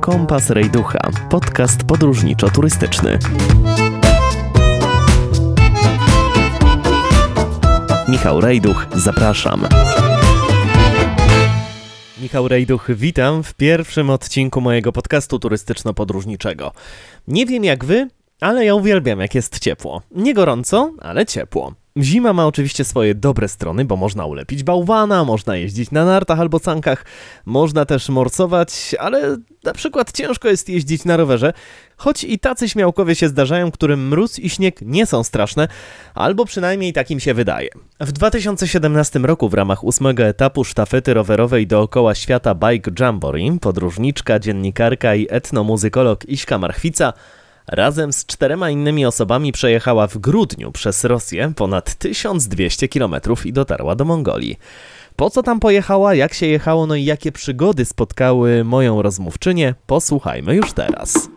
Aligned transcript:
Kompas 0.00 0.50
Rejducha, 0.50 0.98
podcast 1.30 1.84
podróżniczo-turystyczny. 1.84 3.18
Michał 8.08 8.40
Rejduch, 8.40 8.86
zapraszam. 8.94 9.66
Michał 12.22 12.48
Rejduch, 12.48 12.86
witam 12.94 13.42
w 13.42 13.54
pierwszym 13.54 14.10
odcinku 14.10 14.60
mojego 14.60 14.92
podcastu 14.92 15.38
turystyczno-podróżniczego. 15.38 16.70
Nie 17.28 17.46
wiem 17.46 17.64
jak 17.64 17.84
wy, 17.84 18.08
ale 18.40 18.64
ja 18.64 18.74
uwielbiam 18.74 19.20
jak 19.20 19.34
jest 19.34 19.58
ciepło. 19.58 20.02
Nie 20.10 20.34
gorąco, 20.34 20.92
ale 21.00 21.26
ciepło. 21.26 21.74
Zima 21.98 22.32
ma 22.32 22.46
oczywiście 22.46 22.84
swoje 22.84 23.14
dobre 23.14 23.48
strony, 23.48 23.84
bo 23.84 23.96
można 23.96 24.26
ulepić 24.26 24.62
bałwana, 24.62 25.24
można 25.24 25.56
jeździć 25.56 25.90
na 25.90 26.04
nartach 26.04 26.40
albo 26.40 26.58
sankach, 26.58 27.04
można 27.44 27.84
też 27.84 28.08
morsować, 28.08 28.96
ale 28.98 29.36
na 29.64 29.72
przykład 29.72 30.12
ciężko 30.12 30.48
jest 30.48 30.68
jeździć 30.68 31.04
na 31.04 31.16
rowerze, 31.16 31.52
choć 31.96 32.24
i 32.24 32.38
tacy 32.38 32.68
śmiałkowie 32.68 33.14
się 33.14 33.28
zdarzają, 33.28 33.70
którym 33.70 34.08
mróz 34.08 34.38
i 34.38 34.50
śnieg 34.50 34.80
nie 34.82 35.06
są 35.06 35.24
straszne, 35.24 35.68
albo 36.14 36.44
przynajmniej 36.44 36.92
takim 36.92 37.20
się 37.20 37.34
wydaje. 37.34 37.68
W 38.00 38.12
2017 38.12 39.18
roku 39.18 39.48
w 39.48 39.54
ramach 39.54 39.84
ósmego 39.84 40.22
etapu 40.22 40.64
sztafety 40.64 41.14
rowerowej 41.14 41.66
dookoła 41.66 42.14
świata 42.14 42.54
Bike 42.54 42.90
Jamboree 43.00 43.58
podróżniczka, 43.60 44.38
dziennikarka 44.38 45.14
i 45.14 45.26
etnomuzykolog 45.30 46.28
Iśka 46.28 46.58
Marchwica 46.58 47.12
razem 47.70 48.12
z 48.12 48.26
czterema 48.26 48.70
innymi 48.70 49.06
osobami 49.06 49.52
przejechała 49.52 50.06
w 50.06 50.18
grudniu 50.18 50.72
przez 50.72 51.04
Rosję 51.04 51.52
ponad 51.56 51.94
1200 51.94 52.88
km 52.88 53.14
i 53.44 53.52
dotarła 53.52 53.96
do 53.96 54.04
Mongolii. 54.04 54.58
Po 55.16 55.30
co 55.30 55.42
tam 55.42 55.60
pojechała, 55.60 56.14
jak 56.14 56.34
się 56.34 56.46
jechało, 56.46 56.86
no 56.86 56.94
i 56.94 57.04
jakie 57.04 57.32
przygody 57.32 57.84
spotkały 57.84 58.64
moją 58.64 59.02
rozmówczynię, 59.02 59.74
posłuchajmy 59.86 60.54
już 60.54 60.72
teraz. 60.72 61.28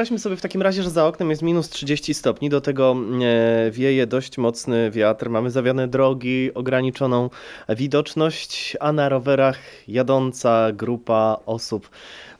Wyobraźmy 0.00 0.18
sobie 0.18 0.36
w 0.36 0.40
takim 0.40 0.62
razie, 0.62 0.82
że 0.82 0.90
za 0.90 1.06
oknem 1.06 1.30
jest 1.30 1.42
minus 1.42 1.68
30 1.68 2.14
stopni, 2.14 2.48
do 2.48 2.60
tego 2.60 2.96
e, 3.22 3.70
wieje 3.70 4.06
dość 4.06 4.38
mocny 4.38 4.90
wiatr, 4.90 5.30
mamy 5.30 5.50
zawiane 5.50 5.88
drogi, 5.88 6.54
ograniczoną 6.54 7.30
widoczność, 7.68 8.76
a 8.80 8.92
na 8.92 9.08
rowerach 9.08 9.58
jadąca 9.88 10.72
grupa 10.72 11.36
osób. 11.46 11.90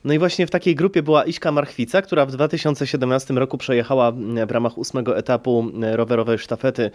No 0.04 0.14
i 0.14 0.18
właśnie 0.18 0.46
w 0.46 0.50
takiej 0.50 0.74
grupie 0.74 1.02
była 1.02 1.24
Iśka 1.24 1.52
Marchwica, 1.52 2.02
która 2.02 2.26
w 2.26 2.32
2017 2.32 3.34
roku 3.34 3.58
przejechała 3.58 4.12
w 4.46 4.50
ramach 4.50 4.78
ósmego 4.78 5.18
etapu 5.18 5.72
rowerowej 5.92 6.38
sztafety 6.38 6.90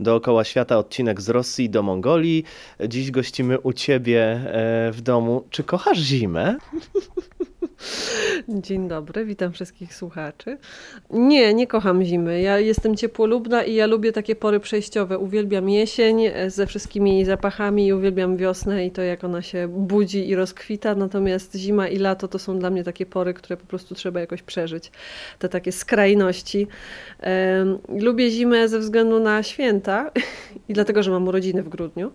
dookoła 0.00 0.44
świata 0.44 0.78
odcinek 0.78 1.20
z 1.20 1.28
Rosji 1.28 1.70
do 1.70 1.82
Mongolii. 1.82 2.44
Dziś 2.88 3.10
gościmy 3.10 3.60
u 3.60 3.72
Ciebie 3.72 4.22
e, 4.22 4.92
w 4.92 5.00
domu. 5.00 5.44
Czy 5.50 5.64
kochasz 5.64 5.98
zimę? 5.98 6.56
Dzień 8.48 8.88
dobry, 8.88 9.24
witam 9.24 9.52
wszystkich 9.52 9.94
słuchaczy. 9.94 10.58
Nie, 11.10 11.54
nie 11.54 11.66
kocham 11.66 12.04
zimy. 12.04 12.40
Ja 12.40 12.58
jestem 12.58 12.96
ciepłolubna 12.96 13.64
i 13.64 13.74
ja 13.74 13.86
lubię 13.86 14.12
takie 14.12 14.36
pory 14.36 14.60
przejściowe. 14.60 15.18
Uwielbiam 15.18 15.68
jesień 15.68 16.20
ze 16.48 16.66
wszystkimi 16.66 17.24
zapachami, 17.24 17.92
uwielbiam 17.92 18.36
wiosnę 18.36 18.86
i 18.86 18.90
to, 18.90 19.02
jak 19.02 19.24
ona 19.24 19.42
się 19.42 19.68
budzi 19.68 20.28
i 20.28 20.34
rozkwita. 20.34 20.94
Natomiast 20.94 21.54
zima 21.54 21.88
i 21.88 21.98
lato 21.98 22.28
to 22.28 22.38
są 22.38 22.58
dla 22.58 22.70
mnie 22.70 22.84
takie 22.84 23.06
pory, 23.06 23.34
które 23.34 23.56
po 23.56 23.66
prostu 23.66 23.94
trzeba 23.94 24.20
jakoś 24.20 24.42
przeżyć. 24.42 24.90
Te 25.38 25.48
takie 25.48 25.72
skrajności. 25.72 26.66
Lubię 27.88 28.30
zimę 28.30 28.68
ze 28.68 28.78
względu 28.78 29.20
na 29.20 29.42
święta 29.42 30.10
i 30.68 30.72
dlatego, 30.72 31.02
że 31.02 31.10
mam 31.10 31.28
urodziny 31.28 31.62
w 31.62 31.68
grudniu. 31.68 32.12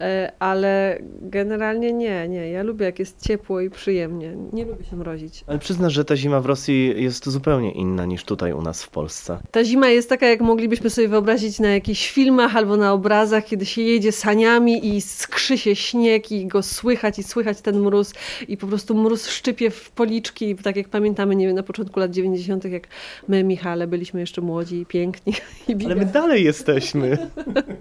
E, 0.00 0.32
ale 0.38 0.98
generalnie 1.20 1.92
nie, 1.92 2.28
nie. 2.28 2.50
Ja 2.50 2.62
lubię, 2.62 2.86
jak 2.86 2.98
jest 2.98 3.26
ciepło 3.26 3.60
i 3.60 3.70
przyjemnie. 3.70 4.36
Nie 4.52 4.64
lubię 4.64 4.84
się 4.84 4.96
mrozić. 4.96 5.44
Ale 5.46 5.58
przyznasz, 5.58 5.92
że 5.92 6.04
ta 6.04 6.16
zima 6.16 6.40
w 6.40 6.46
Rosji 6.46 7.02
jest 7.02 7.28
zupełnie 7.28 7.72
inna 7.72 8.06
niż 8.06 8.24
tutaj 8.24 8.52
u 8.52 8.62
nas 8.62 8.82
w 8.82 8.88
Polsce. 8.88 9.38
Ta 9.50 9.64
zima 9.64 9.88
jest 9.88 10.08
taka, 10.08 10.26
jak 10.26 10.40
moglibyśmy 10.40 10.90
sobie 10.90 11.08
wyobrazić 11.08 11.60
na 11.60 11.68
jakichś 11.68 12.10
filmach 12.10 12.56
albo 12.56 12.76
na 12.76 12.92
obrazach, 12.92 13.44
kiedy 13.44 13.66
się 13.66 13.82
jedzie 13.82 14.12
saniami 14.12 14.96
i 14.96 15.00
skrzy 15.00 15.58
się 15.58 15.76
śnieg 15.76 16.32
i 16.32 16.46
go 16.46 16.62
słychać 16.62 17.18
i 17.18 17.22
słychać 17.22 17.60
ten 17.60 17.80
mróz 17.80 18.12
i 18.48 18.56
po 18.56 18.66
prostu 18.66 18.94
mróz 18.94 19.28
szczypie 19.28 19.70
w 19.70 19.90
policzki, 19.90 20.56
tak 20.56 20.76
jak 20.76 20.88
pamiętamy, 20.88 21.36
nie 21.36 21.46
wiem, 21.46 21.56
na 21.56 21.62
początku 21.62 22.00
lat 22.00 22.10
90., 22.10 22.64
jak 22.64 22.88
my, 23.28 23.44
Michale, 23.44 23.86
byliśmy 23.86 24.20
jeszcze 24.20 24.40
młodzi 24.40 24.76
i 24.76 24.86
piękni. 24.86 25.32
I 25.68 25.84
Ale 25.84 25.94
my 25.94 26.06
dalej 26.06 26.44
jesteśmy. 26.44 27.18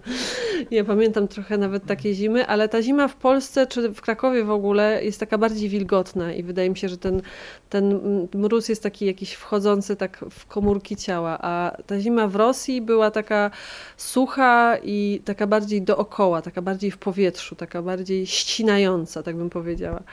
ja 0.71 0.83
pamiętam 0.83 1.27
trochę 1.27 1.57
nawet 1.57 1.85
takie 1.85 2.04
takiej 2.05 2.15
zimy, 2.15 2.47
ale 2.47 2.69
ta 2.69 2.81
zima 2.81 3.07
w 3.07 3.15
Polsce 3.15 3.67
czy 3.67 3.89
w 3.89 4.01
Krakowie 4.01 4.43
w 4.43 4.51
ogóle 4.51 5.03
jest 5.03 5.19
taka 5.19 5.37
bardziej 5.37 5.69
wilgotna 5.69 6.33
i 6.33 6.43
wydaje 6.43 6.69
mi 6.69 6.77
się, 6.77 6.89
że 6.89 6.97
ten, 6.97 7.21
ten 7.69 7.99
mróz 8.33 8.69
jest 8.69 8.83
taki 8.83 9.05
jakiś 9.05 9.33
wchodzący 9.33 9.95
tak 9.95 10.25
w 10.31 10.45
komórki 10.45 10.95
ciała, 10.95 11.37
a 11.41 11.77
ta 11.87 11.99
zima 11.99 12.27
w 12.27 12.35
Rosji 12.35 12.81
była 12.81 13.11
taka 13.11 13.51
sucha 13.97 14.77
i 14.83 15.21
taka 15.25 15.47
bardziej 15.47 15.81
dookoła, 15.81 16.41
taka 16.41 16.61
bardziej 16.61 16.91
w 16.91 16.97
powietrzu, 16.97 17.55
taka 17.55 17.81
bardziej 17.81 18.27
ścinająca, 18.27 19.23
tak 19.23 19.35
bym 19.35 19.49
powiedziała, 19.49 20.03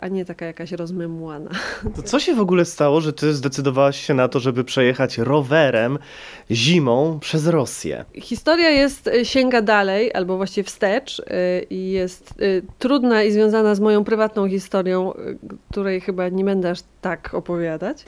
a 0.00 0.08
nie 0.08 0.24
taka 0.24 0.46
jakaś 0.46 0.72
rozmemłana. 0.72 1.50
To 1.96 2.02
co 2.02 2.20
się 2.20 2.34
w 2.34 2.40
ogóle 2.40 2.64
stało, 2.64 3.00
że 3.00 3.12
ty 3.12 3.34
zdecydowałaś 3.34 4.06
się 4.06 4.14
na 4.14 4.28
to, 4.28 4.40
żeby 4.40 4.64
przejechać 4.64 5.18
rowerem 5.18 5.98
zimą 6.50 7.18
przez 7.20 7.46
Rosję? 7.46 8.04
Historia 8.14 8.70
jest, 8.70 9.06
y, 9.06 9.24
sięga 9.24 9.62
dalej, 9.62 10.14
albo 10.14 10.36
właściwie 10.36 10.64
wstecz 10.64 11.22
i 11.70 11.90
jest 11.90 12.34
y, 12.42 12.62
trudna 12.78 13.22
i 13.22 13.32
związana 13.32 13.74
z 13.74 13.80
moją 13.80 14.04
prywatną 14.04 14.48
historią, 14.48 15.12
której 15.70 16.00
chyba 16.00 16.28
nie 16.28 16.44
będę 16.44 16.70
aż 16.70 16.78
tak 17.00 17.34
opowiadać. 17.34 18.04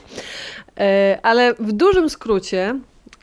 Ale 1.22 1.54
w 1.54 1.72
dużym 1.72 2.10
skrócie 2.10 2.74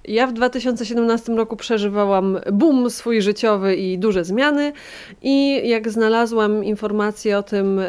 ja 0.08 0.28
w 0.28 0.34
2017 0.34 1.34
roku 1.34 1.56
przeżywałam 1.56 2.40
boom 2.52 2.90
swój 2.90 3.22
życiowy 3.22 3.76
i 3.76 3.98
duże 3.98 4.24
zmiany 4.24 4.74
i 5.22 5.68
jak 5.70 5.90
znalazłam 5.90 6.64
informację 6.64 7.38
o 7.38 7.44
tym, 7.44 7.82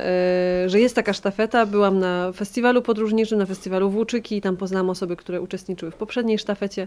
że 0.67 0.81
jest 0.81 0.95
taka 0.95 1.13
sztafeta, 1.13 1.67
byłam 1.67 1.99
na 1.99 2.33
festiwalu 2.33 2.83
podróżniczym, 2.83 3.39
na 3.39 3.47
festiwalu 3.47 3.91
Włóczyki 3.91 4.37
i 4.37 4.41
tam 4.41 4.57
poznałam 4.57 4.91
osoby, 4.91 5.17
które 5.17 5.41
uczestniczyły 5.41 5.91
w 5.91 5.95
poprzedniej 5.95 6.39
sztafecie 6.39 6.87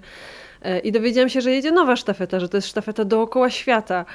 i 0.84 0.92
dowiedziałam 0.92 1.30
się, 1.30 1.42
że 1.42 1.52
jedzie 1.52 1.72
nowa 1.72 1.96
sztafeta, 1.96 2.40
że 2.40 2.50
to 2.50 2.58
jest 2.58 2.68
sztafeta 2.68 3.06
dookoła 3.06 3.50
świata. 3.50 4.06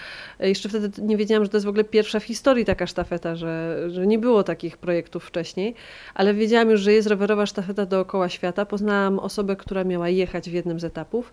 E, 0.41 0.49
jeszcze 0.49 0.69
wtedy 0.69 1.03
nie 1.03 1.16
wiedziałam, 1.16 1.44
że 1.44 1.50
to 1.50 1.56
jest 1.56 1.66
w 1.66 1.69
ogóle 1.69 1.84
pierwsza 1.84 2.21
w 2.21 2.25
historii 2.25 2.65
taka 2.65 2.87
sztafeta, 2.87 3.37
że, 3.37 3.77
że 3.91 4.06
nie 4.06 4.19
było 4.19 4.43
takich 4.43 4.77
projektów 4.77 5.25
wcześniej, 5.25 5.75
ale 6.15 6.34
wiedziałam 6.34 6.71
już, 6.71 6.81
że 6.81 6.93
jest 6.93 7.09
rowerowa 7.09 7.47
sztafeta 7.47 7.87
dookoła 7.87 8.28
świata. 8.28 8.66
Poznałam 8.66 9.19
osobę, 9.19 9.56
która 9.56 9.84
miała 9.84 10.09
jechać 10.09 10.50
w 10.50 10.53
jednym 10.53 10.81
z 10.81 10.84
etapów. 10.84 11.33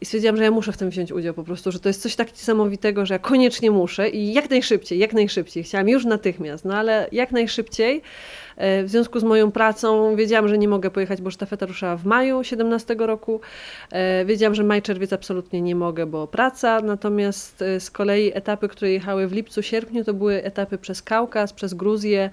I 0.00 0.04
stwierdziłam, 0.04 0.36
że 0.36 0.42
ja 0.42 0.50
muszę 0.50 0.72
w 0.72 0.76
tym 0.76 0.90
wziąć 0.90 1.12
udział 1.12 1.34
po 1.34 1.44
prostu, 1.44 1.72
że 1.72 1.80
to 1.80 1.88
jest 1.88 2.02
coś 2.02 2.16
tak 2.16 2.32
niesamowitego, 2.32 3.06
że 3.06 3.14
ja 3.14 3.18
koniecznie 3.18 3.70
muszę 3.70 4.08
i 4.08 4.32
jak 4.32 4.50
najszybciej, 4.50 4.98
jak 4.98 5.12
najszybciej. 5.12 5.64
Chciałam 5.64 5.88
już 5.88 6.04
natychmiast, 6.04 6.64
no 6.64 6.74
ale 6.76 7.08
jak 7.12 7.32
najszybciej. 7.32 8.02
E, 8.56 8.82
w 8.82 8.88
związku 8.88 9.20
z 9.20 9.24
moją 9.24 9.52
pracą 9.52 10.16
wiedziałam, 10.16 10.48
że 10.48 10.58
nie 10.58 10.68
mogę 10.68 10.90
pojechać, 10.90 11.22
bo 11.22 11.30
sztafeta 11.30 11.66
ruszała 11.66 11.96
w 11.96 12.04
maju 12.04 12.44
17 12.44 12.96
roku. 12.98 13.40
E, 13.92 14.24
wiedziałam, 14.52 14.66
że 14.66 14.68
maj, 14.68 14.82
czerwiec 14.82 15.12
absolutnie 15.12 15.62
nie 15.62 15.74
mogę, 15.74 16.06
bo 16.06 16.26
praca. 16.26 16.80
Natomiast 16.80 17.62
e, 17.62 17.80
z 17.80 17.90
kolei 17.90 18.32
etapy, 18.34 18.68
które 18.68 18.90
jechały 18.90 19.28
w 19.28 19.32
lipcu, 19.32 19.62
sierpniu, 19.62 20.04
to 20.04 20.14
były 20.14 20.44
etapy 20.44 20.78
przez 20.78 21.02
Kaukaz, 21.02 21.52
przez 21.52 21.74
Gruzję, 21.74 22.30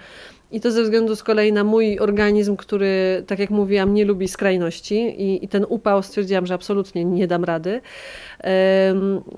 i 0.51 0.61
to 0.61 0.71
ze 0.71 0.83
względu 0.83 1.15
z 1.15 1.23
kolei 1.23 1.53
na 1.53 1.63
mój 1.63 1.99
organizm, 1.99 2.55
który, 2.55 3.23
tak 3.27 3.39
jak 3.39 3.49
mówiłam, 3.49 3.93
nie 3.93 4.05
lubi 4.05 4.27
skrajności 4.27 4.95
i, 4.95 5.45
i 5.45 5.47
ten 5.47 5.65
upał 5.69 6.03
stwierdziłam, 6.03 6.45
że 6.45 6.53
absolutnie 6.53 7.05
nie 7.05 7.27
dam 7.27 7.43
rady. 7.43 7.81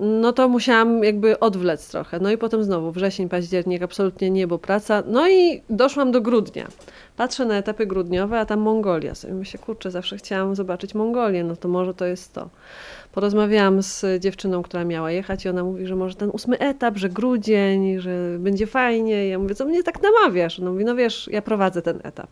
No 0.00 0.32
to 0.32 0.48
musiałam 0.48 1.04
jakby 1.04 1.40
odwlec 1.40 1.88
trochę. 1.88 2.20
No 2.20 2.30
i 2.30 2.38
potem 2.38 2.64
znowu 2.64 2.92
wrzesień, 2.92 3.28
październik, 3.28 3.82
absolutnie 3.82 4.30
nie, 4.30 4.46
bo 4.46 4.58
praca. 4.58 5.02
No 5.06 5.28
i 5.28 5.62
doszłam 5.70 6.12
do 6.12 6.20
grudnia. 6.20 6.68
Patrzę 7.16 7.44
na 7.44 7.56
etapy 7.56 7.86
grudniowe, 7.86 8.40
a 8.40 8.46
tam 8.46 8.60
Mongolia. 8.60 9.14
Sobie 9.14 9.34
myślę, 9.34 9.60
kurczę, 9.60 9.90
zawsze 9.90 10.16
chciałam 10.16 10.54
zobaczyć 10.54 10.94
Mongolię, 10.94 11.44
no 11.44 11.56
to 11.56 11.68
może 11.68 11.94
to 11.94 12.04
jest 12.04 12.32
to. 12.32 12.48
Porozmawiałam 13.12 13.82
z 13.82 14.22
dziewczyną, 14.22 14.62
która 14.62 14.84
miała 14.84 15.10
jechać 15.10 15.44
i 15.44 15.48
ona 15.48 15.64
mówi, 15.64 15.86
że 15.86 15.96
może 15.96 16.14
ten 16.14 16.30
ósmy 16.30 16.58
etap, 16.58 16.96
że 16.96 17.08
grudzień, 17.08 18.00
że 18.00 18.38
będzie 18.38 18.66
fajnie. 18.66 19.26
I 19.26 19.30
ja 19.30 19.38
mówię, 19.38 19.54
co 19.54 19.64
mnie 19.64 19.82
tak 19.82 20.02
namawiasz? 20.02 20.58
No 20.58 20.72
mówi, 20.72 20.84
no 20.84 20.94
wiesz, 20.94 21.28
ja 21.32 21.42
prowadzę 21.42 21.82
ten 21.82 22.00
etap. 22.02 22.30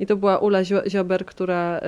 I 0.00 0.06
to 0.06 0.16
była 0.16 0.38
Ula 0.38 0.64
Ziober, 0.64 1.26
która 1.26 1.78
y, 1.78 1.82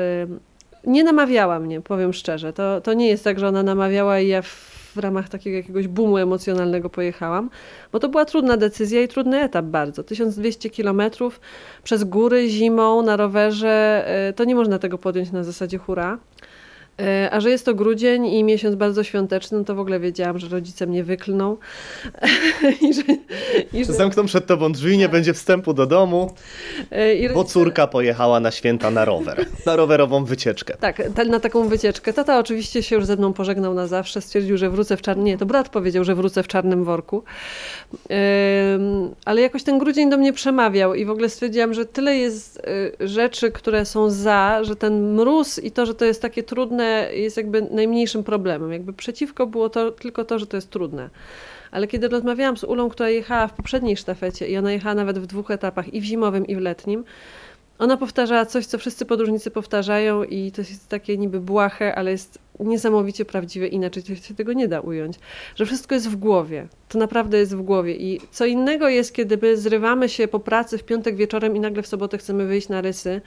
nie 0.84 1.04
namawiała 1.04 1.58
mnie, 1.60 1.80
powiem 1.80 2.12
szczerze. 2.12 2.52
To, 2.52 2.80
to 2.80 2.92
nie 2.92 3.08
jest 3.08 3.24
tak, 3.24 3.38
że 3.38 3.48
ona 3.48 3.62
namawiała 3.62 4.20
i 4.20 4.28
ja 4.28 4.42
w 4.42 4.96
ramach 4.96 5.28
takiego 5.28 5.56
jakiegoś 5.56 5.88
boomu 5.88 6.18
emocjonalnego 6.18 6.90
pojechałam, 6.90 7.50
bo 7.92 7.98
to 7.98 8.08
była 8.08 8.24
trudna 8.24 8.56
decyzja 8.56 9.02
i 9.02 9.08
trudny 9.08 9.40
etap 9.40 9.64
bardzo. 9.64 10.04
1200 10.04 10.70
kilometrów 10.70 11.40
przez 11.84 12.04
góry 12.04 12.48
zimą 12.48 13.02
na 13.02 13.16
rowerze, 13.16 14.04
e, 14.06 14.32
to 14.32 14.44
nie 14.44 14.54
można 14.54 14.78
tego 14.78 14.98
podjąć 14.98 15.32
na 15.32 15.44
zasadzie 15.44 15.78
hura. 15.78 16.18
E, 17.02 17.28
a 17.30 17.40
że 17.40 17.50
jest 17.50 17.64
to 17.64 17.74
grudzień 17.74 18.26
i 18.26 18.44
miesiąc 18.44 18.74
bardzo 18.74 19.04
świąteczny, 19.04 19.58
no 19.58 19.64
to 19.64 19.74
w 19.74 19.80
ogóle 19.80 20.00
wiedziałam, 20.00 20.38
że 20.38 20.48
rodzice 20.48 20.86
mnie 20.86 21.04
wyklną. 21.04 21.56
I 22.88 22.94
że, 22.94 23.02
i 23.72 23.84
że... 23.84 23.92
Zamkną 23.92 24.26
przed 24.26 24.46
tobą 24.46 24.72
drzwi, 24.72 24.98
nie 24.98 25.04
tak. 25.04 25.12
będzie 25.12 25.34
wstępu 25.34 25.74
do 25.74 25.86
domu, 25.86 26.34
e, 26.90 27.14
I 27.14 27.28
bo 27.28 27.44
córka 27.44 27.86
pojechała 27.86 28.40
na 28.40 28.50
święta 28.50 28.90
na 28.90 29.04
rower, 29.04 29.46
na 29.66 29.76
rowerową 29.76 30.24
wycieczkę. 30.24 30.76
Tak, 30.80 31.02
na 31.26 31.40
taką 31.40 31.68
wycieczkę. 31.68 32.12
Tata 32.12 32.38
oczywiście 32.38 32.82
się 32.82 32.96
już 32.96 33.04
ze 33.04 33.16
mną 33.16 33.32
pożegnał 33.32 33.74
na 33.74 33.86
zawsze, 33.86 34.20
stwierdził, 34.20 34.56
że 34.56 34.70
wrócę 34.70 34.96
w 34.96 35.02
czarnym... 35.02 35.26
Nie, 35.26 35.38
to 35.38 35.46
brat 35.46 35.68
powiedział, 35.68 36.04
że 36.04 36.14
wrócę 36.14 36.42
w 36.42 36.48
czarnym 36.48 36.84
worku. 36.84 37.22
Ale 39.24 39.40
jakoś 39.40 39.62
ten 39.62 39.78
grudzień 39.78 40.10
do 40.10 40.16
mnie 40.16 40.32
przemawiał 40.32 40.94
i 40.94 41.04
w 41.04 41.10
ogóle 41.10 41.28
stwierdziłam, 41.28 41.74
że 41.74 41.86
tyle 41.86 42.16
jest 42.16 42.56
y, 43.00 43.08
rzeczy, 43.08 43.50
które 43.50 43.84
są 43.84 44.10
za, 44.10 44.64
że 44.64 44.76
ten 44.76 45.14
mróz 45.14 45.58
i 45.58 45.70
to, 45.70 45.86
że 45.86 45.94
to 45.94 46.04
jest 46.04 46.22
takie 46.22 46.42
trudne 46.42 46.87
jest 47.12 47.36
jakby 47.36 47.62
najmniejszym 47.62 48.24
problemem. 48.24 48.72
Jakby 48.72 48.92
przeciwko 48.92 49.46
było 49.46 49.68
to 49.68 49.90
tylko 49.90 50.24
to, 50.24 50.38
że 50.38 50.46
to 50.46 50.56
jest 50.56 50.70
trudne. 50.70 51.10
Ale 51.70 51.86
kiedy 51.86 52.08
rozmawiałam 52.08 52.56
z 52.56 52.64
Ulą, 52.64 52.88
która 52.88 53.08
jechała 53.08 53.46
w 53.46 53.52
poprzedniej 53.52 53.96
sztafecie 53.96 54.48
i 54.48 54.56
ona 54.56 54.72
jechała 54.72 54.94
nawet 54.94 55.18
w 55.18 55.26
dwóch 55.26 55.50
etapach, 55.50 55.94
i 55.94 56.00
w 56.00 56.04
zimowym, 56.04 56.46
i 56.46 56.56
w 56.56 56.58
letnim, 56.58 57.04
ona 57.78 57.96
powtarzała 57.96 58.46
coś, 58.46 58.66
co 58.66 58.78
wszyscy 58.78 59.06
podróżnicy 59.06 59.50
powtarzają 59.50 60.24
i 60.24 60.52
to 60.52 60.60
jest 60.60 60.88
takie 60.88 61.18
niby 61.18 61.40
błahe, 61.40 61.94
ale 61.94 62.10
jest 62.10 62.38
niesamowicie 62.60 63.24
prawdziwe, 63.24 63.66
inaczej 63.66 64.02
się 64.02 64.34
tego 64.34 64.52
nie 64.52 64.68
da 64.68 64.80
ująć. 64.80 65.16
Że 65.56 65.66
wszystko 65.66 65.94
jest 65.94 66.08
w 66.08 66.16
głowie. 66.16 66.68
To 66.88 66.98
naprawdę 66.98 67.38
jest 67.38 67.56
w 67.56 67.62
głowie. 67.62 67.96
I 67.96 68.20
co 68.30 68.46
innego 68.46 68.88
jest, 68.88 69.12
kiedy 69.12 69.38
my 69.42 69.56
zrywamy 69.56 70.08
się 70.08 70.28
po 70.28 70.40
pracy 70.40 70.78
w 70.78 70.84
piątek 70.84 71.16
wieczorem 71.16 71.56
i 71.56 71.60
nagle 71.60 71.82
w 71.82 71.86
sobotę 71.86 72.18
chcemy 72.18 72.46
wyjść 72.46 72.68
na 72.68 72.80
rysy 72.80 73.20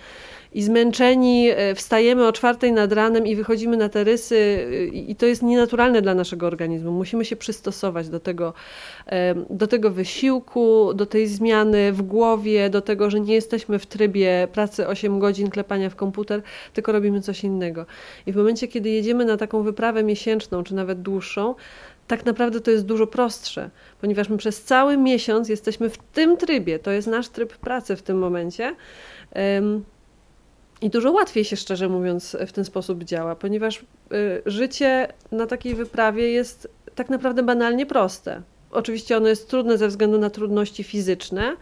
i 0.53 0.63
zmęczeni 0.63 1.49
e, 1.49 1.75
wstajemy 1.75 2.27
o 2.27 2.31
czwartej 2.31 2.71
nad 2.73 2.91
ranem 2.91 3.27
i 3.27 3.35
wychodzimy 3.35 3.77
na 3.77 3.89
te 3.89 4.03
rysy 4.03 4.35
e, 4.35 4.85
i 4.85 5.15
to 5.15 5.25
jest 5.25 5.43
nienaturalne 5.43 6.01
dla 6.01 6.15
naszego 6.15 6.47
organizmu. 6.47 6.91
Musimy 6.91 7.25
się 7.25 7.35
przystosować 7.35 8.09
do 8.09 8.19
tego, 8.19 8.53
do 9.49 9.67
tego 9.67 9.91
wysiłku, 9.91 10.93
do 10.93 11.05
tej 11.05 11.27
zmiany 11.27 11.91
w 11.91 12.01
głowie, 12.01 12.69
do 12.69 12.81
tego, 12.81 13.09
że 13.09 13.19
nie 13.19 13.33
jesteśmy 13.33 13.79
w 13.79 13.85
trybie 13.85 14.47
pracy 14.53 14.87
8 14.87 15.19
godzin, 15.19 15.49
klepania 15.49 15.89
w 15.89 15.95
komputer, 15.95 16.41
tylko 16.73 16.91
robimy 16.91 17.21
coś 17.21 17.43
innego. 17.43 17.85
I 18.25 18.31
w 18.31 18.35
momencie, 18.35 18.67
kiedy 18.67 18.89
jedziemy 18.89 19.25
na 19.25 19.37
taką 19.37 19.63
wyprawę 19.63 20.03
miesięczną, 20.03 20.63
czy 20.63 20.75
nawet 20.75 21.01
dłuższą, 21.01 21.55
tak 22.07 22.25
naprawdę 22.25 22.61
to 22.61 22.71
jest 22.71 22.85
dużo 22.85 23.07
prostsze, 23.07 23.69
ponieważ 24.01 24.29
my 24.29 24.37
przez 24.37 24.63
cały 24.63 24.97
miesiąc 24.97 25.49
jesteśmy 25.49 25.89
w 25.89 25.97
tym 25.97 26.37
trybie, 26.37 26.79
to 26.79 26.91
jest 26.91 27.07
nasz 27.07 27.29
tryb 27.29 27.57
pracy 27.57 27.95
w 27.95 28.01
tym 28.01 28.17
momencie. 28.17 28.75
I 30.81 30.89
dużo 30.89 31.11
łatwiej 31.11 31.45
się, 31.45 31.55
szczerze 31.55 31.89
mówiąc, 31.89 32.37
w 32.47 32.51
ten 32.51 32.65
sposób 32.65 33.03
działa, 33.03 33.35
ponieważ 33.35 33.79
y, 33.79 33.83
życie 34.45 35.07
na 35.31 35.47
takiej 35.47 35.75
wyprawie 35.75 36.31
jest 36.31 36.67
tak 36.95 37.09
naprawdę 37.09 37.43
banalnie 37.43 37.85
proste. 37.85 38.41
Oczywiście 38.71 39.17
ono 39.17 39.27
jest 39.27 39.49
trudne 39.49 39.77
ze 39.77 39.87
względu 39.87 40.17
na 40.17 40.29
trudności 40.29 40.83
fizyczne, 40.83 41.55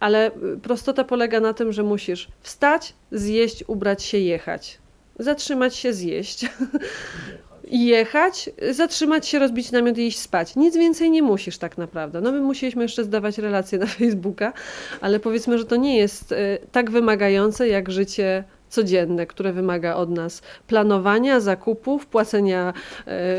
ale 0.00 0.30
prostota 0.62 1.04
polega 1.04 1.40
na 1.40 1.54
tym, 1.54 1.72
że 1.72 1.82
musisz 1.82 2.28
wstać, 2.40 2.94
zjeść, 3.12 3.64
ubrać 3.66 4.02
się, 4.02 4.18
jechać. 4.18 4.78
Zatrzymać 5.18 5.76
się, 5.76 5.92
zjeść. 5.92 6.46
jechać, 7.70 8.50
zatrzymać 8.70 9.28
się, 9.28 9.38
rozbić 9.38 9.72
namiot 9.72 9.98
i 9.98 10.06
iść 10.06 10.18
spać. 10.18 10.56
Nic 10.56 10.76
więcej 10.76 11.10
nie 11.10 11.22
musisz 11.22 11.58
tak 11.58 11.78
naprawdę. 11.78 12.20
No 12.20 12.32
my 12.32 12.40
musieliśmy 12.40 12.82
jeszcze 12.82 13.04
zdawać 13.04 13.38
relacje 13.38 13.78
na 13.78 13.86
Facebooka, 13.98 14.52
ale 15.00 15.20
powiedzmy, 15.20 15.58
że 15.58 15.64
to 15.64 15.76
nie 15.76 15.96
jest 15.96 16.32
y, 16.32 16.36
tak 16.72 16.90
wymagające 16.90 17.68
jak 17.68 17.90
życie 17.90 18.44
codzienne, 18.70 19.26
które 19.26 19.52
wymaga 19.52 19.94
od 19.94 20.10
nas 20.10 20.42
planowania, 20.66 21.40
zakupów, 21.40 22.06
płacenia, 22.06 22.72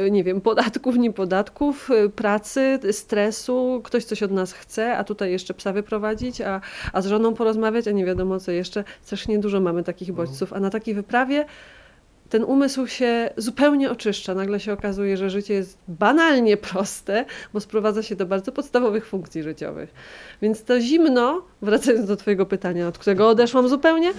y, 0.07 0.11
nie 0.11 0.23
wiem, 0.23 0.41
podatków, 0.41 0.97
niepodatków, 0.97 1.89
y, 1.91 2.09
pracy, 2.09 2.79
stresu, 2.91 3.81
ktoś 3.83 4.03
coś 4.03 4.23
od 4.23 4.31
nas 4.31 4.53
chce, 4.53 4.97
a 4.97 5.03
tutaj 5.03 5.31
jeszcze 5.31 5.53
psa 5.53 5.73
wyprowadzić, 5.73 6.41
a, 6.41 6.61
a 6.93 7.01
z 7.01 7.05
żoną 7.05 7.33
porozmawiać, 7.33 7.87
a 7.87 7.91
nie 7.91 8.05
wiadomo 8.05 8.39
co 8.39 8.51
jeszcze. 8.51 8.83
Strasznie 9.01 9.39
dużo 9.39 9.61
mamy 9.61 9.83
takich 9.83 10.11
bodźców, 10.11 10.53
a 10.53 10.59
na 10.59 10.69
takiej 10.69 10.93
wyprawie 10.93 11.45
ten 12.31 12.43
umysł 12.43 12.87
się 12.87 13.29
zupełnie 13.37 13.91
oczyszcza. 13.91 14.35
Nagle 14.35 14.59
się 14.59 14.73
okazuje, 14.73 15.17
że 15.17 15.29
życie 15.29 15.53
jest 15.53 15.77
banalnie 15.87 16.57
proste, 16.57 17.25
bo 17.53 17.59
sprowadza 17.59 18.03
się 18.03 18.15
do 18.15 18.25
bardzo 18.25 18.51
podstawowych 18.51 19.05
funkcji 19.05 19.43
życiowych. 19.43 19.93
Więc 20.41 20.63
to 20.63 20.79
zimno, 20.79 21.41
wracając 21.61 22.07
do 22.07 22.15
Twojego 22.15 22.45
pytania, 22.45 22.87
od 22.87 22.97
którego 22.97 23.29
odeszłam 23.29 23.69
zupełnie, 23.69 24.13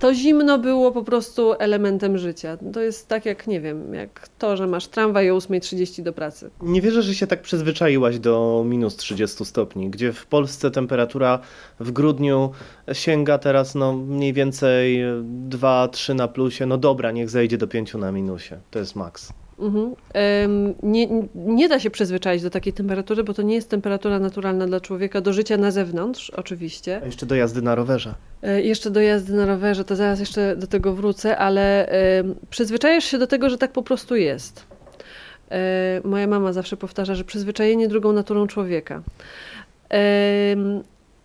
to 0.00 0.14
zimno 0.14 0.58
było 0.58 0.92
po 0.92 1.02
prostu 1.02 1.52
elementem 1.58 2.18
życia. 2.18 2.58
To 2.72 2.80
jest 2.80 3.08
tak 3.08 3.26
jak, 3.26 3.46
nie 3.46 3.60
wiem, 3.60 3.94
jak 3.94 4.28
to, 4.38 4.56
że 4.56 4.66
masz 4.66 4.86
tramwaj 4.86 5.30
o 5.30 5.38
8.30 5.38 6.02
do 6.02 6.12
pracy. 6.12 6.50
Nie 6.62 6.82
wierzę, 6.82 7.02
że 7.02 7.14
się 7.14 7.26
tak 7.26 7.42
przyzwyczaiłaś 7.42 8.18
do 8.18 8.64
minus 8.66 8.96
30 8.96 9.44
stopni, 9.44 9.90
gdzie 9.90 10.12
w 10.12 10.26
Polsce 10.26 10.70
temperatura 10.70 11.38
w 11.80 11.90
grudniu 11.90 12.50
sięga 12.92 13.38
teraz 13.38 13.74
no 13.74 13.92
mniej 13.92 14.32
więcej 14.32 15.02
2-3 15.48 16.14
na 16.14 16.28
plusie. 16.28 16.66
No 16.66 16.78
dobra, 16.78 17.10
niech 17.10 17.30
zejdzie 17.30 17.58
do 17.58 17.68
5 17.68 17.94
na 17.94 18.12
minusie. 18.12 18.54
To 18.70 18.78
jest 18.78 18.96
maks. 18.96 19.32
Mhm. 19.58 19.94
Nie, 20.82 21.08
nie 21.34 21.68
da 21.68 21.80
się 21.80 21.90
przyzwyczaić 21.90 22.42
do 22.42 22.50
takiej 22.50 22.72
temperatury, 22.72 23.24
bo 23.24 23.34
to 23.34 23.42
nie 23.42 23.54
jest 23.54 23.70
temperatura 23.70 24.18
naturalna 24.18 24.66
dla 24.66 24.80
człowieka 24.80 25.20
do 25.20 25.32
życia 25.32 25.56
na 25.56 25.70
zewnątrz, 25.70 26.30
oczywiście. 26.30 27.00
A 27.02 27.06
jeszcze 27.06 27.26
do 27.26 27.34
jazdy 27.34 27.62
na 27.62 27.74
rowerze. 27.74 28.14
E, 28.42 28.62
jeszcze 28.62 28.90
do 28.90 29.00
jazdy 29.00 29.32
na 29.32 29.46
rowerze, 29.46 29.84
to 29.84 29.96
zaraz 29.96 30.20
jeszcze 30.20 30.56
do 30.56 30.66
tego 30.66 30.94
wrócę, 30.94 31.38
ale 31.38 31.90
przyzwyczajasz 32.50 33.04
się 33.04 33.18
do 33.18 33.26
tego, 33.26 33.50
że 33.50 33.58
tak 33.58 33.72
po 33.72 33.82
prostu 33.82 34.16
jest. 34.16 34.66
E, 35.50 36.00
moja 36.04 36.26
mama 36.26 36.52
zawsze 36.52 36.76
powtarza, 36.76 37.14
że 37.14 37.24
przyzwyczajenie 37.24 37.88
drugą 37.88 38.12
naturą 38.12 38.46
człowieka. 38.46 39.02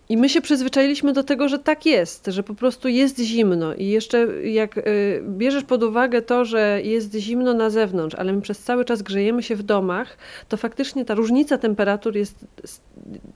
I 0.08 0.16
my 0.16 0.28
się 0.28 0.40
przyzwyczailiśmy 0.40 1.12
do 1.12 1.22
tego, 1.22 1.48
że 1.48 1.58
tak 1.58 1.86
jest, 1.86 2.26
że 2.26 2.42
po 2.42 2.54
prostu 2.54 2.88
jest 2.88 3.18
zimno. 3.18 3.74
I 3.74 3.86
jeszcze 3.86 4.26
jak 4.42 4.78
y, 4.78 5.22
bierzesz 5.28 5.64
pod 5.64 5.82
uwagę 5.82 6.22
to, 6.22 6.44
że 6.44 6.80
jest 6.84 7.14
zimno 7.14 7.54
na 7.54 7.70
zewnątrz, 7.70 8.14
ale 8.14 8.32
my 8.32 8.40
przez 8.40 8.58
cały 8.58 8.84
czas 8.84 9.02
grzejemy 9.02 9.42
się 9.42 9.56
w 9.56 9.62
domach, 9.62 10.16
to 10.48 10.56
faktycznie 10.56 11.04
ta 11.04 11.14
różnica 11.14 11.58
temperatur 11.58 12.16
jest 12.16 12.46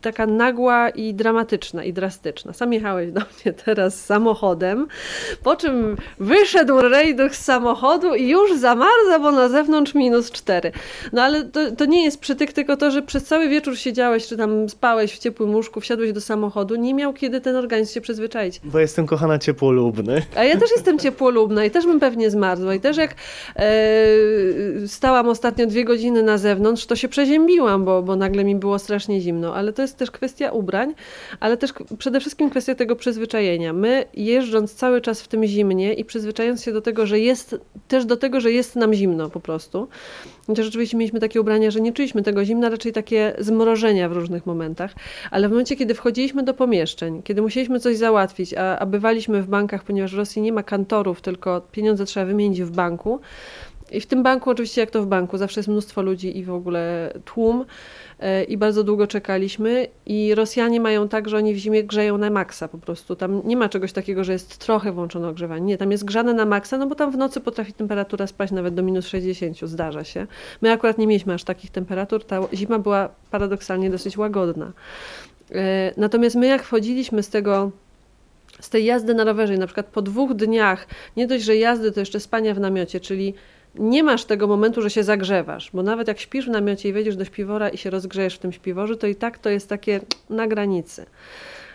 taka 0.01 0.27
nagła 0.27 0.91
i 0.91 1.15
dramatyczna 1.15 1.85
i 1.85 1.93
drastyczna. 1.93 2.53
Sam 2.53 2.73
jechałeś 2.73 3.13
do 3.13 3.21
mnie 3.21 3.53
teraz 3.65 4.05
samochodem, 4.05 4.87
po 5.43 5.57
czym 5.57 5.97
wyszedł 6.21 6.81
rejduch 6.81 7.37
z 7.37 7.45
samochodu 7.45 8.15
i 8.15 8.29
już 8.29 8.59
zamarza, 8.59 9.19
bo 9.21 9.31
na 9.33 9.49
zewnątrz 9.49 9.95
minus 9.95 10.31
cztery. 10.31 10.73
No 11.13 11.23
ale 11.23 11.45
to, 11.45 11.71
to 11.71 11.85
nie 11.85 12.05
jest 12.05 12.21
przytyk, 12.21 12.53
tylko 12.53 12.77
to, 12.77 12.91
że 12.91 13.03
przez 13.03 13.25
cały 13.25 13.49
wieczór 13.49 13.79
siedziałeś, 13.79 14.27
czy 14.27 14.37
tam 14.37 14.69
spałeś 14.69 15.13
w 15.13 15.19
ciepłym 15.19 15.55
łóżku, 15.55 15.81
wsiadłeś 15.81 16.13
do 16.13 16.21
samochodu, 16.21 16.58
samochodu, 16.59 16.77
nie 16.77 16.95
miał 16.95 17.13
kiedy 17.13 17.41
ten 17.41 17.57
organizm 17.57 17.95
się 17.95 18.01
przyzwyczaić. 18.01 18.61
Bo 18.65 18.79
jestem 18.79 19.07
kochana 19.07 19.39
ciepłolubny. 19.39 20.23
A 20.37 20.45
ja 20.45 20.57
też 20.57 20.71
jestem 20.71 20.99
ciepłolubna 20.99 21.65
i 21.65 21.71
też 21.71 21.87
bym 21.87 22.01
pewnie 22.01 22.31
zmarzła. 22.31 22.75
I 22.75 22.81
też 22.81 22.97
jak 22.97 23.15
e, 23.57 23.67
stałam 24.87 25.29
ostatnio 25.29 25.67
dwie 25.67 25.85
godziny 25.85 26.23
na 26.23 26.39
zewnątrz, 26.39 26.87
to 26.87 26.97
się 26.97 27.09
przeziębiłam, 27.09 27.85
bo, 27.85 28.03
bo 28.03 28.17
nagle 28.17 28.45
mi 28.45 28.57
było 28.57 28.79
strasznie 28.79 29.21
zimno. 29.21 29.55
Ale 29.55 29.73
to 29.73 29.83
jest 29.83 29.97
też 29.97 30.11
kwestia 30.11 30.51
ubrań, 30.51 30.95
ale 31.41 31.57
też 31.57 31.73
przede 31.99 32.21
wszystkim 32.21 32.51
kwestia 32.51 32.75
tego 32.75 32.97
przyzwyczajenia. 32.97 33.73
My 33.73 34.05
jeżdżąc 34.15 34.75
cały 34.75 35.01
czas 35.01 35.23
w 35.23 35.29
tym 35.29 35.47
zimnie 35.47 35.95
i 35.95 36.05
przyzwyczajając 36.05 36.65
się 36.65 36.73
do 36.73 36.81
tego, 36.81 37.07
że 37.07 37.21
jest, 37.21 37.57
też 37.89 38.05
do 38.05 38.17
tego, 38.17 38.41
że 38.41 38.53
jest 38.53 38.77
nam 38.77 38.95
zimno 38.95 39.31
po 39.31 39.41
prostu. 39.41 39.89
Chociaż 40.49 40.67
rzeczywiście 40.67 40.97
mieliśmy 40.97 41.21
takie 41.21 41.41
ubrania, 41.41 41.71
że 41.71 41.81
nie 41.81 41.93
czuliśmy 41.93 42.23
tego 42.23 42.45
zimna, 42.45 42.69
raczej 42.69 42.93
takie 42.93 43.35
zmrożenia 43.39 44.09
w 44.09 44.13
różnych 44.13 44.47
momentach. 44.47 44.95
Ale 45.31 45.49
w 45.49 45.51
momencie, 45.51 45.77
kiedy 45.77 45.95
wchodziliśmy 45.95 46.43
do 46.43 46.48
pomieszczeń, 46.55 47.23
kiedy 47.23 47.43
musieliśmy 47.43 47.81
coś 47.81 47.97
załatwić, 47.97 48.55
a, 48.55 48.79
a 48.79 48.87
bywaliśmy 48.87 49.43
w 49.43 49.47
bankach, 49.47 49.85
ponieważ 49.85 50.15
w 50.15 50.19
Rosji 50.19 50.43
nie 50.43 50.53
ma 50.53 50.63
kantorów, 50.63 51.21
tylko 51.21 51.61
pieniądze 51.73 52.05
trzeba 52.05 52.27
wymienić 52.27 52.63
w 52.63 52.71
banku. 52.71 53.21
I 53.91 54.01
w 54.01 54.07
tym 54.07 54.23
banku, 54.23 54.51
oczywiście, 54.51 54.81
jak 54.81 54.91
to 54.91 55.03
w 55.03 55.07
banku, 55.07 55.39
zawsze 55.39 55.61
jest 55.61 55.69
mnóstwo 55.69 56.03
ludzi 56.03 56.39
i 56.39 56.45
w 56.45 56.51
ogóle 56.51 57.13
tłum. 57.25 57.65
E, 58.21 58.45
I 58.45 58.57
bardzo 58.57 58.85
długo 58.85 59.07
czekaliśmy. 59.07 59.87
I 60.07 60.35
Rosjanie 60.35 60.81
mają 60.81 61.09
tak, 61.09 61.29
że 61.29 61.37
oni 61.37 61.55
w 61.55 61.57
zimie 61.57 61.85
grzeją 61.85 62.19
na 62.19 62.31
maksa 62.31 62.69
po 62.69 62.79
prostu. 62.79 63.17
Tam 63.17 63.43
nie 63.45 63.57
ma 63.57 63.69
czegoś 63.69 63.93
takiego, 63.93 64.25
że 64.25 64.33
jest 64.33 64.59
trochę 64.59 64.93
włączone 64.93 65.29
ogrzewanie. 65.29 65.65
Nie, 65.65 65.79
tam 65.79 65.93
jest 65.93 66.05
grzane 66.05 66.35
na 66.35 66.45
maksa, 66.45 66.79
no 66.79 66.87
bo 66.87 66.95
tam 66.95 67.11
w 67.11 67.17
nocy 67.17 67.41
potrafi 67.41 67.73
temperatura 67.73 68.27
spaść 68.27 68.53
nawet 68.53 68.75
do 68.75 68.83
minus 68.83 69.07
60, 69.07 69.59
zdarza 69.63 70.05
się. 70.05 70.27
My 70.63 70.73
akurat 70.73 70.99
nie 70.99 71.07
mieliśmy 71.07 71.35
aż 71.35 71.45
takich 71.45 71.71
temperatur. 71.71 72.25
Ta 72.25 72.41
zima 72.55 72.79
była 72.79 73.09
paradoksalnie 73.31 73.91
dosyć 73.91 74.19
łagodna. 74.19 74.73
E, 75.55 75.93
natomiast 75.97 76.37
my 76.37 76.47
jak 76.47 76.63
wchodziliśmy 76.63 77.23
z 77.23 77.29
tego 77.29 77.71
z 78.61 78.71
tej 78.71 78.85
jazdy 78.85 79.15
na 79.15 79.25
rowerze 79.25 79.55
i 79.55 79.59
na 79.59 79.67
przykład 79.67 79.87
po 79.87 80.03
dwóch 80.03 80.35
dniach, 80.35 80.87
nie 81.17 81.27
dość, 81.27 81.45
że 81.45 81.57
jazdy, 81.57 81.93
to 81.93 82.01
jeszcze 82.01 82.21
spania 82.21 82.55
w 82.55 82.61
namiocie, 82.61 83.01
czyli 83.01 83.35
nie 83.75 84.03
masz 84.03 84.25
tego 84.25 84.47
momentu, 84.47 84.83
że 84.83 84.91
się 84.91 85.05
zagrzewasz, 85.05 85.71
bo 85.75 85.83
nawet 85.83 86.09
jak 86.09 86.21
śpisz 86.21 86.47
w 86.47 86.51
namiocie 86.51 86.89
i 86.89 86.93
wejdziesz 86.93 87.17
do 87.17 87.25
śpiwora 87.25 87.69
i 87.69 87.79
się 87.79 87.91
rozgrzejesz 87.91 88.35
w 88.35 88.39
tym 88.39 88.53
śpiworze, 88.53 88.97
to 88.97 89.07
i 89.07 89.15
tak 89.15 89.39
to 89.39 89.51
jest 89.51 89.69
takie 89.69 90.01
na 90.31 90.47
granicy 90.47 91.07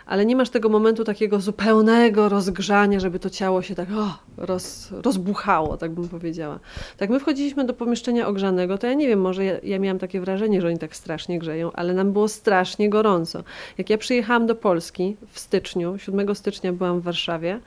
ale 0.06 0.26
nie 0.26 0.36
masz 0.36 0.50
tego 0.50 0.68
momentu 0.68 1.04
takiego 1.04 1.40
zupełnego 1.40 2.28
rozgrzania, 2.28 3.00
żeby 3.00 3.18
to 3.18 3.30
ciało 3.30 3.62
się 3.62 3.74
tak 3.74 3.88
o, 3.96 4.18
roz, 4.36 4.88
rozbuchało, 4.92 5.76
tak 5.76 5.90
bym 5.90 6.08
powiedziała. 6.08 6.58
Tak 6.96 7.10
my 7.10 7.20
wchodziliśmy 7.20 7.64
do 7.64 7.74
pomieszczenia 7.74 8.26
ogrzanego, 8.26 8.78
to 8.78 8.86
ja 8.86 8.94
nie 8.94 9.08
wiem, 9.08 9.20
może 9.20 9.44
ja, 9.44 9.54
ja 9.62 9.78
miałam 9.78 9.98
takie 9.98 10.20
wrażenie, 10.20 10.60
że 10.60 10.68
oni 10.68 10.78
tak 10.78 10.96
strasznie 10.96 11.38
grzeją, 11.38 11.72
ale 11.72 11.94
nam 11.94 12.12
było 12.12 12.28
strasznie 12.28 12.90
gorąco. 12.90 13.44
Jak 13.78 13.90
ja 13.90 13.98
przyjechałam 13.98 14.46
do 14.46 14.54
Polski 14.54 15.16
w 15.30 15.38
styczniu, 15.38 15.98
7 15.98 16.34
stycznia 16.34 16.72
byłam 16.72 17.00
w 17.00 17.02
Warszawie, 17.02 17.60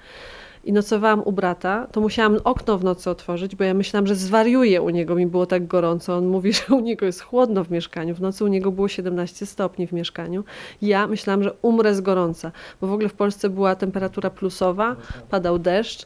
i 0.68 0.74
nocowałam 0.74 1.22
u 1.26 1.32
brata, 1.32 1.88
to 1.92 2.02
musiałam 2.02 2.38
okno 2.44 2.78
w 2.78 2.84
nocy 2.84 3.10
otworzyć, 3.10 3.56
bo 3.56 3.64
ja 3.64 3.74
myślałam, 3.74 4.08
że 4.08 4.16
zwariuję 4.16 4.82
u 4.82 4.90
niego, 4.90 5.16
mi 5.16 5.28
było 5.28 5.46
tak 5.46 5.68
gorąco. 5.68 6.18
On 6.18 6.28
mówi, 6.28 6.54
że 6.58 6.76
u 6.76 6.80
niego 6.80 7.06
jest 7.06 7.22
chłodno 7.22 7.64
w 7.64 7.72
mieszkaniu. 7.72 8.16
W 8.16 8.22
nocy 8.22 8.44
u 8.44 8.48
niego 8.48 8.72
było 8.72 8.88
17 8.88 9.46
stopni 9.46 9.88
w 9.88 9.92
mieszkaniu. 9.92 10.44
Ja 10.82 11.08
myślałam, 11.08 11.44
że 11.44 11.54
umrę 11.62 11.96
z 11.96 12.02
gorąca, 12.02 12.52
bo 12.82 12.88
w 12.88 12.94
ogóle 12.94 13.10
w 13.10 13.14
Polsce 13.14 13.50
była 13.50 13.76
temperatura 13.76 14.30
plusowa, 14.30 14.96
padał 15.30 15.60
deszcz. 15.60 16.06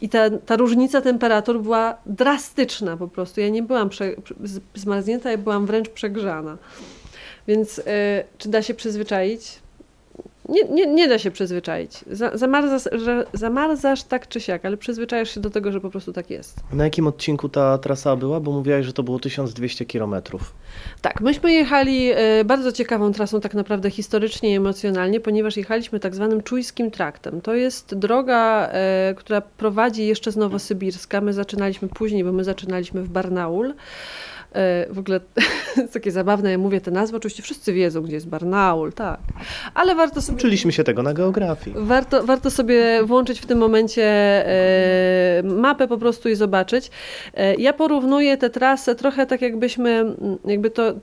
I 0.00 0.08
ta, 0.08 0.30
ta 0.30 0.56
różnica 0.56 1.00
temperatur 1.00 1.60
była 1.60 1.96
drastyczna 2.06 2.96
po 2.96 3.08
prostu. 3.08 3.40
Ja 3.40 3.48
nie 3.48 3.62
byłam 3.62 3.88
prze, 3.88 4.14
zmarznięta, 4.74 5.30
ja 5.30 5.38
byłam 5.38 5.66
wręcz 5.66 5.88
przegrzana. 5.88 6.58
Więc 7.48 7.78
y, 7.78 7.82
czy 8.38 8.48
da 8.48 8.62
się 8.62 8.74
przyzwyczaić? 8.74 9.58
Nie, 10.50 10.64
nie, 10.64 10.86
nie 10.86 11.08
da 11.08 11.18
się 11.18 11.30
przyzwyczaić. 11.30 12.04
Zamarzasz, 12.34 12.82
zamarzasz 13.32 14.02
tak 14.02 14.28
czy 14.28 14.40
siak, 14.40 14.64
ale 14.64 14.76
przyzwyczajasz 14.76 15.34
się 15.34 15.40
do 15.40 15.50
tego, 15.50 15.72
że 15.72 15.80
po 15.80 15.90
prostu 15.90 16.12
tak 16.12 16.30
jest. 16.30 16.60
Na 16.72 16.84
jakim 16.84 17.06
odcinku 17.06 17.48
ta 17.48 17.78
trasa 17.78 18.16
była? 18.16 18.40
Bo 18.40 18.52
mówiłaś, 18.52 18.86
że 18.86 18.92
to 18.92 19.02
było 19.02 19.18
1200 19.18 19.84
kilometrów. 19.84 20.54
Tak, 21.02 21.20
myśmy 21.20 21.52
jechali 21.52 22.10
e, 22.14 22.44
bardzo 22.44 22.72
ciekawą 22.72 23.12
trasą 23.12 23.40
tak 23.40 23.54
naprawdę 23.54 23.90
historycznie 23.90 24.52
i 24.52 24.56
emocjonalnie, 24.56 25.20
ponieważ 25.20 25.56
jechaliśmy 25.56 26.00
tak 26.00 26.14
zwanym 26.14 26.42
czujskim 26.42 26.90
traktem. 26.90 27.40
To 27.40 27.54
jest 27.54 27.94
droga, 27.94 28.68
e, 28.72 29.14
która 29.16 29.40
prowadzi 29.40 30.06
jeszcze 30.06 30.32
z 30.32 30.36
Nowosybirska. 30.36 31.20
My 31.20 31.32
zaczynaliśmy 31.32 31.88
później, 31.88 32.24
bo 32.24 32.32
my 32.32 32.44
zaczynaliśmy 32.44 33.02
w 33.02 33.08
Barnaul. 33.08 33.74
E, 34.52 34.86
w 34.90 34.98
ogóle 34.98 35.20
jest 35.76 35.92
takie 35.92 36.10
zabawne, 36.10 36.50
ja 36.50 36.58
mówię 36.58 36.80
te 36.80 36.90
nazwy, 36.90 37.16
oczywiście 37.16 37.42
wszyscy 37.42 37.72
wiedzą, 37.72 38.02
gdzie 38.02 38.14
jest 38.14 38.28
Barnaul, 38.28 38.92
tak. 38.92 39.20
Ale 39.74 39.94
warto 39.94 40.22
sobie... 40.22 40.38
Uczyliśmy 40.38 40.72
się 40.72 40.84
tego 40.84 41.02
na 41.02 41.14
geografii. 41.14 41.76
Warto, 41.78 42.24
warto 42.24 42.50
sobie 42.50 43.04
włączyć 43.04 43.40
w 43.40 43.46
tym 43.46 43.58
momencie 43.58 44.02
e, 44.46 45.42
mapę 45.42 45.88
po 45.88 45.98
prostu 45.98 46.28
i 46.28 46.34
zobaczyć. 46.34 46.90
E, 47.34 47.54
ja 47.54 47.72
porównuję 47.72 48.36
tę 48.36 48.50
trasę 48.50 48.94
trochę 48.94 49.26
tak 49.26 49.42
jakbyśmy, 49.42 50.16
jakby 50.44 50.70
to 50.70 50.94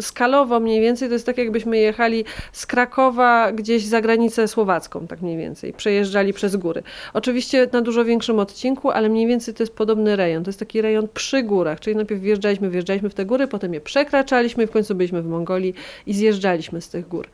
skalowo 0.00 0.60
mniej 0.60 0.80
więcej 0.80 1.08
to 1.08 1.14
jest 1.14 1.26
tak, 1.26 1.38
jakbyśmy 1.38 1.78
jechali 1.78 2.24
z 2.52 2.66
Krakowa 2.66 3.52
gdzieś 3.52 3.84
za 3.84 4.00
granicę 4.00 4.48
słowacką, 4.48 5.06
tak 5.06 5.22
mniej 5.22 5.36
więcej. 5.36 5.72
Przejeżdżali 5.72 6.32
przez 6.32 6.56
góry. 6.56 6.82
Oczywiście 7.14 7.68
na 7.72 7.80
dużo 7.80 8.04
większym 8.04 8.38
odcinku, 8.38 8.90
ale 8.90 9.08
mniej 9.08 9.26
więcej 9.26 9.54
to 9.54 9.62
jest 9.62 9.74
podobny 9.74 10.16
rejon. 10.16 10.44
To 10.44 10.48
jest 10.48 10.58
taki 10.58 10.82
rejon 10.82 11.08
przy 11.14 11.42
górach, 11.42 11.80
czyli 11.80 11.96
najpierw 11.96 12.20
wjeżdżaliśmy, 12.20 12.70
wjeżdżaliśmy 12.70 13.08
w 13.08 13.14
te 13.14 13.24
góry, 13.24 13.46
potem 13.46 13.74
je 13.74 13.80
przekraczaliśmy 13.80 14.64
i 14.64 14.66
w 14.66 14.70
końcu 14.70 14.94
byliśmy 14.94 15.22
w 15.22 15.26
Mongolii 15.26 15.74
i 16.06 16.14
zjeżdżaliśmy 16.14 16.80
z 16.80 16.88
tych 16.88 17.08
gór. 17.08 17.28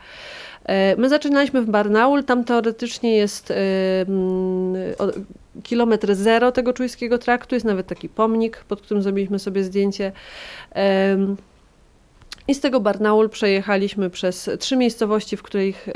E, 0.64 0.97
my 0.97 1.09
zaczynaliśmy 1.09 1.62
w 1.62 1.71
Barnaul, 1.71 2.25
tam 2.25 2.44
teoretycznie 2.44 3.16
jest 3.16 3.50
y, 3.50 3.54
y, 3.54 5.62
kilometr 5.62 6.14
zero 6.14 6.52
tego 6.52 6.73
czujskiego 6.73 7.18
traktu, 7.18 7.54
jest 7.54 7.66
nawet 7.66 7.87
taki 7.87 8.09
pomnik, 8.09 8.64
pod 8.68 8.80
którym 8.80 9.02
zrobiliśmy 9.02 9.38
sobie 9.38 9.64
zdjęcie. 9.64 10.12
I 12.49 12.55
z 12.55 12.61
tego 12.61 12.81
Barnaul 12.81 13.29
przejechaliśmy 13.29 14.11
przez 14.11 14.51
trzy 14.59 14.77
miejscowości, 14.77 15.37
w 15.37 15.43
których 15.43 15.89
e, 15.89 15.93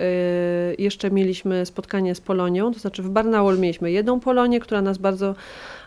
jeszcze 0.79 1.11
mieliśmy 1.11 1.67
spotkanie 1.67 2.15
z 2.15 2.21
Polonią. 2.21 2.73
To 2.73 2.79
znaczy 2.81 3.03
w 3.03 3.11
Barnaul 3.11 3.59
mieliśmy 3.59 3.91
jedną 3.91 4.21
Polonię, 4.21 4.61
która 4.61 4.83
nas 4.83 4.99
bardzo 4.99 5.35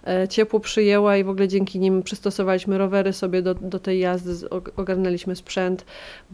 e, 0.08 0.28
ciepło 0.28 0.60
przyjęła 0.60 1.18
i 1.18 1.24
w 1.24 1.30
ogóle 1.30 1.48
dzięki 1.48 1.80
nim 1.80 2.04
przystosowaliśmy 2.04 2.78
rowery 2.78 3.14
sobie 3.14 3.42
do, 3.42 3.56
do 3.56 3.80
tej 3.80 4.00
jazdy, 4.00 4.50
ogarnęliśmy 4.76 5.36
sprzęt, 5.36 5.86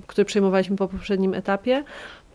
który 0.08 0.26
przejmowaliśmy 0.26 0.76
po 0.76 0.88
poprzednim 0.88 1.34
etapie. 1.34 1.84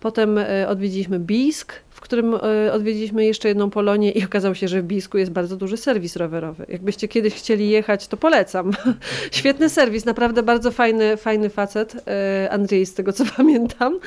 Potem 0.01 0.39
e, 0.39 0.69
odwiedziliśmy 0.69 1.19
Bisk, 1.19 1.75
którym 2.03 2.35
e, 2.35 2.73
odwiedziliśmy 2.73 3.25
jeszcze 3.25 3.49
jedną 3.49 3.71
Polonię 3.71 4.11
i 4.11 4.25
okazało 4.25 4.55
się, 4.55 4.69
że 4.69 4.83
w 4.83 4.85
Bisku 4.85 5.19
jest 5.19 5.33
bardzo 5.33 5.57
duży 5.57 5.77
serwis 5.77 6.17
rowerowy. 6.17 6.67
Jakbyście 6.69 7.09
kiedyś 7.09 7.35
chcieli 7.35 7.71
jechać, 7.71 8.07
to 8.07 8.17
polecam. 8.17 8.71
Świetny 9.31 9.69
serwis, 9.69 10.05
naprawdę 10.05 10.43
bardzo 10.43 10.71
fajny, 10.71 11.17
fajny 11.17 11.51
facet, 11.51 11.97
e, 12.07 12.49
Andrzej 12.51 12.87
z 12.87 12.95
tego 12.95 13.13
co 13.13 13.25
pamiętam. 13.37 13.99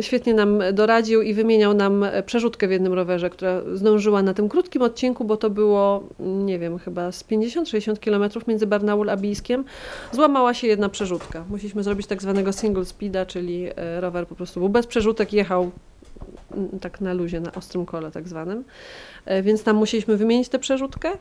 Świetnie 0.00 0.34
nam 0.34 0.62
doradził 0.72 1.22
i 1.22 1.34
wymieniał 1.34 1.74
nam 1.74 2.06
przerzutkę 2.26 2.68
w 2.68 2.70
jednym 2.70 2.92
rowerze, 2.92 3.30
która 3.30 3.62
zdążyła 3.74 4.22
na 4.22 4.34
tym 4.34 4.48
krótkim 4.48 4.82
odcinku, 4.82 5.24
bo 5.24 5.36
to 5.36 5.50
było, 5.50 6.08
nie 6.18 6.58
wiem, 6.58 6.78
chyba 6.78 7.12
z 7.12 7.24
50-60 7.24 7.98
kilometrów 7.98 8.46
między 8.46 8.66
Barnaul 8.66 9.10
a 9.10 9.16
Biskiem. 9.16 9.64
Złamała 10.12 10.54
się 10.54 10.66
jedna 10.66 10.88
przerzutka. 10.88 11.44
Musieliśmy 11.48 11.82
zrobić 11.82 12.06
tak 12.06 12.22
zwanego 12.22 12.52
single 12.52 12.84
speeda, 12.84 13.26
czyli 13.26 13.68
rower 14.00 14.26
po 14.26 14.34
prostu 14.34 14.60
był 14.60 14.68
bez 14.68 14.86
przerzutek, 14.86 15.32
jechał 15.32 15.70
tak 16.80 17.00
na 17.00 17.12
luzie, 17.12 17.40
na 17.40 17.52
ostrym 17.52 17.86
kole 17.86 18.10
tak 18.10 18.28
zwanym. 18.28 18.64
E, 19.24 19.42
więc 19.42 19.62
tam 19.62 19.76
musieliśmy 19.76 20.16
wymienić 20.16 20.48
tę 20.48 20.58
przerzutkę. 20.58 21.12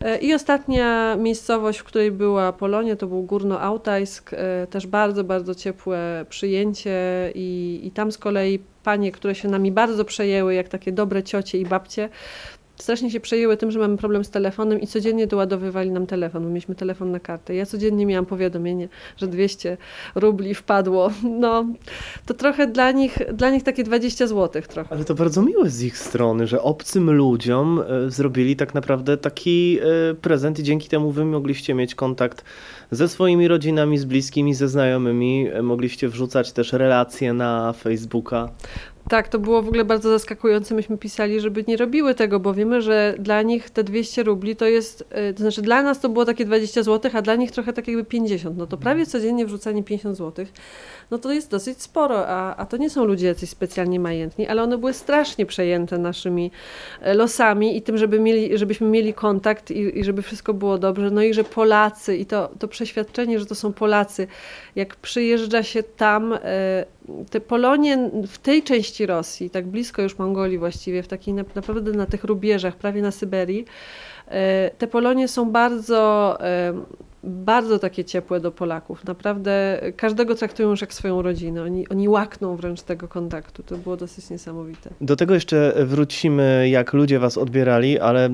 E, 0.00 0.18
I 0.18 0.34
ostatnia 0.34 1.16
miejscowość, 1.16 1.78
w 1.78 1.84
której 1.84 2.12
była 2.12 2.52
Polonia, 2.52 2.96
to 2.96 3.06
był 3.06 3.22
Górno-Autajsk, 3.22 4.32
e, 4.32 4.66
też 4.66 4.86
bardzo, 4.86 5.24
bardzo 5.24 5.54
ciepłe 5.54 6.26
przyjęcie 6.28 7.32
i, 7.34 7.80
i 7.84 7.90
tam 7.90 8.12
z 8.12 8.18
kolei 8.18 8.58
panie, 8.82 9.12
które 9.12 9.34
się 9.34 9.48
nami 9.48 9.72
bardzo 9.72 10.04
przejęły, 10.04 10.54
jak 10.54 10.68
takie 10.68 10.92
dobre 10.92 11.22
ciocie 11.22 11.58
i 11.58 11.66
babcie, 11.66 12.08
strasznie 12.76 13.10
się 13.10 13.20
przejęły 13.20 13.56
tym, 13.56 13.70
że 13.70 13.78
mamy 13.78 13.96
problem 13.96 14.24
z 14.24 14.30
telefonem 14.30 14.80
i 14.80 14.86
codziennie 14.86 15.26
doładowywali 15.26 15.90
nam 15.90 16.06
telefon. 16.06 16.44
My 16.44 16.48
mieliśmy 16.48 16.74
telefon 16.74 17.10
na 17.10 17.20
kartę. 17.20 17.54
Ja 17.54 17.66
codziennie 17.66 18.06
miałam 18.06 18.26
powiadomienie, 18.26 18.88
że 19.16 19.28
200 19.28 19.76
rubli 20.14 20.54
wpadło. 20.54 21.10
No, 21.40 21.66
to 22.26 22.34
trochę 22.34 22.66
dla 22.66 22.92
nich, 22.92 23.18
dla 23.32 23.50
nich 23.50 23.62
takie 23.62 23.84
20 23.84 24.26
zł 24.26 24.62
trochę. 24.68 24.94
Ale 24.94 25.04
to 25.04 25.14
bardzo 25.14 25.42
miłe 25.42 25.70
z 25.70 25.82
ich 25.82 25.98
strony, 25.98 26.46
że 26.46 26.62
obcym 26.62 27.10
ludziom 27.10 27.82
e, 27.88 28.10
zrobili 28.10 28.56
tak 28.56 28.74
naprawdę 28.74 29.16
taki 29.16 29.78
e, 30.10 30.14
prezent 30.14 30.58
i 30.58 30.62
dzięki 30.62 30.88
temu 30.88 31.10
wy 31.10 31.24
mogliście 31.24 31.74
mieć 31.74 31.94
kontakt 31.94 32.44
ze 32.90 33.08
swoimi 33.08 33.48
rodzinami, 33.48 33.98
z 33.98 34.04
bliskimi, 34.04 34.54
ze 34.54 34.68
znajomymi. 34.68 35.48
E, 35.52 35.62
mogliście 35.62 36.08
wrzucać 36.08 36.52
też 36.52 36.72
relacje 36.72 37.32
na 37.32 37.72
Facebooka. 37.72 38.48
Tak, 39.08 39.28
to 39.28 39.38
było 39.38 39.62
w 39.62 39.68
ogóle 39.68 39.84
bardzo 39.84 40.10
zaskakujące. 40.10 40.74
Myśmy 40.74 40.98
pisali, 40.98 41.40
żeby 41.40 41.64
nie 41.68 41.76
robiły 41.76 42.14
tego, 42.14 42.40
bo 42.40 42.54
wiemy, 42.54 42.82
że 42.82 43.14
dla 43.18 43.42
nich 43.42 43.70
te 43.70 43.84
200 43.84 44.22
rubli 44.22 44.56
to 44.56 44.66
jest, 44.66 45.04
y, 45.30 45.34
to 45.34 45.38
znaczy 45.38 45.62
dla 45.62 45.82
nas 45.82 46.00
to 46.00 46.08
było 46.08 46.24
takie 46.24 46.44
20 46.44 46.82
zł, 46.82 47.10
a 47.14 47.22
dla 47.22 47.34
nich 47.34 47.50
trochę 47.50 47.72
tak 47.72 47.88
jakby 47.88 48.04
50. 48.04 48.56
No 48.56 48.66
to 48.66 48.76
prawie 48.76 49.06
codziennie 49.06 49.46
wrzucanie 49.46 49.84
50 49.84 50.16
zł 50.16 50.46
no 51.10 51.18
to 51.18 51.32
jest 51.32 51.50
dosyć 51.50 51.82
sporo, 51.82 52.28
a, 52.28 52.56
a 52.56 52.66
to 52.66 52.76
nie 52.76 52.90
są 52.90 53.04
ludzie 53.04 53.26
jacyś 53.26 53.50
specjalnie 53.50 54.00
majętni, 54.00 54.46
ale 54.46 54.62
one 54.62 54.78
były 54.78 54.92
strasznie 54.92 55.46
przejęte 55.46 55.98
naszymi 55.98 56.50
e, 57.00 57.14
losami 57.14 57.76
i 57.76 57.82
tym, 57.82 57.98
żeby 57.98 58.20
mieli, 58.20 58.58
żebyśmy 58.58 58.88
mieli 58.88 59.14
kontakt 59.14 59.70
i, 59.70 59.98
i 59.98 60.04
żeby 60.04 60.22
wszystko 60.22 60.54
było 60.54 60.78
dobrze. 60.78 61.10
No 61.10 61.22
i 61.22 61.34
że 61.34 61.44
Polacy 61.44 62.16
i 62.16 62.26
to, 62.26 62.50
to 62.58 62.68
przeświadczenie, 62.68 63.38
że 63.40 63.46
to 63.46 63.54
są 63.54 63.72
Polacy, 63.72 64.26
jak 64.76 64.96
przyjeżdża 64.96 65.62
się 65.62 65.82
tam, 65.82 66.32
e, 66.32 66.38
te 67.30 67.40
Polonie 67.40 68.10
w 68.26 68.38
tej 68.38 68.62
części 68.62 69.06
Rosji, 69.06 69.50
tak 69.50 69.66
blisko 69.66 70.02
już 70.02 70.18
Mongolii 70.18 70.58
właściwie, 70.58 71.02
w 71.02 71.08
takiej 71.08 71.34
naprawdę 71.34 71.92
na 71.92 72.06
tych 72.06 72.24
rubieżach, 72.24 72.76
prawie 72.76 73.02
na 73.02 73.10
Syberii, 73.10 73.64
e, 74.28 74.70
te 74.78 74.86
Polonie 74.86 75.28
są 75.28 75.50
bardzo 75.50 76.38
bardzo 77.26 77.78
takie 77.78 78.04
ciepłe 78.04 78.40
do 78.40 78.52
Polaków. 78.52 79.04
Naprawdę 79.04 79.80
każdego 79.96 80.34
traktują 80.34 80.70
już 80.70 80.80
jak 80.80 80.94
swoją 80.94 81.22
rodzinę. 81.22 81.62
Oni, 81.62 81.88
oni 81.88 82.08
łakną 82.08 82.56
wręcz 82.56 82.82
tego 82.82 83.08
kontaktu. 83.08 83.62
To 83.62 83.76
było 83.76 83.96
dosyć 83.96 84.30
niesamowite. 84.30 84.90
Do 85.00 85.16
tego 85.16 85.34
jeszcze 85.34 85.74
wrócimy, 85.78 86.68
jak 86.68 86.92
ludzie 86.92 87.18
was 87.18 87.38
odbierali, 87.38 88.00
ale 88.00 88.28
y, 88.28 88.30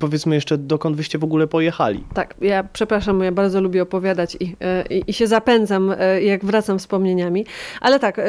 powiedzmy 0.00 0.34
jeszcze, 0.34 0.58
dokąd 0.58 0.96
wyście 0.96 1.18
w 1.18 1.24
ogóle 1.24 1.46
pojechali. 1.46 2.04
Tak, 2.14 2.34
ja 2.40 2.64
przepraszam, 2.72 3.20
ja 3.22 3.32
bardzo 3.32 3.60
lubię 3.60 3.82
opowiadać 3.82 4.36
i, 4.40 4.44
y, 4.90 4.94
i, 4.94 5.10
i 5.10 5.12
się 5.12 5.26
zapędzam, 5.26 5.90
y, 5.90 6.22
jak 6.22 6.44
wracam 6.44 6.78
wspomnieniami. 6.78 7.46
Ale 7.80 7.98
tak, 7.98 8.20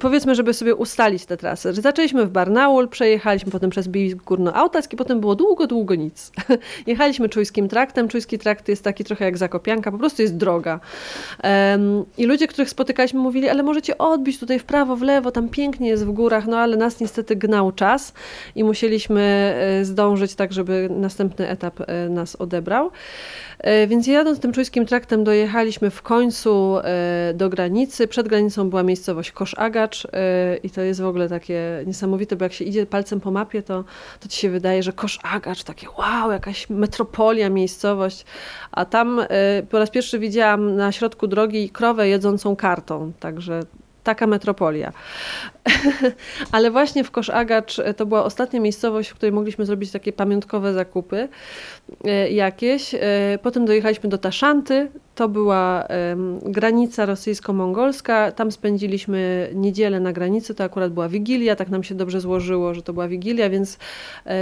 powiedzmy, 0.00 0.34
żeby 0.34 0.54
sobie 0.54 0.74
ustalić 0.74 1.26
tę 1.26 1.36
trasę. 1.36 1.74
Zaczęliśmy 1.74 2.26
w 2.26 2.30
Barnaul, 2.30 2.88
przejechaliśmy 2.88 3.52
potem 3.52 3.70
przez 3.70 3.88
Bisk 3.88 4.18
Górno-Autacki, 4.24 4.96
potem 4.96 5.20
było 5.20 5.34
długo, 5.34 5.66
długo 5.66 5.94
nic. 5.94 6.32
Jechaliśmy 6.86 7.28
czujskim 7.28 7.68
traktem. 7.68 8.08
Czujski 8.08 8.38
trakt 8.38 8.68
jest 8.68 8.84
taki 8.84 9.04
trochę 9.04 9.29
jak 9.30 9.38
Zakopianka, 9.38 9.92
po 9.92 9.98
prostu 9.98 10.22
jest 10.22 10.36
droga. 10.36 10.80
I 12.18 12.26
ludzie, 12.26 12.46
których 12.46 12.70
spotykaliśmy, 12.70 13.20
mówili, 13.20 13.48
ale 13.48 13.62
możecie 13.62 13.98
odbić 13.98 14.38
tutaj 14.38 14.58
w 14.58 14.64
prawo, 14.64 14.96
w 14.96 15.02
lewo, 15.02 15.30
tam 15.30 15.48
pięknie 15.48 15.88
jest 15.88 16.06
w 16.06 16.12
górach, 16.12 16.46
no 16.46 16.58
ale 16.58 16.76
nas 16.76 17.00
niestety 17.00 17.36
gnał 17.36 17.72
czas 17.72 18.12
i 18.54 18.64
musieliśmy 18.64 19.22
e, 19.80 19.84
zdążyć 19.84 20.34
tak, 20.34 20.52
żeby 20.52 20.88
następny 20.90 21.48
etap 21.48 21.80
e, 21.80 22.08
nas 22.08 22.36
odebrał. 22.36 22.90
E, 23.60 23.86
więc 23.86 24.06
jadąc 24.06 24.40
tym 24.40 24.52
czujskim 24.52 24.86
traktem 24.86 25.24
dojechaliśmy 25.24 25.90
w 25.90 26.02
końcu 26.02 26.78
do 27.34 27.48
granicy. 27.48 28.08
Przed 28.08 28.28
granicą 28.28 28.70
była 28.70 28.82
miejscowość 28.82 29.32
Koszagacz 29.32 30.06
i 30.62 30.70
to 30.70 30.80
jest 30.80 31.00
w 31.00 31.06
ogóle 31.06 31.28
takie 31.28 31.84
niesamowite, 31.86 32.36
bo 32.36 32.44
jak 32.44 32.52
się 32.52 32.64
idzie 32.64 32.86
palcem 32.86 33.20
po 33.20 33.30
mapie, 33.30 33.62
to, 33.62 33.84
to 34.20 34.28
ci 34.28 34.38
się 34.38 34.50
wydaje, 34.50 34.82
że 34.82 34.92
Koszagacz, 34.92 35.64
takie 35.64 35.86
wow, 35.98 36.32
jakaś 36.32 36.70
metropolia, 36.70 37.50
miejscowość. 37.50 38.24
A 38.72 38.84
tam 38.84 39.20
po 39.70 39.78
raz 39.78 39.90
pierwszy 39.90 40.18
widziałam 40.18 40.76
na 40.76 40.92
środku 40.92 41.26
drogi 41.26 41.70
krowę 41.70 42.08
jedzącą 42.08 42.56
kartą, 42.56 43.12
także 43.20 43.60
taka 44.02 44.26
metropolia. 44.26 44.92
Ale 46.52 46.70
właśnie 46.70 47.04
w 47.04 47.10
Koszagacz 47.10 47.78
e, 47.78 47.94
to 47.94 48.06
była 48.06 48.24
ostatnia 48.24 48.60
miejscowość, 48.60 49.10
w 49.10 49.14
której 49.14 49.32
mogliśmy 49.32 49.66
zrobić 49.66 49.90
takie 49.90 50.12
pamiątkowe 50.12 50.72
zakupy 50.72 51.28
e, 52.04 52.30
jakieś. 52.30 52.94
E, 52.94 52.98
potem 53.42 53.64
dojechaliśmy 53.64 54.08
do 54.08 54.18
Taszanty, 54.18 54.88
to 55.14 55.28
była 55.28 55.88
granica 56.42 57.06
rosyjsko-mongolska. 57.06 58.32
Tam 58.32 58.52
spędziliśmy 58.52 59.50
niedzielę 59.54 60.00
na 60.00 60.12
granicy, 60.12 60.54
to 60.54 60.64
akurat 60.64 60.92
była 60.92 61.08
Wigilia, 61.08 61.56
tak 61.56 61.68
nam 61.68 61.82
się 61.82 61.94
dobrze 61.94 62.20
złożyło, 62.20 62.74
że 62.74 62.82
to 62.82 62.92
była 62.92 63.08
Wigilia, 63.08 63.50
więc 63.50 63.78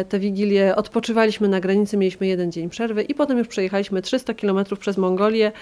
te 0.09 0.19
Wigilie 0.19 0.77
odpoczywaliśmy 0.77 1.49
na 1.49 1.61
granicy, 1.61 1.97
mieliśmy 1.97 2.27
jeden 2.27 2.53
dzień 2.53 2.69
przerwy 2.69 3.03
i 3.03 3.15
potem 3.15 3.39
już 3.39 3.49
przejechaliśmy 3.49 4.03
300 4.03 4.35
km 4.35 4.65
przez 4.81 4.97
Mongolię. 4.97 5.53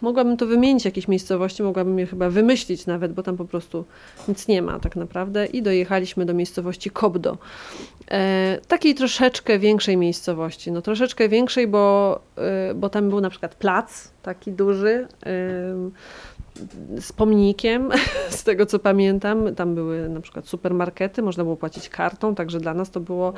Mogłabym 0.00 0.36
to 0.36 0.46
wymienić, 0.46 0.84
jakieś 0.84 1.08
miejscowości, 1.08 1.62
mogłabym 1.62 1.98
je 1.98 2.06
chyba 2.06 2.30
wymyślić 2.30 2.86
nawet, 2.86 3.12
bo 3.12 3.22
tam 3.22 3.36
po 3.36 3.44
prostu 3.44 3.84
nic 4.28 4.48
nie 4.48 4.62
ma 4.62 4.78
tak 4.78 4.96
naprawdę 4.96 5.46
i 5.46 5.62
dojechaliśmy 5.62 6.26
do 6.26 6.34
miejscowości 6.34 6.90
Kobdo. 6.90 7.38
E, 8.10 8.58
takiej 8.68 8.94
troszeczkę 8.94 9.58
większej 9.58 9.96
miejscowości, 9.96 10.72
no 10.72 10.82
troszeczkę 10.82 11.28
większej, 11.28 11.66
bo, 11.66 12.20
e, 12.36 12.74
bo 12.74 12.88
tam 12.88 13.10
był 13.10 13.20
na 13.20 13.30
przykład 13.30 13.54
plac 13.54 14.08
taki 14.22 14.49
duży, 14.52 15.08
e, 15.26 15.90
z 17.00 17.12
pomnikiem, 17.12 17.90
z 18.30 18.44
tego 18.44 18.66
co 18.66 18.78
pamiętam. 18.78 19.54
Tam 19.54 19.74
były 19.74 20.08
na 20.08 20.20
przykład 20.20 20.48
supermarkety, 20.48 21.22
można 21.22 21.44
było 21.44 21.56
płacić 21.56 21.88
kartą, 21.88 22.34
także 22.34 22.60
dla 22.60 22.74
nas 22.74 22.90
to 22.90 23.00
było 23.00 23.32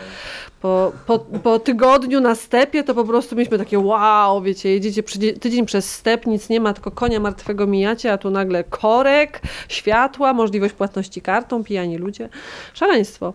po, 0.61 0.93
po, 1.07 1.19
po 1.19 1.59
tygodniu 1.59 2.21
na 2.21 2.35
stepie, 2.35 2.85
to 2.85 2.95
po 2.95 3.05
prostu 3.05 3.37
mieliśmy 3.37 3.59
takie 3.59 3.79
wow, 3.79 4.43
wiecie, 4.43 4.71
jedziecie 4.71 5.03
tydzień 5.41 5.67
przez 5.67 5.95
step, 5.95 6.27
nic 6.27 6.49
nie 6.49 6.61
ma, 6.61 6.73
tylko 6.73 6.91
konia 6.91 7.21
martwego 7.21 7.67
mijacie, 7.67 8.13
a 8.13 8.19
tu 8.19 8.31
nagle 8.31 8.65
korek, 8.65 9.41
światła, 9.69 10.33
możliwość 10.33 10.75
płatności 10.75 11.23
kartą, 11.23 11.65
pijani 11.65 11.99
ludzie. 11.99 12.29
Szaleństwo. 12.75 13.33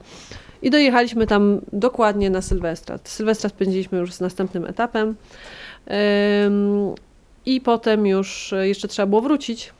I 0.61 0.69
dojechaliśmy 0.69 1.27
tam 1.27 1.61
dokładnie 1.73 2.29
na 2.29 2.41
Sylwestra. 2.41 2.99
Sylwestra 3.03 3.49
spędziliśmy 3.49 3.97
już 3.97 4.13
z 4.13 4.21
następnym 4.21 4.65
etapem. 4.65 5.15
I 7.47 7.61
potem 7.61 8.07
już 8.07 8.53
jeszcze 8.63 8.87
trzeba 8.87 9.05
było 9.05 9.21
wrócić 9.21 9.73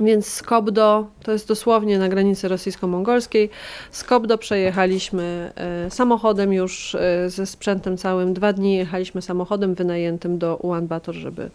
więc 0.00 0.26
z 0.26 0.42
Kobdo, 0.42 1.06
to 1.22 1.32
jest 1.32 1.48
dosłownie 1.48 1.98
na 1.98 2.08
granicy 2.08 2.48
rosyjsko-mongolskiej, 2.48 3.50
z 3.90 4.04
Kobdo 4.04 4.38
przejechaliśmy 4.38 5.52
e, 5.56 5.90
samochodem 5.90 6.52
już 6.52 6.94
e, 6.94 7.30
ze 7.30 7.46
sprzętem 7.46 7.96
całym. 7.96 8.34
Dwa 8.34 8.52
dni 8.52 8.76
jechaliśmy 8.76 9.22
samochodem 9.22 9.74
wynajętym 9.74 10.38
do 10.38 10.56
Ulan 10.56 10.86
Bator, 10.86 11.14
żeby, 11.14 11.50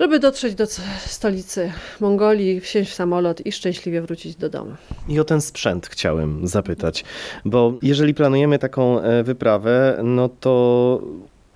żeby 0.00 0.18
dotrzeć 0.18 0.54
do 0.54 0.66
stolicy 1.06 1.72
Mongolii, 2.00 2.60
wsiąść 2.60 2.90
w 2.90 2.94
samolot 2.94 3.46
i 3.46 3.52
szczęśliwie 3.52 4.02
wrócić 4.02 4.36
do 4.36 4.48
domu. 4.48 4.72
I 5.08 5.20
o 5.20 5.24
ten 5.24 5.40
sprzęt 5.40 5.86
chciałem 5.86 6.46
zapytać, 6.46 7.04
bo 7.44 7.74
jeżeli 7.82 8.14
planujemy 8.14 8.58
taką 8.58 9.00
e, 9.00 9.22
wyprawę, 9.22 10.00
no 10.04 10.28
to 10.28 11.00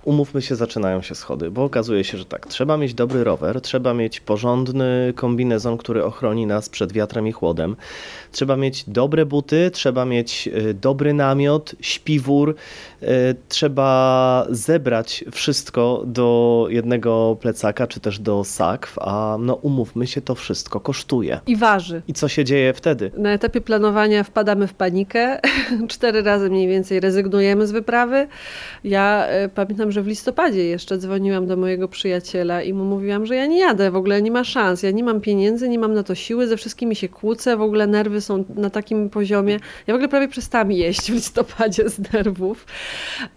umówmy 0.05 0.41
się, 0.41 0.55
zaczynają 0.55 1.01
się 1.01 1.15
schody, 1.15 1.51
bo 1.51 1.63
okazuje 1.63 2.03
się, 2.03 2.17
że 2.17 2.25
tak, 2.25 2.47
trzeba 2.47 2.77
mieć 2.77 2.93
dobry 2.93 3.23
rower, 3.23 3.61
trzeba 3.61 3.93
mieć 3.93 4.19
porządny 4.19 5.13
kombinezon, 5.15 5.77
który 5.77 6.03
ochroni 6.03 6.45
nas 6.45 6.69
przed 6.69 6.93
wiatrem 6.93 7.27
i 7.27 7.31
chłodem, 7.31 7.75
trzeba 8.31 8.55
mieć 8.57 8.83
dobre 8.87 9.25
buty, 9.25 9.71
trzeba 9.73 10.05
mieć 10.05 10.47
y, 10.47 10.73
dobry 10.73 11.13
namiot, 11.13 11.75
śpiwór, 11.81 12.55
trzeba 13.49 14.47
zebrać 14.49 15.25
wszystko 15.31 16.03
do 16.05 16.67
jednego 16.69 17.37
plecaka, 17.41 17.87
czy 17.87 17.99
też 17.99 18.19
do 18.19 18.43
sakw, 18.43 18.99
a 18.99 19.37
no 19.39 19.53
umówmy 19.53 20.07
się, 20.07 20.21
to 20.21 20.35
wszystko 20.35 20.79
kosztuje. 20.79 21.39
I 21.47 21.55
waży. 21.55 22.01
I 22.07 22.13
co 22.13 22.27
się 22.27 22.45
dzieje 22.45 22.73
wtedy? 22.73 23.11
Na 23.17 23.31
etapie 23.31 23.61
planowania 23.61 24.23
wpadamy 24.23 24.67
w 24.67 24.73
panikę, 24.73 25.39
cztery 25.87 26.21
razy 26.21 26.49
mniej 26.49 26.67
więcej 26.67 26.99
rezygnujemy 26.99 27.67
z 27.67 27.71
wyprawy. 27.71 28.27
Ja 28.83 29.27
y, 29.45 29.49
pamiętam, 29.49 29.91
że 29.91 30.01
w 30.01 30.07
listopadzie 30.07 30.65
jeszcze 30.65 30.97
dzwoniłam 30.97 31.47
do 31.47 31.57
mojego 31.57 31.87
przyjaciela 31.87 32.61
i 32.61 32.73
mu 32.73 32.85
mówiłam, 32.85 33.25
że 33.25 33.35
ja 33.35 33.45
nie 33.45 33.59
jadę, 33.59 33.91
w 33.91 33.95
ogóle 33.95 34.21
nie 34.21 34.31
ma 34.31 34.43
szans, 34.43 34.83
ja 34.83 34.91
nie 34.91 35.03
mam 35.03 35.21
pieniędzy, 35.21 35.69
nie 35.69 35.79
mam 35.79 35.93
na 35.93 36.03
to 36.03 36.15
siły, 36.15 36.47
ze 36.47 36.57
wszystkimi 36.57 36.95
się 36.95 37.09
kłócę, 37.09 37.57
w 37.57 37.61
ogóle 37.61 37.87
nerwy 37.87 38.21
są 38.21 38.43
na 38.55 38.69
takim 38.69 39.09
poziomie. 39.09 39.59
Ja 39.87 39.93
w 39.93 39.95
ogóle 39.95 40.09
prawie 40.09 40.27
przestałam 40.27 40.71
jeść 40.71 41.11
w 41.11 41.13
listopadzie 41.13 41.89
z 41.89 42.13
nerwów. 42.13 42.65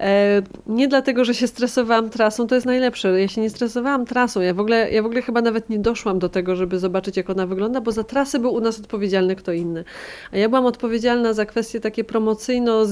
E, 0.00 0.42
nie 0.66 0.88
dlatego, 0.88 1.24
że 1.24 1.34
się 1.34 1.46
stresowałam 1.46 2.10
trasą, 2.10 2.46
to 2.46 2.54
jest 2.54 2.66
najlepsze. 2.66 3.20
Ja 3.20 3.28
się 3.28 3.40
nie 3.40 3.50
stresowałam 3.50 4.06
trasą. 4.06 4.40
Ja 4.40 4.54
w 4.54 4.60
ogóle, 4.60 4.90
ja 4.90 5.02
w 5.02 5.06
ogóle 5.06 5.22
chyba 5.22 5.42
nawet 5.42 5.70
nie 5.70 5.78
doszłam 5.78 6.18
do 6.18 6.28
tego, 6.28 6.56
żeby 6.56 6.78
zobaczyć, 6.78 7.16
jak 7.16 7.30
ona 7.30 7.46
wygląda, 7.46 7.80
bo 7.80 7.92
za 7.92 8.04
trasę 8.04 8.38
był 8.38 8.54
u 8.54 8.60
nas 8.60 8.80
odpowiedzialny 8.80 9.36
kto 9.36 9.52
inny. 9.52 9.84
A 10.32 10.36
ja 10.36 10.48
byłam 10.48 10.66
odpowiedzialna 10.66 11.32
za 11.32 11.46
kwestie 11.46 11.80
takie 11.80 12.04
promocyjno 12.04 12.82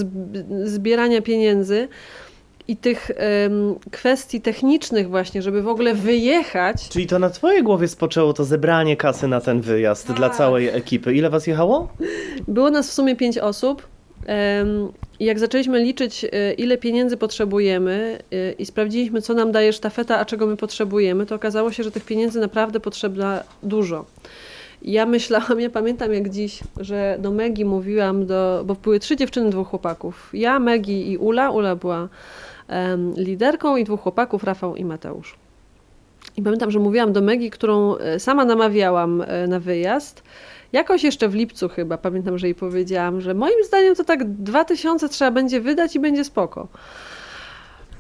zbierania 0.65 1.23
pieniędzy 1.23 1.89
i 2.69 2.77
tych 2.77 3.11
um, 3.49 3.75
kwestii 3.91 4.41
technicznych 4.41 5.09
właśnie, 5.09 5.43
żeby 5.43 5.63
w 5.63 5.69
ogóle 5.69 5.95
wyjechać. 5.95 6.89
Czyli 6.89 7.07
to 7.07 7.19
na 7.19 7.31
twojej 7.31 7.63
głowie 7.63 7.89
spoczęło 7.89 8.33
to 8.33 8.45
zebranie 8.45 8.97
kasy 8.97 9.29
na 9.29 9.41
ten 9.41 9.61
wyjazd 9.61 10.07
tak. 10.07 10.17
dla 10.17 10.31
całej 10.31 10.69
ekipy. 10.69 11.15
Ile 11.15 11.31
was 11.31 11.47
jechało? 11.47 11.89
Było 12.49 12.71
nas 12.71 12.91
w 12.91 12.93
sumie 12.93 13.17
pięć 13.17 13.39
osób. 13.39 13.87
Um, 14.29 14.93
jak 15.21 15.39
zaczęliśmy 15.39 15.79
liczyć, 15.79 16.25
e, 16.33 16.53
ile 16.53 16.79
pieniędzy 16.79 17.17
potrzebujemy 17.17 18.19
e, 18.33 18.53
i 18.53 18.67
sprawdziliśmy, 18.67 19.23
co 19.23 19.35
nam 19.35 19.53
daje 19.53 19.73
sztafeta, 19.73 20.19
a 20.19 20.25
czego 20.25 20.47
my 20.47 20.57
potrzebujemy, 20.57 21.27
to 21.27 21.35
okazało 21.35 21.73
się, 21.73 21.83
że 21.83 21.91
tych 21.91 22.05
pieniędzy 22.05 22.41
naprawdę 22.41 22.81
potrzebna 22.81 23.43
dużo. 23.63 24.05
Ja 24.83 25.07
myślałam, 25.07 25.61
ja 25.61 25.71
pamiętam 25.71 26.13
jak 26.13 26.29
dziś, 26.29 26.61
że 26.81 27.17
do 27.21 27.31
Megi 27.31 27.65
mówiłam, 27.65 28.27
do, 28.27 28.63
bo 28.67 28.75
były 28.75 29.01
trzy 29.01 29.17
dziewczyny, 29.17 29.51
dwóch 29.51 29.69
chłopaków. 29.69 30.31
Ja, 30.33 30.59
Megi 30.59 31.11
i 31.11 31.19
Ula. 31.19 31.51
Ula 31.51 31.77
była 31.77 32.09
liderką 33.17 33.77
i 33.77 33.85
dwóch 33.85 34.01
chłopaków, 34.01 34.45
Rafał 34.45 34.77
i 34.77 34.85
Mateusz. 34.85 35.37
I 36.37 36.43
pamiętam, 36.43 36.71
że 36.71 36.79
mówiłam 36.79 37.13
do 37.13 37.23
Megi, 37.23 37.51
którą 37.51 37.97
e, 37.97 38.21
sama 38.21 38.45
namawiałam 38.45 39.25
na 39.49 39.61
wyjazd. 39.61 40.23
Jakoś 40.75 41.05
jeszcze 41.05 41.29
w 41.29 41.35
lipcu 41.35 41.69
chyba, 41.69 41.99
pamiętam, 41.99 42.39
że 42.39 42.47
jej 42.47 42.55
powiedziałam, 42.55 43.21
że 43.21 43.35
moim 43.35 43.65
zdaniem 43.65 43.95
to 43.95 44.05
tak 44.05 44.25
dwa 44.25 44.65
tysiące 44.65 45.09
trzeba 45.09 45.31
będzie 45.31 45.61
wydać 45.61 45.97
i 45.97 46.01
będzie 46.01 46.25
spoko. 46.25 46.69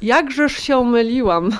Jakżeż 0.02 0.52
się 0.52 0.84
myliłam. 0.84 1.50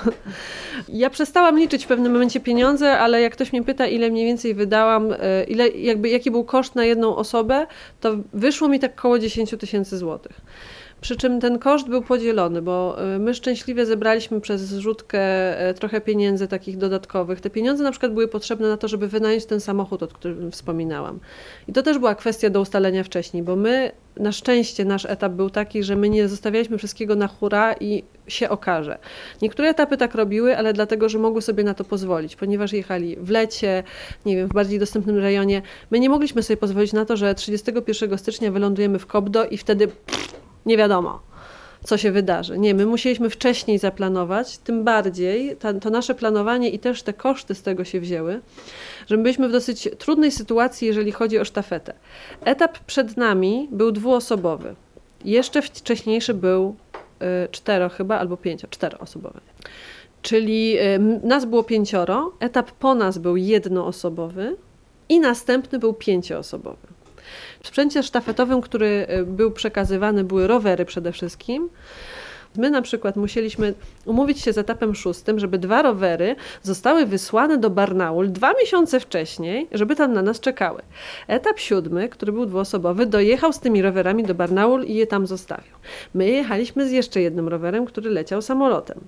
Ja 0.89 1.09
przestałam 1.09 1.59
liczyć 1.59 1.85
w 1.85 1.87
pewnym 1.87 2.11
momencie 2.11 2.39
pieniądze, 2.39 2.99
ale 2.99 3.21
jak 3.21 3.33
ktoś 3.33 3.53
mnie 3.53 3.63
pyta, 3.63 3.87
ile 3.87 4.09
mniej 4.09 4.25
więcej 4.25 4.53
wydałam, 4.53 5.11
e, 5.19 5.43
ile, 5.43 5.69
jakby, 5.69 6.09
jaki 6.09 6.31
był 6.31 6.43
koszt 6.43 6.75
na 6.75 6.85
jedną 6.85 7.15
osobę, 7.15 7.67
to 8.01 8.15
wyszło 8.33 8.67
mi 8.67 8.79
tak 8.79 8.99
około 8.99 9.19
10 9.19 9.55
tysięcy 9.59 9.97
złotych. 9.97 10.41
Przy 11.01 11.15
czym 11.15 11.39
ten 11.39 11.59
koszt 11.59 11.87
był 11.87 12.01
podzielony, 12.01 12.61
bo 12.61 12.97
y, 13.15 13.19
my 13.19 13.33
szczęśliwie 13.33 13.85
zebraliśmy 13.85 14.41
przez 14.41 14.61
zrzutkę 14.61 15.19
e, 15.59 15.73
trochę 15.73 16.01
pieniędzy 16.01 16.47
takich 16.47 16.77
dodatkowych. 16.77 17.41
Te 17.41 17.49
pieniądze 17.49 17.83
na 17.83 17.91
przykład 17.91 18.13
były 18.13 18.27
potrzebne 18.27 18.69
na 18.69 18.77
to, 18.77 18.87
żeby 18.87 19.07
wynająć 19.07 19.45
ten 19.45 19.59
samochód, 19.59 20.03
o 20.03 20.07
którym 20.07 20.51
wspominałam. 20.51 21.19
I 21.67 21.73
to 21.73 21.83
też 21.83 21.97
była 21.97 22.15
kwestia 22.15 22.49
do 22.49 22.61
ustalenia 22.61 23.03
wcześniej, 23.03 23.43
bo 23.43 23.55
my 23.55 23.91
na 24.17 24.31
szczęście 24.31 24.85
nasz 24.85 25.05
etap 25.05 25.31
był 25.31 25.49
taki, 25.49 25.83
że 25.83 25.95
my 25.95 26.09
nie 26.09 26.27
zostawialiśmy 26.27 26.77
wszystkiego 26.77 27.15
na 27.15 27.27
hura 27.27 27.73
i 27.79 28.03
się 28.27 28.49
okaże. 28.49 28.97
Niektóre 29.41 29.69
etapy 29.69 29.97
tak 29.97 30.15
robiły, 30.15 30.57
ale 30.57 30.73
dlatego, 30.73 31.09
że 31.09 31.19
mogły 31.19 31.41
sobie 31.41 31.63
na 31.63 31.73
to 31.73 31.83
pozwolić, 31.83 32.35
ponieważ 32.35 32.73
jechali 32.73 33.15
w 33.19 33.29
lecie, 33.29 33.83
nie 34.25 34.35
wiem, 34.35 34.47
w 34.47 34.53
bardziej 34.53 34.79
dostępnym 34.79 35.17
rejonie. 35.17 35.61
My 35.91 35.99
nie 35.99 36.09
mogliśmy 36.09 36.43
sobie 36.43 36.57
pozwolić 36.57 36.93
na 36.93 37.05
to, 37.05 37.17
że 37.17 37.35
31 37.35 38.17
stycznia 38.17 38.51
wylądujemy 38.51 38.99
w 38.99 39.05
Kobdo 39.05 39.45
i 39.45 39.57
wtedy 39.57 39.87
nie 40.65 40.77
wiadomo, 40.77 41.19
co 41.83 41.97
się 41.97 42.11
wydarzy. 42.11 42.59
Nie, 42.59 42.73
my 42.73 42.85
musieliśmy 42.85 43.29
wcześniej 43.29 43.79
zaplanować, 43.79 44.57
tym 44.57 44.83
bardziej 44.83 45.55
ta, 45.57 45.73
to 45.73 45.89
nasze 45.89 46.15
planowanie 46.15 46.69
i 46.69 46.79
też 46.79 47.03
te 47.03 47.13
koszty 47.13 47.55
z 47.55 47.61
tego 47.61 47.83
się 47.83 47.99
wzięły, 47.99 48.41
że 49.07 49.17
my 49.17 49.23
byliśmy 49.23 49.49
w 49.49 49.51
dosyć 49.51 49.89
trudnej 49.97 50.31
sytuacji, 50.31 50.87
jeżeli 50.87 51.11
chodzi 51.11 51.39
o 51.39 51.45
sztafetę. 51.45 51.93
Etap 52.41 52.79
przed 52.79 53.17
nami 53.17 53.67
był 53.71 53.91
dwuosobowy. 53.91 54.75
Jeszcze 55.25 55.61
wcześniejszy 55.61 56.33
był 56.33 56.75
y, 57.45 57.51
cztero 57.51 57.89
chyba, 57.89 58.19
albo 58.19 58.37
pięcio, 58.37 58.67
czteroosobowy. 58.69 59.39
Czyli 60.21 60.79
y, 60.79 60.99
nas 61.23 61.45
było 61.45 61.63
pięcioro, 61.63 62.31
etap 62.39 62.71
po 62.71 62.95
nas 62.95 63.17
był 63.17 63.37
jednoosobowy 63.37 64.55
i 65.09 65.19
następny 65.19 65.79
był 65.79 65.93
pięcioosobowy. 65.93 66.94
W 67.63 67.67
sprzęcie 67.67 68.03
sztafetowym, 68.03 68.61
który 68.61 69.07
y, 69.09 69.25
był 69.25 69.51
przekazywany, 69.51 70.23
były 70.23 70.47
rowery 70.47 70.85
przede 70.85 71.11
wszystkim. 71.11 71.69
My 72.57 72.69
na 72.69 72.81
przykład 72.81 73.15
musieliśmy 73.15 73.73
umówić 74.05 74.41
się 74.41 74.53
z 74.53 74.57
etapem 74.57 74.95
szóstym, 74.95 75.39
żeby 75.39 75.57
dwa 75.57 75.81
rowery 75.81 76.35
zostały 76.63 77.05
wysłane 77.05 77.57
do 77.57 77.69
Barnaul 77.69 78.31
dwa 78.31 78.53
miesiące 78.61 78.99
wcześniej, 78.99 79.67
żeby 79.71 79.95
tam 79.95 80.13
na 80.13 80.21
nas 80.21 80.39
czekały. 80.39 80.81
Etap 81.27 81.59
siódmy, 81.59 82.09
który 82.09 82.31
był 82.31 82.45
dwuosobowy, 82.45 83.05
dojechał 83.05 83.53
z 83.53 83.59
tymi 83.59 83.81
rowerami 83.81 84.23
do 84.23 84.35
Barnaul 84.35 84.83
i 84.83 84.95
je 84.95 85.07
tam 85.07 85.27
zostawił. 85.27 85.73
My 86.13 86.27
jechaliśmy 86.27 86.87
z 86.87 86.91
jeszcze 86.91 87.21
jednym 87.21 87.47
rowerem, 87.47 87.85
który 87.85 88.09
leciał 88.09 88.41
samolotem. 88.41 88.99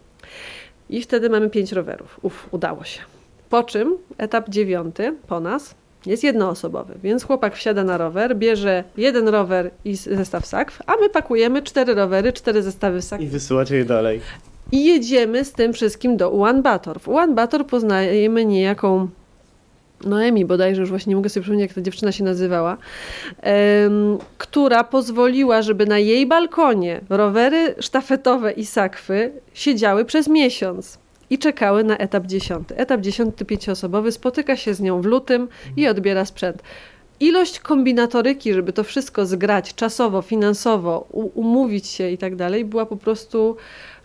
I 0.89 1.01
wtedy 1.01 1.29
mamy 1.29 1.49
pięć 1.49 1.71
rowerów. 1.71 2.19
Uf, 2.21 2.47
udało 2.51 2.83
się. 2.83 3.01
Po 3.49 3.63
czym 3.63 3.97
etap 4.17 4.49
dziewiąty 4.49 5.15
po 5.27 5.39
nas 5.39 5.75
jest 6.05 6.23
jednoosobowy, 6.23 6.93
więc 7.03 7.23
chłopak 7.23 7.55
wsiada 7.55 7.83
na 7.83 7.97
rower, 7.97 8.35
bierze 8.35 8.83
jeden 8.97 9.27
rower 9.27 9.71
i 9.85 9.95
zestaw 9.95 10.45
sakw, 10.45 10.81
a 10.85 10.95
my 10.95 11.09
pakujemy 11.09 11.61
cztery 11.61 11.93
rowery, 11.93 12.33
cztery 12.33 12.63
zestawy 12.63 13.01
sakw. 13.01 13.23
I 13.23 13.27
wysyłacie 13.27 13.75
je 13.75 13.85
dalej. 13.85 14.21
I 14.71 14.85
jedziemy 14.85 15.45
z 15.45 15.51
tym 15.51 15.73
wszystkim 15.73 16.17
do 16.17 16.29
Ulan 16.29 16.61
Bator. 16.61 16.99
W 16.99 17.07
Ulan 17.07 17.35
Bator 17.35 17.65
poznajemy 17.65 18.45
niejaką 18.45 19.07
Noemi 20.05 20.45
bodajże, 20.45 20.81
już 20.81 20.89
właśnie 20.89 21.09
nie 21.09 21.15
mogę 21.15 21.29
sobie 21.29 21.41
przypomnieć, 21.41 21.67
jak 21.67 21.75
ta 21.75 21.81
dziewczyna 21.81 22.11
się 22.11 22.23
nazywała, 22.23 22.77
która 24.37 24.83
pozwoliła, 24.83 25.61
żeby 25.61 25.85
na 25.85 25.99
jej 25.99 26.25
balkonie 26.25 27.01
rowery 27.09 27.75
sztafetowe 27.79 28.51
i 28.51 28.65
sakwy 28.65 29.31
siedziały 29.53 30.05
przez 30.05 30.27
miesiąc 30.27 30.99
i 31.29 31.37
czekały 31.37 31.83
na 31.83 31.97
etap 31.97 32.25
dziesiąty. 32.25 32.77
Etap 32.77 33.01
dziesiąty 33.01 33.45
pięcioosobowy 33.45 34.11
spotyka 34.11 34.55
się 34.55 34.73
z 34.73 34.81
nią 34.81 35.01
w 35.01 35.05
lutym 35.05 35.47
i 35.77 35.87
odbiera 35.87 36.25
sprzęt. 36.25 36.63
Ilość 37.19 37.59
kombinatoryki, 37.59 38.53
żeby 38.53 38.73
to 38.73 38.83
wszystko 38.83 39.25
zgrać 39.25 39.75
czasowo, 39.75 40.21
finansowo, 40.21 41.07
umówić 41.11 41.87
się 41.87 42.09
i 42.09 42.17
tak 42.17 42.35
dalej, 42.35 42.65
była 42.65 42.85
po 42.85 42.97
prostu 42.97 43.57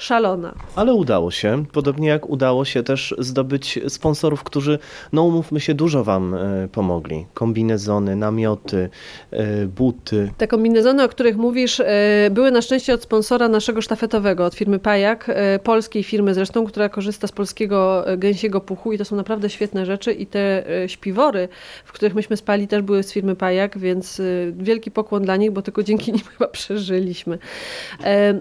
szalona. 0.03 0.55
Ale 0.77 0.95
udało 0.95 1.31
się, 1.31 1.65
podobnie 1.73 2.09
jak 2.09 2.29
udało 2.29 2.65
się 2.65 2.83
też 2.83 3.15
zdobyć 3.19 3.79
sponsorów, 3.88 4.45
którzy, 4.45 4.79
no 5.12 5.23
umówmy 5.23 5.61
się, 5.61 5.75
dużo 5.75 6.05
Wam 6.05 6.35
e, 6.35 6.69
pomogli. 6.73 7.27
Kombinezony, 7.35 8.17
namioty, 8.17 8.91
e, 9.31 9.67
buty. 9.67 10.31
Te 10.37 10.49
kombinezony, 10.49 11.05
o 11.05 11.09
których 11.09 11.37
mówisz, 11.37 11.81
e, 11.81 11.85
były 12.31 12.51
na 12.51 12.62
szczęście 12.62 12.95
od 12.95 13.03
sponsora 13.03 13.49
naszego 13.49 13.83
sztafetowego, 13.83 14.45
od 14.45 14.55
firmy 14.55 14.79
Pajak, 14.79 15.31
polskiej 15.65 16.03
firmy 16.03 16.35
zresztą, 16.35 16.67
która 16.67 16.88
korzysta 16.88 17.27
z 17.27 17.33
polskiego 17.33 18.05
gęsiego 18.17 18.61
puchu 18.61 18.93
i 18.93 18.99
to 18.99 19.05
są 19.05 19.17
naprawdę 19.17 19.51
świetne 19.51 19.87
rzeczy 19.87 20.12
i 20.12 20.27
te 20.27 20.65
śpiwory, 20.87 21.49
w 21.85 21.93
których 21.93 22.15
myśmy 22.15 22.37
spali 22.37 22.69
też 22.69 22.83
były 22.83 23.03
z 23.03 23.12
firmy 23.12 23.37
Pajak, 23.37 23.79
więc 23.79 24.23
wielki 24.53 24.91
pokłon 24.91 25.23
dla 25.23 25.37
nich, 25.37 25.51
bo 25.51 25.62
tylko 25.62 25.83
dzięki 25.83 26.12
nim 26.17 26.23
chyba 26.38 26.49
przeżyliśmy. 26.49 27.38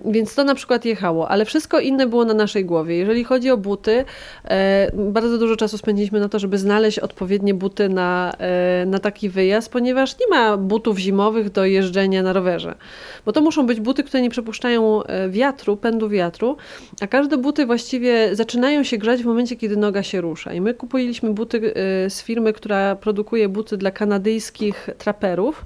Więc 0.06 0.36
to 0.36 0.44
na 0.44 0.56
przykład 0.56 0.86
jechało, 0.86 1.30
ale 1.30 1.46
wszystko 1.52 1.80
inne 1.80 2.08
było 2.08 2.26
na 2.26 2.34
naszej 2.34 2.66
głowie. 2.66 2.98
Jeżeli 2.98 3.24
chodzi 3.24 3.50
o 3.50 3.58
buty, 3.58 4.06
e, 4.46 4.92
bardzo 4.94 5.38
dużo 5.38 5.56
czasu 5.56 5.78
spędziliśmy 5.78 6.20
na 6.20 6.30
to, 6.30 6.40
żeby 6.40 6.58
znaleźć 6.58 7.00
odpowiednie 7.00 7.54
buty 7.54 7.90
na, 7.90 8.34
e, 8.40 8.86
na 8.86 9.00
taki 9.00 9.30
wyjazd, 9.30 9.72
ponieważ 9.72 10.20
nie 10.20 10.28
ma 10.30 10.58
butów 10.58 10.98
zimowych 10.98 11.50
do 11.50 11.66
jeżdżenia 11.66 12.24
na 12.24 12.34
rowerze. 12.34 12.76
Bo 13.26 13.32
to 13.32 13.42
muszą 13.42 13.66
być 13.66 13.80
buty, 13.80 14.04
które 14.04 14.22
nie 14.22 14.30
przepuszczają 14.30 15.04
e, 15.04 15.30
wiatru, 15.30 15.78
pędu 15.78 16.10
wiatru, 16.10 16.58
a 17.02 17.08
każde 17.08 17.38
buty 17.38 17.66
właściwie 17.66 18.36
zaczynają 18.36 18.84
się 18.84 18.98
grzać 18.98 19.24
w 19.24 19.26
momencie, 19.26 19.56
kiedy 19.56 19.78
noga 19.78 20.04
się 20.04 20.22
rusza. 20.22 20.54
I 20.54 20.62
my 20.62 20.74
kupiliśmy 20.74 21.34
buty 21.34 21.74
z 22.10 22.24
firmy, 22.24 22.54
która 22.54 22.96
produkuje 22.96 23.50
buty 23.50 23.78
dla 23.78 23.92
kanadyjskich 23.92 24.90
traperów 24.98 25.66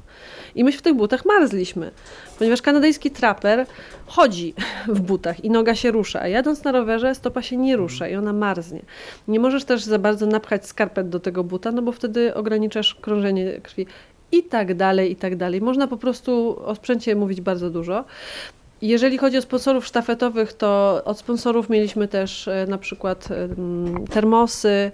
i 0.55 0.63
my 0.63 0.71
w 0.71 0.81
tych 0.81 0.93
butach 0.93 1.25
marzliśmy 1.25 1.91
ponieważ 2.39 2.61
kanadyjski 2.61 3.11
traper 3.11 3.65
chodzi 4.05 4.53
w 4.87 4.99
butach 4.99 5.43
i 5.43 5.49
noga 5.49 5.75
się 5.75 5.91
rusza, 5.91 6.21
a 6.21 6.27
jadąc 6.27 6.63
na 6.63 6.71
rowerze 6.71 7.15
stopa 7.15 7.41
się 7.41 7.57
nie 7.57 7.75
rusza 7.75 8.07
i 8.07 8.15
ona 8.15 8.33
marznie. 8.33 8.81
Nie 9.27 9.39
możesz 9.39 9.65
też 9.65 9.83
za 9.83 9.99
bardzo 9.99 10.25
napchać 10.25 10.67
skarpet 10.67 11.09
do 11.09 11.19
tego 11.19 11.43
buta, 11.43 11.71
no 11.71 11.81
bo 11.81 11.91
wtedy 11.91 12.35
ograniczasz 12.35 12.95
krążenie 12.95 13.61
krwi 13.63 13.87
i 14.31 14.43
tak 14.43 14.75
dalej, 14.75 15.11
i 15.11 15.15
tak 15.15 15.35
dalej. 15.35 15.61
Można 15.61 15.87
po 15.87 15.97
prostu 15.97 16.61
o 16.65 16.75
sprzęcie 16.75 17.15
mówić 17.15 17.41
bardzo 17.41 17.69
dużo. 17.69 18.05
Jeżeli 18.85 19.17
chodzi 19.17 19.37
o 19.37 19.41
sponsorów 19.41 19.85
sztafetowych, 19.85 20.53
to 20.53 21.01
od 21.05 21.19
sponsorów 21.19 21.69
mieliśmy 21.69 22.07
też 22.07 22.47
e, 22.47 22.65
na 22.69 22.77
przykład 22.77 23.27
termosy, 24.09 24.91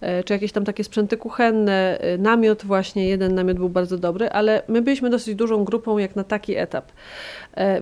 e, 0.00 0.24
czy 0.24 0.32
jakieś 0.32 0.52
tam 0.52 0.64
takie 0.64 0.84
sprzęty 0.84 1.16
kuchenne, 1.16 1.98
e, 2.00 2.18
namiot 2.18 2.64
właśnie, 2.64 3.08
jeden 3.08 3.34
namiot 3.34 3.56
był 3.56 3.68
bardzo 3.68 3.98
dobry, 3.98 4.30
ale 4.30 4.62
my 4.68 4.82
byliśmy 4.82 5.10
dosyć 5.10 5.34
dużą 5.34 5.64
grupą 5.64 5.98
jak 5.98 6.16
na 6.16 6.24
taki 6.24 6.56
etap. 6.56 6.92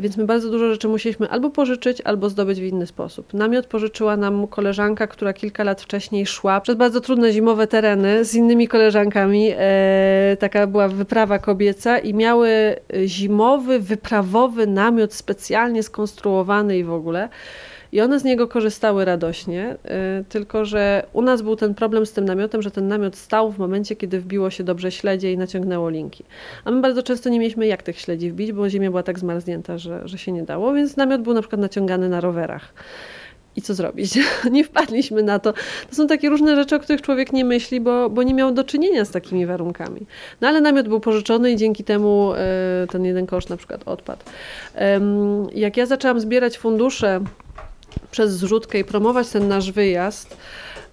Więc 0.01 0.17
my 0.17 0.25
bardzo 0.25 0.51
dużo 0.51 0.73
rzeczy 0.73 0.89
musieliśmy 0.89 1.29
albo 1.31 1.51
pożyczyć, 1.51 2.01
albo 2.01 2.29
zdobyć 2.29 2.61
w 2.61 2.65
inny 2.65 2.87
sposób. 2.87 3.35
Namiot 3.35 3.67
pożyczyła 3.67 4.17
nam 4.17 4.47
koleżanka, 4.47 5.07
która 5.07 5.33
kilka 5.33 5.65
lat 5.65 5.83
wcześniej 5.83 6.27
szła 6.27 6.61
przez 6.61 6.77
bardzo 6.77 7.01
trudne 7.01 7.33
zimowe 7.33 7.67
tereny 7.67 8.25
z 8.25 8.35
innymi 8.35 8.69
koleżankami. 8.69 9.53
Taka 10.39 10.67
była 10.67 10.89
wyprawa 10.89 11.39
kobieca 11.39 11.99
i 11.99 12.15
miały 12.15 12.77
zimowy, 13.05 13.81
wyprawowy 13.81 14.67
namiot 14.67 15.15
specjalnie 15.15 15.83
skonstruowany 15.83 16.79
i 16.79 16.85
w 16.85 16.93
ogóle. 16.93 17.29
I 17.93 18.01
one 18.01 18.21
z 18.21 18.25
niego 18.25 18.49
korzystały 18.49 19.05
radośnie, 19.05 19.77
y, 20.21 20.25
tylko 20.25 20.65
że 20.65 21.07
u 21.13 21.23
nas 21.23 21.43
był 21.43 21.57
ten 21.57 21.75
problem 21.75 22.07
z 22.07 22.13
tym 22.13 22.25
namiotem, 22.25 22.63
że 22.63 22.71
ten 22.71 22.89
namiot 22.89 23.17
stał 23.17 23.53
w 23.53 23.59
momencie, 23.59 23.97
kiedy 23.97 24.21
wbiło 24.21 24.51
się 24.51 24.65
dobrze 24.65 24.91
śledzie 24.91 25.33
i 25.33 25.39
naciągnęło 25.39 25.91
linki. 25.91 26.25
A 26.65 26.71
my 26.71 26.81
bardzo 26.81 27.03
często 27.03 27.31
nie 27.31 27.39
mieliśmy 27.39 27.67
jak 27.67 27.83
tych 27.83 27.99
śledzi 27.99 28.31
wbić, 28.31 28.53
bo 28.53 28.69
ziemia 28.69 28.91
była 28.91 29.03
tak 29.03 29.19
zmarznięta, 29.19 29.79
że, 29.79 30.03
że 30.05 30.19
się 30.19 30.33
nie 30.33 30.43
dało, 30.43 30.73
więc 30.73 30.97
namiot 30.97 31.23
był 31.23 31.35
na 31.35 31.41
przykład 31.41 31.61
naciągany 31.61 32.09
na 32.09 32.21
rowerach. 32.21 32.75
I 33.57 33.63
co 33.63 33.75
zrobić? 33.75 34.19
nie 34.51 34.65
wpadliśmy 34.65 35.23
na 35.23 35.39
to. 35.39 35.53
To 35.91 35.95
są 35.95 36.07
takie 36.07 36.29
różne 36.29 36.57
rzeczy, 36.57 36.77
o 36.77 36.79
których 36.81 37.03
człowiek 37.03 37.33
nie 37.33 37.45
myśli, 37.45 37.81
bo, 37.81 38.11
bo 38.11 38.23
nie 38.23 38.35
miał 38.35 38.53
do 38.53 38.65
czynienia 38.65 39.05
z 39.05 39.11
takimi 39.11 39.47
warunkami. 39.47 40.07
No 40.41 40.49
ale 40.49 40.61
namiot 40.61 40.89
był 40.89 41.01
pożyczony 41.01 41.53
i 41.53 41.57
dzięki 41.57 41.85
temu 41.85 42.33
y, 42.35 42.37
ten 42.87 43.05
jeden 43.05 43.27
koszt 43.27 43.51
na 43.51 43.57
przykład 43.57 43.83
odpadł. 43.87 44.23
jak 45.55 45.77
ja 45.77 45.87
zaczęłam 45.87 46.21
zbierać 46.21 46.59
fundusze 46.59 47.21
przez 48.11 48.33
zrzutkę 48.33 48.79
i 48.79 48.85
promować 48.85 49.29
ten 49.29 49.49
nasz 49.49 49.73
wyjazd, 49.73 50.37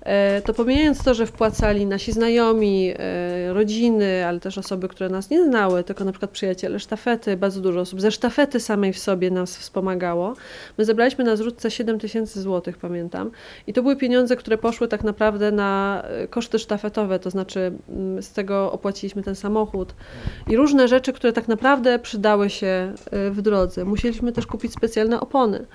E, 0.01 0.41
to 0.41 0.53
pomijając 0.53 1.03
to, 1.03 1.13
że 1.13 1.25
wpłacali 1.25 1.85
nasi 1.85 2.11
znajomi, 2.11 2.93
e, 2.99 3.53
rodziny, 3.53 4.25
ale 4.25 4.39
też 4.39 4.57
osoby, 4.57 4.87
które 4.87 5.09
nas 5.09 5.29
nie 5.29 5.45
znały, 5.45 5.83
tylko 5.83 6.05
na 6.05 6.11
przykład 6.11 6.31
przyjaciele 6.31 6.79
sztafety, 6.79 7.37
bardzo 7.37 7.61
dużo 7.61 7.79
osób 7.79 8.01
ze 8.01 8.11
sztafety 8.11 8.59
samej 8.59 8.93
w 8.93 8.99
sobie 8.99 9.31
nas 9.31 9.57
wspomagało. 9.57 10.33
My 10.77 10.85
zebraliśmy 10.85 11.23
na 11.23 11.35
zrzutce 11.35 11.71
7 11.71 11.99
tysięcy 11.99 12.41
złotych, 12.41 12.77
pamiętam. 12.77 13.31
I 13.67 13.73
to 13.73 13.81
były 13.81 13.95
pieniądze, 13.95 14.35
które 14.35 14.57
poszły 14.57 14.87
tak 14.87 15.03
naprawdę 15.03 15.51
na 15.51 16.03
e, 16.03 16.27
koszty 16.27 16.59
sztafetowe, 16.59 17.19
to 17.19 17.29
znaczy 17.29 17.71
mm, 17.89 18.23
z 18.23 18.31
tego 18.31 18.71
opłaciliśmy 18.71 19.23
ten 19.23 19.35
samochód 19.35 19.93
i 20.47 20.57
różne 20.57 20.87
rzeczy, 20.87 21.13
które 21.13 21.33
tak 21.33 21.47
naprawdę 21.47 21.99
przydały 21.99 22.49
się 22.49 22.93
w 23.31 23.41
drodze. 23.41 23.85
Musieliśmy 23.85 24.31
też 24.31 24.47
kupić 24.47 24.73
specjalne 24.73 25.19
opony, 25.19 25.65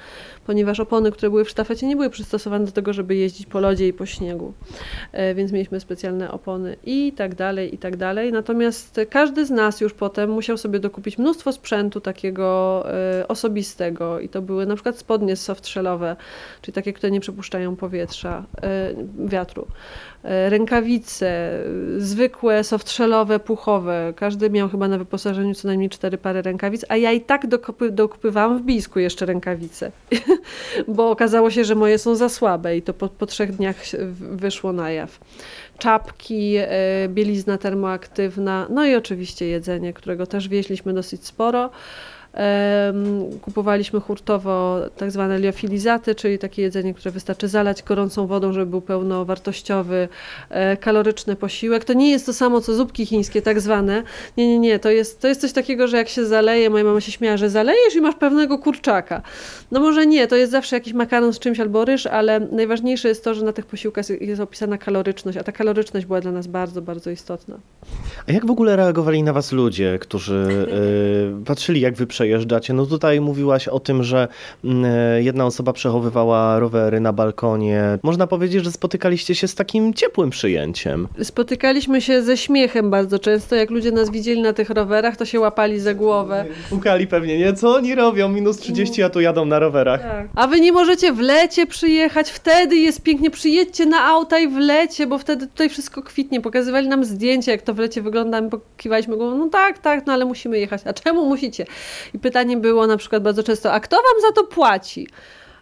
ponieważ 0.46 0.80
opony, 0.80 1.12
które 1.12 1.30
były 1.30 1.44
w 1.44 1.50
sztafecie, 1.50 1.86
nie 1.86 1.96
były 1.96 2.10
przystosowane 2.10 2.64
do 2.64 2.72
tego, 2.72 2.92
żeby 2.92 3.16
jeździć 3.16 3.46
po 3.46 3.60
lodzie 3.60 3.88
i 3.88 3.92
po 3.92 4.06
śniegu, 4.06 4.52
e, 5.12 5.34
więc 5.34 5.52
mieliśmy 5.52 5.80
specjalne 5.80 6.30
opony 6.30 6.76
i 6.84 7.12
tak 7.12 7.34
dalej, 7.34 7.74
i 7.74 7.78
tak 7.78 7.96
dalej. 7.96 8.32
Natomiast 8.32 9.00
każdy 9.10 9.46
z 9.46 9.50
nas 9.50 9.80
już 9.80 9.94
potem 9.94 10.30
musiał 10.30 10.56
sobie 10.56 10.78
dokupić 10.78 11.18
mnóstwo 11.18 11.52
sprzętu 11.52 12.00
takiego 12.00 12.84
e, 13.20 13.28
osobistego 13.28 14.20
i 14.20 14.28
to 14.28 14.42
były 14.42 14.66
na 14.66 14.74
przykład 14.74 14.98
spodnie 14.98 15.36
softshellowe, 15.36 16.16
czyli 16.62 16.72
takie, 16.72 16.92
które 16.92 17.10
nie 17.10 17.20
przepuszczają 17.20 17.76
powietrza, 17.76 18.44
e, 18.62 18.94
wiatru. 19.18 19.66
Rękawice, 20.48 21.50
zwykłe, 21.98 22.64
softshellowe, 22.64 23.40
puchowe. 23.40 24.12
Każdy 24.16 24.50
miał 24.50 24.68
chyba 24.68 24.88
na 24.88 24.98
wyposażeniu 24.98 25.54
co 25.54 25.68
najmniej 25.68 25.90
cztery 25.90 26.18
pary 26.18 26.42
rękawic, 26.42 26.84
a 26.88 26.96
ja 26.96 27.12
i 27.12 27.20
tak 27.20 27.46
dokupy, 27.46 27.90
dokupywałam 27.90 28.58
w 28.58 28.62
Bisku 28.62 28.98
jeszcze 28.98 29.26
rękawice, 29.26 29.92
bo 30.88 31.10
okazało 31.10 31.50
się, 31.50 31.64
że 31.64 31.74
moje 31.74 31.98
są 31.98 32.14
za 32.14 32.28
słabe 32.28 32.76
i 32.76 32.82
to 32.82 32.94
po, 32.94 33.08
po 33.08 33.26
trzech 33.26 33.52
dniach 33.52 33.76
wyszło 34.20 34.72
na 34.72 34.90
jaw. 34.90 35.20
Czapki, 35.78 36.56
e, 36.58 36.68
bielizna 37.08 37.58
termoaktywna, 37.58 38.66
no 38.70 38.86
i 38.86 38.94
oczywiście 38.94 39.46
jedzenie, 39.46 39.92
którego 39.92 40.26
też 40.26 40.48
wieźliśmy 40.48 40.92
dosyć 40.92 41.26
sporo. 41.26 41.70
Kupowaliśmy 43.42 44.00
hurtowo 44.00 44.80
tak 44.96 45.10
zwane 45.10 45.38
liofilizaty, 45.38 46.14
czyli 46.14 46.38
takie 46.38 46.62
jedzenie, 46.62 46.94
które 46.94 47.10
wystarczy 47.10 47.48
zalać 47.48 47.82
gorącą 47.82 48.26
wodą, 48.26 48.52
żeby 48.52 48.66
był 48.66 48.80
pełnowartościowy, 48.80 50.08
e, 50.50 50.76
kaloryczny 50.76 51.36
posiłek. 51.36 51.84
To 51.84 51.92
nie 51.92 52.10
jest 52.10 52.26
to 52.26 52.32
samo, 52.32 52.60
co 52.60 52.74
zupki 52.74 53.06
chińskie, 53.06 53.42
tak 53.42 53.60
zwane. 53.60 54.02
Nie, 54.36 54.46
nie, 54.46 54.58
nie. 54.58 54.78
To 54.78 54.90
jest, 54.90 55.20
to 55.20 55.28
jest 55.28 55.40
coś 55.40 55.52
takiego, 55.52 55.88
że 55.88 55.96
jak 55.96 56.08
się 56.08 56.26
zaleje, 56.26 56.70
moja 56.70 56.84
mama 56.84 57.00
się 57.00 57.12
śmiała, 57.12 57.36
że 57.36 57.50
zalejesz 57.50 57.94
i 57.94 58.00
masz 58.00 58.14
pewnego 58.14 58.58
kurczaka. 58.58 59.22
No 59.70 59.80
może 59.80 60.06
nie, 60.06 60.26
to 60.26 60.36
jest 60.36 60.52
zawsze 60.52 60.76
jakiś 60.76 60.92
makaron 60.92 61.32
z 61.32 61.38
czymś 61.38 61.60
albo 61.60 61.84
ryż, 61.84 62.06
ale 62.06 62.40
najważniejsze 62.40 63.08
jest 63.08 63.24
to, 63.24 63.34
że 63.34 63.44
na 63.44 63.52
tych 63.52 63.66
posiłkach 63.66 64.04
jest- 64.20 64.40
opisana 64.40 64.78
kaloryczność, 64.78 65.38
a 65.38 65.44
ta 65.44 65.52
kaloryczność 65.52 66.06
była 66.06 66.20
dla 66.20 66.32
nas 66.32 66.46
bardzo, 66.46 66.82
bardzo 66.82 67.10
istotna. 67.10 67.58
A 68.28 68.32
jak 68.32 68.46
w 68.46 68.50
ogóle 68.50 68.76
reagowali 68.76 69.22
na 69.22 69.32
was 69.32 69.52
ludzie, 69.52 69.98
którzy 70.00 70.66
y, 71.40 71.44
patrzyli, 71.44 71.80
jak 71.80 71.94
wy 71.94 72.06
przejeżdżacie? 72.24 72.74
No 72.74 72.86
tutaj 72.86 73.20
mówiłaś 73.20 73.68
o 73.68 73.80
tym, 73.80 74.02
że 74.02 74.28
mm, 74.64 74.84
y, 74.84 75.22
jedna 75.22 75.46
osoba 75.46 75.72
przechowywała 75.72 76.58
rowery 76.58 77.00
na 77.00 77.12
balkonie. 77.12 77.98
Można 78.02 78.26
powiedzieć, 78.26 78.64
że 78.64 78.72
spotykaliście 78.72 79.34
się 79.34 79.48
z 79.48 79.54
takim 79.54 79.94
ciepłym 79.94 80.30
przyjęciem. 80.30 81.08
Spotykaliśmy 81.22 82.00
się 82.00 82.22
ze 82.22 82.36
śmiechem 82.36 82.90
bardzo 82.90 83.18
często. 83.18 83.56
Jak 83.56 83.70
ludzie 83.70 83.92
nas 83.92 84.10
widzieli 84.10 84.42
na 84.42 84.52
tych 84.52 84.70
rowerach, 84.70 85.16
to 85.16 85.24
się 85.24 85.40
łapali 85.40 85.80
za 85.80 85.94
głowę. 85.94 86.44
Pukali 86.70 87.06
pewnie, 87.06 87.38
nie? 87.38 87.52
Co 87.52 87.74
oni 87.74 87.94
robią? 87.94 88.28
Minus 88.28 88.58
30, 88.58 89.02
a 89.02 89.10
tu 89.10 89.20
jadą 89.20 89.44
na 89.44 89.58
rowerach. 89.58 90.00
A 90.34 90.46
wy 90.46 90.60
nie 90.60 90.72
możecie 90.72 91.12
w 91.12 91.20
lecie 91.20 91.66
przyjechać, 91.66 92.30
wtedy 92.30 92.76
jest 92.76 93.02
pięknie. 93.02 93.30
Przyjedźcie 93.30 93.86
na 93.86 94.04
auta 94.04 94.38
i 94.38 94.48
w 94.48 94.56
lecie, 94.56 95.06
bo 95.06 95.18
wtedy 95.18 95.46
tutaj 95.46 95.68
wszystko 95.68 96.02
kwitnie. 96.02 96.40
Pokazywali 96.40 96.88
nam 96.88 97.04
zdjęcia, 97.04 97.52
jak 97.52 97.62
to 97.62 97.74
w 97.74 97.78
lecie 97.78 98.02
wygląda. 98.02 98.40
My 98.40 98.50
pokiwaliśmy 98.50 99.16
głową, 99.16 99.38
no 99.38 99.48
tak, 99.48 99.78
tak, 99.78 100.06
no 100.06 100.12
ale 100.12 100.24
musimy 100.24 100.58
jechać. 100.58 100.82
A 100.84 100.92
czemu 100.92 101.26
musicie? 101.28 101.66
I 102.14 102.18
pytanie 102.18 102.56
było 102.56 102.86
na 102.86 102.96
przykład 102.96 103.22
bardzo 103.22 103.42
często, 103.42 103.72
a 103.72 103.80
kto 103.80 103.96
wam 103.96 104.22
za 104.22 104.32
to 104.32 104.44
płaci? 104.44 105.08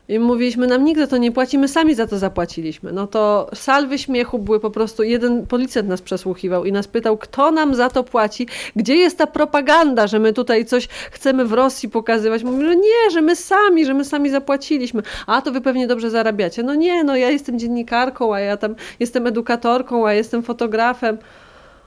I 0.09 0.19
mówiliśmy, 0.19 0.67
nam 0.67 0.85
nikt 0.85 1.01
za 1.01 1.07
to 1.07 1.17
nie 1.17 1.33
płaci, 1.33 1.59
my 1.59 1.69
sami 1.69 1.95
za 1.95 2.07
to 2.07 2.19
zapłaciliśmy. 2.19 2.93
No 2.93 3.07
to 3.07 3.51
salwy 3.55 3.99
śmiechu 3.99 4.39
były 4.39 4.61
po 4.61 4.71
prostu, 4.71 5.03
jeden 5.03 5.47
policjant 5.47 5.89
nas 5.89 6.03
przesłuchiwał 6.03 6.65
i 6.65 6.73
nas 6.73 6.89
pytał, 6.89 7.19
kto 7.19 7.51
nam 7.51 7.75
za 7.75 7.91
to 7.91 8.05
płaci, 8.05 8.47
gdzie 8.77 8.97
jest 8.97 9.19
ta 9.19 9.27
propaganda, 9.27 10.07
że 10.07 10.19
my 10.19 10.33
tutaj 10.33 10.65
coś 10.65 10.89
chcemy 10.89 11.45
w 11.45 11.53
Rosji 11.53 11.89
pokazywać. 11.89 12.45
Mówimy, 12.45 12.65
że 12.65 12.77
nie, 12.77 13.11
że 13.13 13.23
my 13.23 13.37
sami, 13.37 13.87
że 13.87 13.95
my 13.95 14.05
sami 14.05 14.31
zapłaciliśmy. 14.31 15.03
A 15.27 15.43
to 15.43 15.53
wy 15.53 15.61
pewnie 15.61 15.87
dobrze 15.87 16.11
zarabiacie. 16.11 16.63
No 16.63 16.75
nie, 16.75 17.05
no 17.05 17.17
ja 17.17 17.31
jestem 17.31 17.59
dziennikarką, 17.59 18.35
a 18.35 18.41
ja 18.41 18.57
tam 18.57 18.75
jestem 19.01 19.27
edukatorką, 19.27 20.07
a 20.07 20.13
jestem 20.13 20.43
fotografem. 20.43 21.19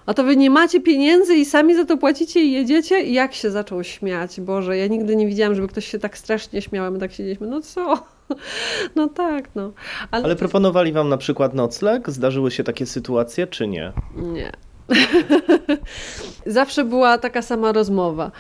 A 0.06 0.14
to 0.14 0.24
wy 0.24 0.38
nie 0.38 0.50
macie 0.50 0.82
pieniędzy 0.82 1.36
i 1.36 1.46
sami 1.46 1.76
za 1.76 1.86
to 1.86 1.98
płacicie 1.98 2.44
i 2.44 2.52
jedziecie? 2.52 3.02
I 3.02 3.14
jak 3.14 3.34
się 3.34 3.52
zaczął 3.52 3.84
śmiać? 3.84 4.42
Boże, 4.42 4.78
ja 4.78 4.88
nigdy 4.88 5.16
nie 5.16 5.28
widziałam, 5.28 5.56
żeby 5.56 5.68
ktoś 5.68 5.86
się 5.86 6.00
tak 6.00 6.18
strasznie 6.18 6.62
śmiał, 6.62 6.92
my 6.92 7.00
tak 7.00 7.12
siedzieliśmy, 7.12 7.48
no 7.48 7.62
co? 7.62 8.00
No 8.96 9.08
tak, 9.08 9.50
no. 9.56 9.72
Ale 10.12 10.36
proponowali 10.36 10.92
wam 10.92 11.10
na 11.10 11.18
przykład 11.18 11.54
nocleg? 11.54 12.10
Zdarzyły 12.10 12.52
się 12.52 12.64
takie 12.64 12.86
sytuacje, 12.86 13.48
czy 13.48 13.68
nie? 13.68 13.94
Nie. 14.16 14.52
Zawsze 16.46 16.84
była 16.84 17.18
taka 17.18 17.42
sama 17.42 17.72
rozmowa, 17.72 18.32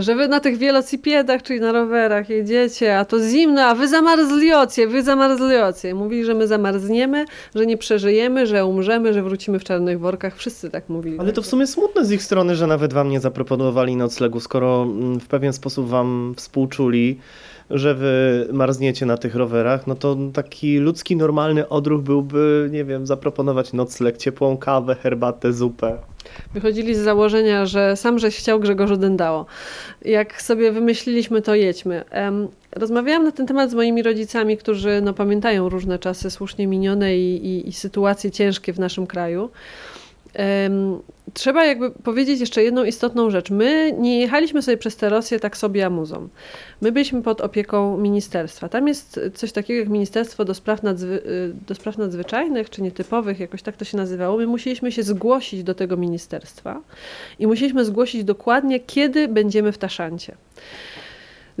że 0.00 0.14
wy 0.14 0.28
na 0.28 0.40
tych 0.40 0.56
wielocipiedach, 0.56 1.42
czyli 1.42 1.60
na 1.60 1.72
rowerach 1.72 2.28
jedziecie, 2.28 2.98
a 2.98 3.04
to 3.04 3.20
zimno, 3.20 3.62
a 3.62 3.74
wy 3.74 3.88
zamarzliocie, 3.88 4.86
wy 4.86 5.02
zamarzliocie. 5.02 5.94
Mówili, 5.94 6.24
że 6.24 6.34
my 6.34 6.46
zamarzniemy, 6.46 7.24
że 7.54 7.66
nie 7.66 7.76
przeżyjemy, 7.76 8.46
że 8.46 8.66
umrzemy, 8.66 9.14
że 9.14 9.22
wrócimy 9.22 9.58
w 9.58 9.64
czarnych 9.64 10.00
workach. 10.00 10.36
Wszyscy 10.36 10.70
tak 10.70 10.88
mówili. 10.88 11.18
Ale 11.18 11.32
to 11.32 11.42
w 11.42 11.46
sumie 11.46 11.66
smutne 11.66 12.04
z 12.04 12.12
ich 12.12 12.22
strony, 12.22 12.56
że 12.56 12.66
nawet 12.66 12.92
wam 12.92 13.08
nie 13.08 13.20
zaproponowali 13.20 13.96
noclegu, 13.96 14.40
skoro 14.40 14.82
mm, 14.82 15.20
w 15.20 15.26
pewien 15.26 15.52
sposób 15.52 15.88
wam 15.88 16.34
współczuli, 16.36 17.18
że 17.70 17.94
wy 17.94 18.48
marzniecie 18.52 19.06
na 19.06 19.16
tych 19.16 19.34
rowerach, 19.34 19.86
no 19.86 19.94
to 19.94 20.16
taki 20.32 20.78
ludzki, 20.78 21.16
normalny 21.16 21.68
odruch 21.68 22.02
byłby, 22.02 22.68
nie 22.72 22.84
wiem, 22.84 23.06
zaproponować 23.06 23.72
nocleg, 23.72 24.16
ciepłą 24.16 24.56
kawę, 24.56 24.94
herbatę, 24.94 25.52
zupę. 25.52 25.98
Wychodzili 26.54 26.94
z 26.94 26.98
założenia, 26.98 27.66
że 27.66 27.96
sam 27.96 28.18
żeś 28.18 28.38
chciał, 28.38 28.60
Grzegorzu 28.60 28.96
Dędało. 28.96 29.46
Jak 30.04 30.42
sobie 30.42 30.72
wymyśliliśmy, 30.72 31.42
to 31.42 31.54
jedźmy. 31.54 32.04
Rozmawiałam 32.72 33.24
na 33.24 33.32
ten 33.32 33.46
temat 33.46 33.70
z 33.70 33.74
moimi 33.74 34.02
rodzicami, 34.02 34.56
którzy 34.56 35.00
no, 35.02 35.14
pamiętają 35.14 35.68
różne 35.68 35.98
czasy 35.98 36.30
słusznie 36.30 36.66
minione 36.66 37.16
i, 37.16 37.46
i, 37.46 37.68
i 37.68 37.72
sytuacje 37.72 38.30
ciężkie 38.30 38.72
w 38.72 38.78
naszym 38.78 39.06
kraju. 39.06 39.50
Trzeba 41.34 41.64
jakby 41.64 41.90
powiedzieć 41.90 42.40
jeszcze 42.40 42.62
jedną 42.62 42.84
istotną 42.84 43.30
rzecz. 43.30 43.50
My 43.50 43.92
nie 43.98 44.20
jechaliśmy 44.20 44.62
sobie 44.62 44.76
przez 44.76 44.96
tę 44.96 45.08
Rosję 45.08 45.40
tak 45.40 45.56
sobie 45.56 45.86
amuzą. 45.86 46.28
My 46.80 46.92
byliśmy 46.92 47.22
pod 47.22 47.40
opieką 47.40 47.98
ministerstwa. 47.98 48.68
Tam 48.68 48.88
jest 48.88 49.20
coś 49.34 49.52
takiego 49.52 49.80
jak 49.80 49.88
Ministerstwo 49.88 50.44
do 50.44 50.54
Spraw, 50.54 50.82
nadzwy, 50.82 51.14
y, 51.14 51.52
do 51.66 51.74
spraw 51.74 51.98
Nadzwyczajnych 51.98 52.70
czy 52.70 52.82
Nietypowych, 52.82 53.40
jakoś 53.40 53.62
tak 53.62 53.76
to 53.76 53.84
się 53.84 53.96
nazywało. 53.96 54.36
My 54.38 54.46
musieliśmy 54.46 54.92
się 54.92 55.02
zgłosić 55.02 55.62
do 55.62 55.74
tego 55.74 55.96
ministerstwa 55.96 56.80
i 57.38 57.46
musieliśmy 57.46 57.84
zgłosić 57.84 58.24
dokładnie, 58.24 58.80
kiedy 58.80 59.28
będziemy 59.28 59.72
w 59.72 59.78
Taszancie. 59.78 60.34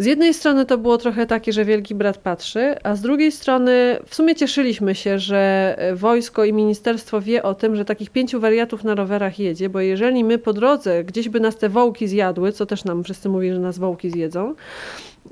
Z 0.00 0.06
jednej 0.06 0.34
strony 0.34 0.66
to 0.66 0.78
było 0.78 0.98
trochę 0.98 1.26
takie, 1.26 1.52
że 1.52 1.64
wielki 1.64 1.94
brat 1.94 2.18
patrzy, 2.18 2.74
a 2.82 2.94
z 2.94 3.00
drugiej 3.00 3.32
strony 3.32 3.98
w 4.06 4.14
sumie 4.14 4.34
cieszyliśmy 4.34 4.94
się, 4.94 5.18
że 5.18 5.74
e, 5.78 5.94
wojsko 5.94 6.44
i 6.44 6.52
ministerstwo 6.52 7.20
wie 7.20 7.42
o 7.42 7.54
tym, 7.54 7.76
że 7.76 7.84
takich 7.84 8.10
pięciu 8.10 8.40
wariatów 8.40 8.84
na 8.84 8.94
rowerach 8.94 9.38
jedzie, 9.38 9.68
bo 9.68 9.80
jeżeli 9.80 10.24
my 10.24 10.38
po 10.38 10.52
drodze 10.52 11.04
gdzieś 11.04 11.28
by 11.28 11.40
nas 11.40 11.56
te 11.56 11.68
wołki 11.68 12.08
zjadły, 12.08 12.52
co 12.52 12.66
też 12.66 12.84
nam 12.84 13.04
wszyscy 13.04 13.28
mówili, 13.28 13.54
że 13.54 13.60
nas 13.60 13.78
wołki 13.78 14.10
zjedzą, 14.10 14.54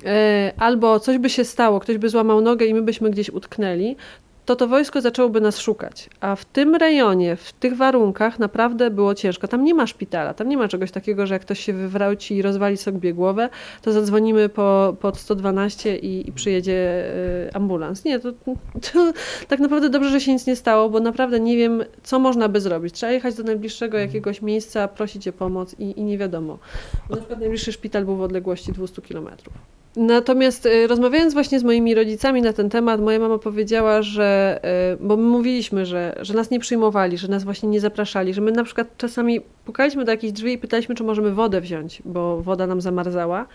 e, 0.05 0.53
albo 0.57 0.99
coś 0.99 1.17
by 1.17 1.29
się 1.29 1.45
stało, 1.45 1.79
ktoś 1.79 1.97
by 1.97 2.09
złamał 2.09 2.41
nogę 2.41 2.65
i 2.65 2.73
my 2.73 2.81
byśmy 2.81 3.09
gdzieś 3.09 3.29
utknęli, 3.29 3.95
to 4.49 4.55
to 4.55 4.67
wojsko 4.67 5.01
zaczęłoby 5.01 5.41
nas 5.41 5.59
szukać. 5.59 6.09
A 6.19 6.35
w 6.35 6.45
tym 6.45 6.75
rejonie, 6.75 7.35
w 7.35 7.53
tych 7.53 7.77
warunkach 7.77 8.39
naprawdę 8.39 8.91
było 8.91 9.15
ciężko. 9.15 9.47
Tam 9.47 9.63
nie 9.63 9.73
ma 9.73 9.87
szpitala, 9.87 10.33
tam 10.33 10.49
nie 10.49 10.57
ma 10.57 10.67
czegoś 10.67 10.91
takiego, 10.91 11.27
że 11.27 11.35
jak 11.35 11.41
ktoś 11.41 11.59
się 11.59 11.73
wywrałci 11.73 12.35
i 12.35 12.41
rozwali 12.41 12.77
sobie 12.77 13.13
głowę, 13.13 13.49
to 13.81 13.91
zadzwonimy 13.91 14.49
po, 14.49 14.95
pod 15.01 15.17
112 15.17 15.97
i, 15.97 16.29
i 16.29 16.31
przyjedzie 16.31 17.03
y, 17.47 17.53
ambulans. 17.53 18.05
Nie, 18.05 18.19
to, 18.19 18.31
to 18.93 19.13
tak 19.47 19.59
naprawdę 19.59 19.89
dobrze, 19.89 20.09
że 20.09 20.21
się 20.21 20.33
nic 20.33 20.47
nie 20.47 20.55
stało, 20.55 20.89
bo 20.89 20.99
naprawdę 20.99 21.39
nie 21.39 21.57
wiem, 21.57 21.83
co 22.03 22.19
można 22.19 22.49
by 22.49 22.61
zrobić. 22.61 22.93
Trzeba 22.93 23.11
jechać 23.11 23.35
do 23.35 23.43
najbliższego 23.43 23.97
jakiegoś 23.97 24.41
miejsca, 24.41 24.87
prosić 24.87 25.27
o 25.27 25.33
pomoc 25.33 25.75
i, 25.79 25.99
i 25.99 26.03
nie 26.03 26.17
wiadomo. 26.17 26.57
Na 27.09 27.17
przykład 27.17 27.39
najbliższy 27.39 27.71
szpital 27.71 28.05
był 28.05 28.15
w 28.15 28.21
odległości 28.21 28.71
200 28.71 29.01
kilometrów. 29.01 29.53
Natomiast 29.95 30.65
y, 30.65 30.87
rozmawiając 30.87 31.33
właśnie 31.33 31.59
z 31.59 31.63
moimi 31.63 31.95
rodzicami 31.95 32.41
na 32.41 32.53
ten 32.53 32.69
temat, 32.69 33.01
moja 33.01 33.19
mama 33.19 33.37
powiedziała, 33.37 34.01
że, 34.01 34.38
y, 34.93 34.97
bo 34.99 35.17
my 35.17 35.23
mówiliśmy, 35.23 35.85
że, 35.85 36.15
że 36.21 36.33
nas 36.33 36.49
nie 36.51 36.59
przyjmowali, 36.59 37.17
że 37.17 37.27
nas 37.27 37.43
właśnie 37.43 37.69
nie 37.69 37.79
zapraszali, 37.79 38.33
że 38.33 38.41
my 38.41 38.51
na 38.51 38.63
przykład 38.63 38.97
czasami 38.97 39.41
pukaliśmy 39.65 40.05
do 40.05 40.11
jakichś 40.11 40.33
drzwi 40.33 40.53
i 40.53 40.57
pytaliśmy, 40.57 40.95
czy 40.95 41.03
możemy 41.03 41.31
wodę 41.31 41.61
wziąć, 41.61 42.01
bo 42.05 42.41
woda 42.41 42.67
nam 42.67 42.81
zamarzała. 42.81 43.45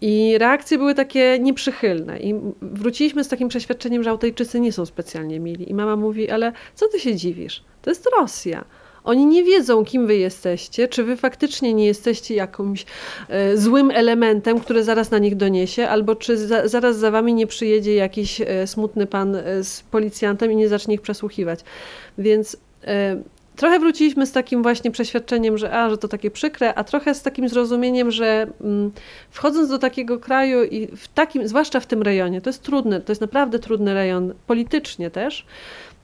I 0.00 0.38
reakcje 0.38 0.78
były 0.78 0.94
takie 0.94 1.38
nieprzychylne. 1.38 2.18
I 2.18 2.34
wróciliśmy 2.62 3.24
z 3.24 3.28
takim 3.28 3.48
przeświadczeniem, 3.48 4.02
że 4.02 4.10
Autejczycy 4.10 4.60
nie 4.60 4.72
są 4.72 4.86
specjalnie 4.86 5.40
mili. 5.40 5.70
I 5.70 5.74
mama 5.74 5.96
mówi, 5.96 6.30
ale 6.30 6.52
co 6.74 6.88
ty 6.88 7.00
się 7.00 7.16
dziwisz? 7.16 7.64
To 7.82 7.90
jest 7.90 8.08
Rosja. 8.18 8.64
Oni 9.04 9.26
nie 9.26 9.44
wiedzą, 9.44 9.84
kim 9.84 10.06
wy 10.06 10.16
jesteście, 10.16 10.88
czy 10.88 11.04
wy 11.04 11.16
faktycznie 11.16 11.74
nie 11.74 11.86
jesteście 11.86 12.34
jakimś 12.34 12.86
e, 13.28 13.56
złym 13.56 13.90
elementem, 13.90 14.60
który 14.60 14.84
zaraz 14.84 15.10
na 15.10 15.18
nich 15.18 15.36
doniesie, 15.36 15.88
albo 15.88 16.16
czy 16.16 16.38
za, 16.38 16.68
zaraz 16.68 16.96
za 16.96 17.10
wami 17.10 17.34
nie 17.34 17.46
przyjedzie 17.46 17.94
jakiś 17.94 18.40
e, 18.40 18.66
smutny 18.66 19.06
pan 19.06 19.36
e, 19.36 19.64
z 19.64 19.82
policjantem 19.82 20.52
i 20.52 20.56
nie 20.56 20.68
zacznie 20.68 20.94
ich 20.94 21.00
przesłuchiwać. 21.00 21.60
Więc 22.18 22.56
e, 22.86 23.22
trochę 23.56 23.78
wróciliśmy 23.78 24.26
z 24.26 24.32
takim 24.32 24.62
właśnie 24.62 24.90
przeświadczeniem, 24.90 25.58
że, 25.58 25.72
a, 25.72 25.90
że 25.90 25.98
to 25.98 26.08
takie 26.08 26.30
przykre, 26.30 26.74
a 26.74 26.84
trochę 26.84 27.14
z 27.14 27.22
takim 27.22 27.48
zrozumieniem, 27.48 28.10
że 28.10 28.46
mm, 28.60 28.90
wchodząc 29.30 29.68
do 29.68 29.78
takiego 29.78 30.18
kraju 30.18 30.64
i 30.64 30.86
w 30.96 31.08
takim, 31.08 31.48
zwłaszcza 31.48 31.80
w 31.80 31.86
tym 31.86 32.02
rejonie, 32.02 32.40
to 32.40 32.50
jest 32.50 32.62
trudne, 32.62 33.00
to 33.00 33.12
jest 33.12 33.20
naprawdę 33.20 33.58
trudny 33.58 33.94
rejon, 33.94 34.34
politycznie 34.46 35.10
też, 35.10 35.46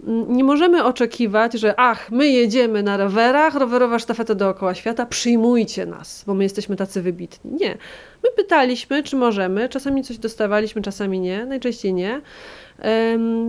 nie 0.07 0.45
możemy 0.45 0.85
oczekiwać, 0.85 1.53
że 1.53 1.75
ach, 1.77 2.11
my 2.11 2.29
jedziemy 2.29 2.83
na 2.83 2.97
rowerach, 2.97 3.55
rowerowa 3.55 3.99
sztafeta 3.99 4.35
dookoła 4.35 4.75
świata, 4.75 5.07
przyjmujcie 5.07 5.87
nas, 5.87 6.25
bo 6.27 6.35
my 6.35 6.43
jesteśmy 6.43 6.77
tacy 6.77 7.03
wybitni. 7.03 7.51
Nie. 7.61 7.79
My 8.25 8.31
pytaliśmy, 8.37 9.03
czy 9.03 9.17
możemy, 9.17 9.69
czasami 9.69 10.05
coś 10.05 10.19
dostawaliśmy, 10.19 10.83
czasami 10.83 11.21
nie, 11.21 11.47
najczęściej 11.47 11.95
nie. 11.95 12.21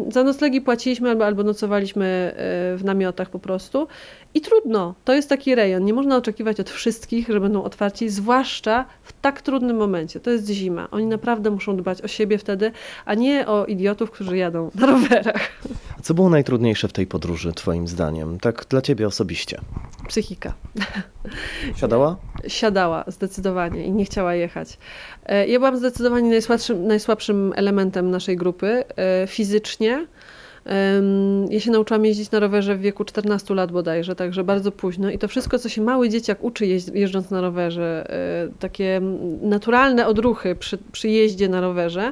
Za 0.09 0.23
noclegi 0.23 0.61
płaciliśmy 0.61 1.09
albo, 1.09 1.25
albo 1.25 1.43
nocowaliśmy 1.43 2.05
e, 2.05 2.33
w 2.77 2.81
namiotach 2.83 3.29
po 3.29 3.39
prostu. 3.39 3.87
I 4.33 4.41
trudno, 4.41 4.95
to 5.05 5.13
jest 5.13 5.29
taki 5.29 5.55
rejon. 5.55 5.85
Nie 5.85 5.93
można 5.93 6.17
oczekiwać 6.17 6.59
od 6.59 6.69
wszystkich, 6.69 7.27
że 7.27 7.39
będą 7.39 7.63
otwarci, 7.63 8.09
zwłaszcza 8.09 8.85
w 9.03 9.13
tak 9.21 9.41
trudnym 9.41 9.77
momencie. 9.77 10.19
To 10.19 10.31
jest 10.31 10.49
zima. 10.49 10.87
Oni 10.91 11.05
naprawdę 11.05 11.51
muszą 11.51 11.77
dbać 11.77 12.01
o 12.01 12.07
siebie 12.07 12.37
wtedy, 12.37 12.71
a 13.05 13.13
nie 13.13 13.47
o 13.47 13.65
idiotów, 13.65 14.11
którzy 14.11 14.37
jadą 14.37 14.71
na 14.75 14.85
rowerach. 14.85 15.61
A 15.99 16.01
co 16.01 16.13
było 16.13 16.29
najtrudniejsze 16.29 16.87
w 16.87 16.93
tej 16.93 17.07
podróży, 17.07 17.53
twoim 17.53 17.87
zdaniem? 17.87 18.39
Tak 18.39 18.65
dla 18.69 18.81
ciebie 18.81 19.07
osobiście. 19.07 19.61
Psychika. 20.07 20.53
Siadała? 21.75 22.17
Siadała 22.47 23.03
zdecydowanie 23.07 23.85
i 23.85 23.91
nie 23.91 24.05
chciała 24.05 24.35
jechać. 24.35 24.77
E, 25.25 25.47
ja 25.47 25.59
byłam 25.59 25.77
zdecydowanie 25.77 26.29
najsłabszym, 26.29 26.87
najsłabszym 26.87 27.53
elementem 27.55 28.11
naszej 28.11 28.37
grupy 28.37 28.83
e, 28.95 29.27
fizycznie. 29.27 30.07
Ja 31.49 31.59
się 31.59 31.71
nauczyłam 31.71 32.05
jeździć 32.05 32.31
na 32.31 32.39
rowerze 32.39 32.75
w 32.75 32.81
wieku 32.81 33.05
14 33.05 33.53
lat 33.53 33.71
bodajże, 33.71 34.15
także 34.15 34.43
bardzo 34.43 34.71
późno. 34.71 35.09
I 35.09 35.17
to 35.17 35.27
wszystko, 35.27 35.59
co 35.59 35.69
się 35.69 35.81
mały 35.81 36.09
dzieciak 36.09 36.43
uczy 36.43 36.65
jeżdżąc 36.93 37.31
na 37.31 37.41
rowerze, 37.41 38.05
e, 38.09 38.47
takie 38.59 39.01
naturalne 39.41 40.07
odruchy 40.07 40.55
przy, 40.55 40.77
przy 40.91 41.09
jeździe 41.09 41.49
na 41.49 41.61
rowerze, 41.61 42.11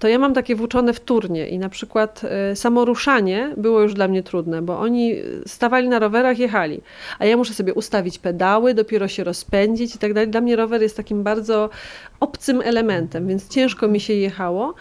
to 0.00 0.08
ja 0.08 0.18
mam 0.18 0.34
takie 0.34 0.56
włóczone 0.56 0.92
wtórnie 0.92 1.48
i 1.48 1.58
na 1.58 1.68
przykład 1.68 2.22
y, 2.52 2.56
samo 2.56 2.84
ruszanie 2.84 3.54
było 3.56 3.80
już 3.80 3.94
dla 3.94 4.08
mnie 4.08 4.22
trudne, 4.22 4.62
bo 4.62 4.78
oni 4.78 5.14
stawali 5.46 5.88
na 5.88 5.98
rowerach, 5.98 6.38
jechali, 6.38 6.80
a 7.18 7.24
ja 7.24 7.36
muszę 7.36 7.54
sobie 7.54 7.74
ustawić 7.74 8.18
pedały, 8.18 8.74
dopiero 8.74 9.08
się 9.08 9.24
rozpędzić 9.24 9.94
i 9.94 9.98
tak 9.98 10.14
dalej. 10.14 10.30
Dla 10.30 10.40
mnie 10.40 10.56
rower 10.56 10.82
jest 10.82 10.96
takim 10.96 11.22
bardzo 11.22 11.70
obcym 12.20 12.60
elementem, 12.64 13.28
więc 13.28 13.48
ciężko 13.48 13.88
mi 13.88 14.00
się 14.00 14.14
jechało. 14.14 14.74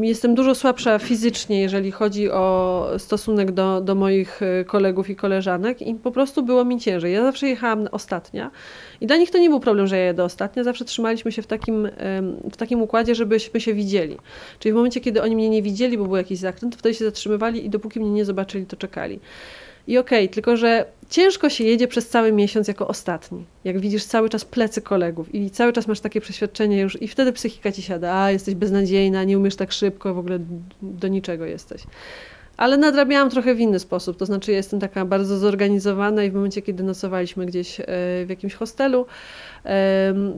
Jestem 0.00 0.34
dużo 0.34 0.54
słabsza 0.54 0.98
fizycznie, 0.98 1.60
jeżeli 1.60 1.90
chodzi 1.90 2.30
o 2.30 2.86
stosunek 2.98 3.52
do, 3.52 3.80
do 3.80 3.94
moich 3.94 4.42
y, 4.42 4.64
kolegów 4.64 5.10
i 5.10 5.16
koleżanek 5.16 5.82
i 5.82 5.94
po 5.94 6.10
prostu 6.10 6.42
było 6.42 6.64
mi 6.64 6.80
ciężej. 6.80 7.12
Ja 7.12 7.22
zawsze 7.22 7.48
jechałam 7.48 7.88
ostatnia 7.92 8.50
i 9.02 9.06
dla 9.06 9.16
nich 9.16 9.30
to 9.30 9.38
nie 9.38 9.50
był 9.50 9.60
problem, 9.60 9.86
że 9.86 9.98
ja 9.98 10.04
jedę 10.04 10.24
ostatnia. 10.24 10.64
Zawsze 10.64 10.84
trzymaliśmy 10.84 11.32
się 11.32 11.42
w 11.42 11.46
takim, 11.46 11.88
w 12.52 12.56
takim 12.56 12.82
układzie, 12.82 13.14
żebyśmy 13.14 13.60
się 13.60 13.74
widzieli. 13.74 14.16
Czyli 14.58 14.72
w 14.72 14.76
momencie, 14.76 15.00
kiedy 15.00 15.22
oni 15.22 15.36
mnie 15.36 15.48
nie 15.48 15.62
widzieli, 15.62 15.98
bo 15.98 16.04
był 16.04 16.16
jakiś 16.16 16.38
zakręt, 16.38 16.74
to 16.74 16.78
wtedy 16.78 16.94
się 16.94 17.04
zatrzymywali 17.04 17.66
i 17.66 17.70
dopóki 17.70 18.00
mnie 18.00 18.10
nie 18.10 18.24
zobaczyli, 18.24 18.66
to 18.66 18.76
czekali. 18.76 19.20
I 19.86 19.98
okej, 19.98 20.24
okay, 20.24 20.34
tylko 20.34 20.56
że 20.56 20.84
ciężko 21.10 21.48
się 21.50 21.64
jedzie 21.64 21.88
przez 21.88 22.08
cały 22.08 22.32
miesiąc 22.32 22.68
jako 22.68 22.88
ostatni. 22.88 23.44
Jak 23.64 23.80
widzisz 23.80 24.04
cały 24.04 24.28
czas 24.28 24.44
plecy 24.44 24.82
kolegów 24.82 25.34
i 25.34 25.50
cały 25.50 25.72
czas 25.72 25.86
masz 25.86 26.00
takie 26.00 26.20
przeświadczenie 26.20 26.80
już 26.80 27.02
i 27.02 27.08
wtedy 27.08 27.32
psychika 27.32 27.72
ci 27.72 27.82
siada, 27.82 28.14
a 28.14 28.30
jesteś 28.30 28.54
beznadziejna, 28.54 29.24
nie 29.24 29.38
umiesz 29.38 29.56
tak 29.56 29.72
szybko, 29.72 30.14
w 30.14 30.18
ogóle 30.18 30.38
do 30.82 31.08
niczego 31.08 31.44
jesteś. 31.44 31.82
Ale 32.62 32.76
nadrabiałam 32.76 33.30
trochę 33.30 33.54
w 33.54 33.60
inny 33.60 33.78
sposób, 33.78 34.16
to 34.16 34.26
znaczy 34.26 34.52
jestem 34.52 34.80
taka 34.80 35.04
bardzo 35.04 35.38
zorganizowana 35.38 36.24
i 36.24 36.30
w 36.30 36.34
momencie, 36.34 36.62
kiedy 36.62 36.82
nocowaliśmy 36.82 37.46
gdzieś 37.46 37.80
e, 37.80 37.84
w 38.26 38.26
jakimś 38.28 38.54
hostelu, 38.54 39.06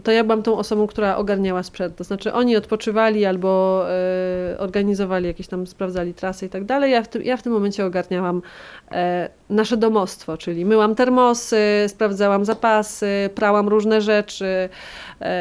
to 0.04 0.12
ja 0.12 0.24
byłam 0.24 0.42
tą 0.42 0.58
osobą, 0.58 0.86
która 0.86 1.16
ogarniała 1.16 1.62
sprzęt. 1.62 1.96
To 1.96 2.04
znaczy 2.04 2.32
oni 2.32 2.56
odpoczywali 2.56 3.24
albo 3.24 3.84
e, 3.90 4.58
organizowali 4.58 5.26
jakieś 5.26 5.46
tam, 5.46 5.66
sprawdzali 5.66 6.14
trasy 6.14 6.46
i 6.46 6.48
tak 6.48 6.64
dalej. 6.64 6.92
Ja 6.92 7.02
w 7.02 7.08
tym, 7.08 7.22
ja 7.22 7.36
w 7.36 7.42
tym 7.42 7.52
momencie 7.52 7.86
ogarniałam 7.86 8.42
e, 8.92 9.28
nasze 9.50 9.76
domostwo, 9.76 10.36
czyli 10.36 10.64
myłam 10.64 10.94
termosy, 10.94 11.84
sprawdzałam 11.88 12.44
zapasy, 12.44 13.30
prałam 13.34 13.68
różne 13.68 14.00
rzeczy 14.00 14.68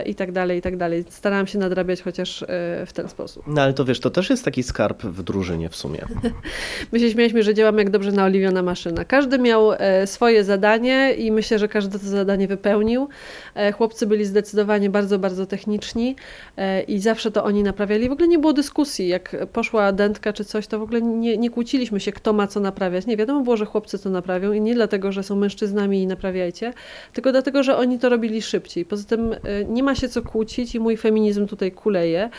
i 0.06 0.16
tak 0.16 0.32
dalej, 0.32 0.58
i 0.58 0.62
tak 0.62 0.78
dalej. 0.78 1.06
Starałam 1.10 1.48
się 1.48 1.60
nadrabiać 1.60 2.02
chociaż 2.02 2.46
w 2.86 2.90
ten 2.94 3.10
sposób. 3.10 3.44
No 3.48 3.62
ale 3.62 3.74
to 3.74 3.86
wiesz, 3.86 4.00
to 4.00 4.10
też 4.10 4.30
jest 4.30 4.46
taki 4.46 4.64
skarb 4.64 5.04
w 5.04 5.24
drużynie 5.24 5.70
w 5.70 5.76
sumie. 5.76 6.00
My 6.92 7.00
się 7.00 7.12
śmialiśmy, 7.12 7.44
że 7.44 7.54
działamy 7.54 7.82
jak 7.82 7.90
dobrze 7.90 8.12
naoliwiona 8.12 8.64
maszyna. 8.64 9.06
Każdy 9.06 9.40
miał 9.40 9.72
swoje 10.06 10.44
zadanie 10.44 11.14
i 11.18 11.32
myślę, 11.32 11.60
że 11.60 11.68
każdy 11.68 12.00
to 12.00 12.06
zadanie 12.06 12.48
wypełnił. 12.48 13.10
Chłopcy 13.78 14.08
byli 14.08 14.26
zdecydowanie 14.26 14.90
bardzo, 14.90 15.20
bardzo 15.20 15.46
techniczni 15.46 16.16
e, 16.58 16.82
i 16.82 17.00
zawsze 17.00 17.32
to 17.32 17.44
oni 17.44 17.64
naprawiali. 17.64 18.10
W 18.10 18.12
ogóle 18.12 18.28
nie 18.28 18.40
było 18.40 18.54
dyskusji. 18.54 19.08
Jak 19.08 19.36
poszła 19.54 19.92
dętka 19.92 20.34
czy 20.34 20.46
coś, 20.46 20.68
to 20.68 20.80
w 20.80 20.82
ogóle 20.82 21.02
nie, 21.02 21.38
nie 21.38 21.50
kłóciliśmy 21.50 22.00
się, 22.00 22.12
kto 22.12 22.34
ma 22.34 22.48
co 22.48 22.60
naprawiać. 22.60 23.06
Nie, 23.06 23.18
wiadomo 23.18 23.42
było, 23.42 23.58
że 23.58 23.66
chłopcy 23.66 24.00
to 24.00 24.10
naprawią 24.10 24.52
i 24.52 24.62
nie 24.62 24.76
dlatego, 24.76 25.12
że 25.12 25.24
są 25.24 25.36
mężczyznami 25.36 26.02
i 26.02 26.08
naprawiajcie, 26.08 26.74
tylko 27.14 27.32
dlatego, 27.32 27.64
że 27.64 27.78
oni 27.78 28.00
to 28.00 28.10
robili 28.10 28.42
szybciej. 28.42 28.86
Poza 28.86 29.04
tym 29.04 29.34
e, 29.34 29.66
nie 29.66 29.84
ma 29.84 29.96
się 29.96 30.10
co 30.10 30.22
kłócić 30.22 30.76
i 30.76 30.80
mój 30.80 30.98
feminizm 30.98 31.48
tutaj 31.48 31.72
kuleje. 31.72 32.30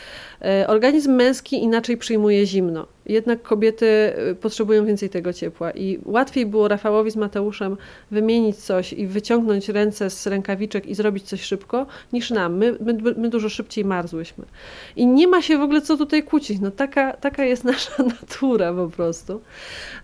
E, 0.43 0.67
organizm 0.69 1.13
męski 1.13 1.63
inaczej 1.63 1.97
przyjmuje 1.97 2.47
zimno. 2.47 2.94
Jednak 3.07 3.43
kobiety 3.43 4.13
potrzebują 4.41 4.87
więcej 4.87 5.11
tego 5.11 5.33
ciepła 5.33 5.71
i 5.71 5.99
łatwiej 6.05 6.47
było 6.47 6.69
Rafałowi 6.69 7.11
z 7.11 7.17
Mateuszem 7.17 7.77
wymienić 8.11 8.57
coś 8.57 8.93
i 8.93 9.07
wyciągnąć 9.07 9.69
ręce 9.69 10.11
z 10.11 10.27
rękawiczek 10.27 10.87
i 10.87 10.95
zrobić 10.95 11.25
coś 11.25 11.43
szybko, 11.43 11.87
niż 12.13 12.31
nam. 12.31 12.57
My, 12.57 12.77
my, 12.81 13.15
my 13.17 13.29
dużo 13.29 13.49
szybciej 13.49 13.85
marzłyśmy. 13.85 14.45
I 14.97 15.07
nie 15.07 15.29
ma 15.29 15.43
się 15.43 15.59
w 15.59 15.61
ogóle 15.61 15.81
co 15.81 15.97
tutaj 15.97 16.23
kłócić. 16.23 16.61
No 16.61 16.71
taka, 16.71 17.13
taka 17.13 17.45
jest 17.45 17.65
nasza 17.75 18.03
natura 18.03 18.73
po 18.73 18.89
prostu. 18.89 19.41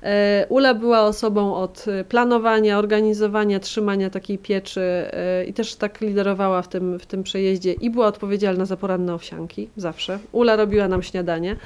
E, 0.03 0.47
Ula 0.49 0.75
była 0.75 1.03
osobą 1.03 1.55
od 1.55 1.85
planowania, 2.09 2.79
organizowania, 2.79 3.61
trzymania 3.61 4.11
takiej 4.11 4.39
pieczy 4.39 4.81
e, 4.81 5.45
i 5.45 5.53
też 5.53 5.75
tak 5.75 6.01
liderowała 6.01 6.63
w 6.63 6.69
tym, 6.69 6.99
w 6.99 7.07
tym 7.07 7.23
przejeździe 7.23 7.73
i 7.73 7.91
była 7.91 8.07
odpowiedzialna 8.07 8.65
za 8.65 8.77
poranne 8.77 9.15
owsianki, 9.15 9.69
zawsze. 9.77 10.19
Ula 10.33 10.57
robiła 10.57 10.89
nam 10.89 11.03
śniadanie. 11.03 11.57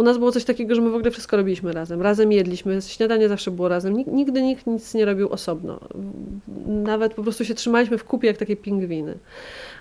U 0.00 0.02
nas 0.02 0.18
było 0.18 0.32
coś 0.32 0.44
takiego, 0.44 0.74
że 0.74 0.80
my 0.80 0.90
w 0.90 0.94
ogóle 0.94 1.10
wszystko 1.10 1.36
robiliśmy 1.36 1.72
razem. 1.72 2.02
Razem 2.02 2.32
jedliśmy, 2.32 2.82
śniadanie 2.82 3.28
zawsze 3.28 3.50
było 3.50 3.68
razem. 3.68 3.96
Nigdy 4.06 4.42
nikt 4.42 4.66
nic 4.66 4.94
nie 4.94 5.04
robił 5.04 5.28
osobno. 5.28 5.80
Nawet 6.66 7.14
po 7.14 7.22
prostu 7.22 7.44
się 7.44 7.54
trzymaliśmy 7.54 7.98
w 7.98 8.04
kupie 8.04 8.28
jak 8.28 8.36
takie 8.36 8.56
pingwiny. 8.56 9.18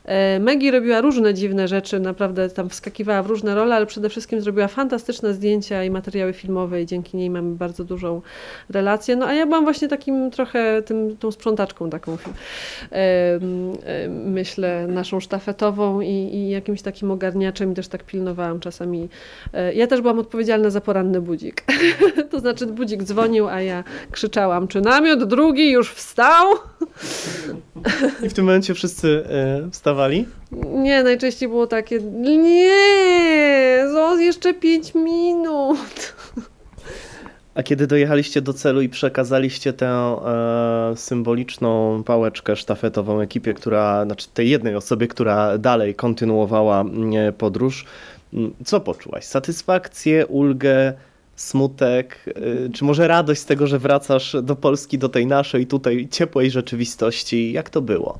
E, 0.06 0.40
Maggie 0.40 0.72
robiła 0.72 1.02
różne 1.02 1.34
dziwne 1.34 1.68
rzeczy, 1.68 2.00
naprawdę 2.00 2.50
tam 2.50 2.70
wskakiwała 2.70 3.24
w 3.24 3.28
różne 3.28 3.56
role, 3.56 3.76
ale 3.76 3.86
przede 3.86 4.10
wszystkim 4.10 4.42
zrobiła 4.42 4.68
fantastyczne 4.68 5.34
zdjęcia 5.34 5.84
i 5.84 5.90
materiały 5.90 6.34
filmowe 6.34 6.82
i 6.82 6.86
dzięki 6.86 7.18
niej 7.18 7.30
mamy 7.30 7.56
bardzo 7.56 7.84
dużą 7.84 8.22
relację. 8.70 9.16
No 9.16 9.26
a 9.26 9.34
ja 9.34 9.46
byłam 9.46 9.64
właśnie 9.64 9.88
takim 9.88 10.32
trochę 10.32 10.82
tym, 10.82 11.18
tą 11.18 11.32
sprzątaczką 11.32 11.90
taką, 11.90 12.18
e, 12.92 13.40
myślę, 14.10 14.88
naszą 14.88 15.20
sztafetową 15.20 16.02
i, 16.02 16.08
i 16.12 16.50
jakimś 16.50 16.82
takim 16.82 17.12
ogarniaczem 17.12 17.72
i 17.72 17.76
też 17.76 17.88
tak 17.88 18.04
pilnowałam 18.04 18.60
czasami. 18.60 19.10
E, 19.54 19.74
ja 19.74 19.88
też 19.88 20.02
byłam 20.02 20.09
odpowiedzialna 20.18 20.70
za 20.70 20.82
poranny 20.82 21.22
budzik. 21.22 21.64
to 22.32 22.40
znaczy 22.40 22.68
budzik 22.68 23.04
dzwonił, 23.04 23.48
a 23.48 23.62
ja 23.62 23.84
krzyczałam, 24.12 24.68
czy 24.68 24.82
namiot 24.82 25.24
drugi 25.24 25.72
już 25.72 25.94
wstał? 25.94 26.48
I 28.24 28.30
w 28.30 28.34
tym 28.34 28.46
momencie 28.46 28.74
wszyscy 28.74 29.24
wstawali 29.72 30.26
nie, 30.68 31.04
najczęściej 31.04 31.50
było 31.50 31.68
takie, 31.68 32.00
nie, 32.22 33.86
zo, 33.92 34.18
jeszcze 34.18 34.54
pięć 34.54 34.96
minut. 34.96 36.16
A 37.56 37.64
kiedy 37.64 37.88
dojechaliście 37.88 38.42
do 38.42 38.54
celu 38.54 38.82
i 38.82 38.90
przekazaliście 38.90 39.74
tę 39.74 39.88
e, 39.88 40.94
symboliczną 40.96 42.04
pałeczkę 42.04 42.56
sztafetową 42.56 43.22
ekipie, 43.22 43.54
która, 43.54 44.06
znaczy 44.06 44.28
tej 44.34 44.50
jednej 44.50 44.76
osobie, 44.76 45.08
która 45.08 45.58
dalej 45.58 45.96
kontynuowała 45.96 46.86
e, 47.16 47.32
podróż, 47.32 47.86
co 48.66 48.80
poczułaś? 48.80 49.26
Satysfakcję, 49.26 50.28
ulgę, 50.28 50.94
smutek, 51.36 52.26
e, 52.28 52.70
czy 52.70 52.84
może 52.84 53.08
radość 53.08 53.42
z 53.42 53.46
tego, 53.46 53.68
że 53.68 53.80
wracasz 53.80 54.36
do 54.44 54.56
Polski, 54.56 54.98
do 54.98 55.10
tej 55.10 55.28
naszej 55.28 55.68
tutaj 55.68 56.08
ciepłej 56.12 56.52
rzeczywistości? 56.52 57.52
Jak 57.52 57.70
to 57.70 57.82
było? 57.82 58.18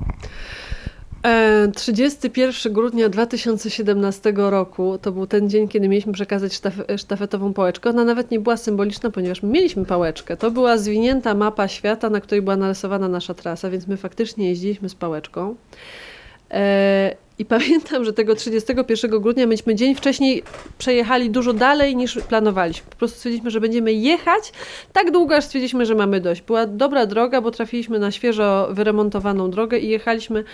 31 1.74 2.72
e, 2.72 2.74
grudnia 2.74 3.08
2017 3.08 4.32
roku 4.36 4.98
to 5.02 5.12
był 5.12 5.26
ten 5.26 5.50
dzień, 5.50 5.68
kiedy 5.68 5.88
mieliśmy 5.88 6.12
przekazać 6.12 6.54
sztaf 6.54 6.74
sztafetową 6.96 7.52
pałeczkę. 7.52 7.90
Ona 7.90 8.04
nawet 8.04 8.30
nie 8.30 8.40
była 8.40 8.56
symboliczna, 8.56 9.10
ponieważ 9.10 9.42
my 9.42 9.48
mieliśmy 9.48 9.84
pałeczkę. 9.84 10.36
To 10.36 10.50
była 10.50 10.78
zwinięta 10.78 11.34
mapa 11.34 11.68
świata, 11.68 12.10
na 12.10 12.20
której 12.20 12.42
była 12.42 12.56
narysowana 12.56 13.08
nasza 13.08 13.34
trasa, 13.34 13.70
więc 13.70 13.86
my 13.86 13.96
faktycznie 13.96 14.48
jeździliśmy 14.48 14.88
z 14.88 14.94
pałeczką. 14.94 15.54
E, 16.50 17.16
I 17.38 17.44
pamiętam, 17.44 18.04
że 18.04 18.12
tego 18.12 18.34
31 18.34 19.20
grudnia 19.20 19.46
myśmy 19.46 19.74
dzień 19.74 19.94
wcześniej 19.94 20.42
przejechali 20.78 21.30
dużo 21.30 21.52
dalej 21.52 21.96
niż 21.96 22.18
planowaliśmy. 22.28 22.90
Po 22.90 22.96
prostu 22.96 23.16
stwierdziliśmy, 23.16 23.50
że 23.50 23.60
będziemy 23.60 23.92
jechać 23.92 24.52
tak 24.92 25.10
długo, 25.10 25.36
aż 25.36 25.44
stwierdziliśmy, 25.44 25.86
że 25.86 25.94
mamy 25.94 26.20
dość. 26.20 26.42
Była 26.42 26.66
dobra 26.66 27.06
droga, 27.06 27.40
bo 27.40 27.50
trafiliśmy 27.50 27.98
na 27.98 28.10
świeżo 28.10 28.68
wyremontowaną 28.70 29.50
drogę 29.50 29.78
i 29.78 29.88
jechaliśmy. 29.88 30.44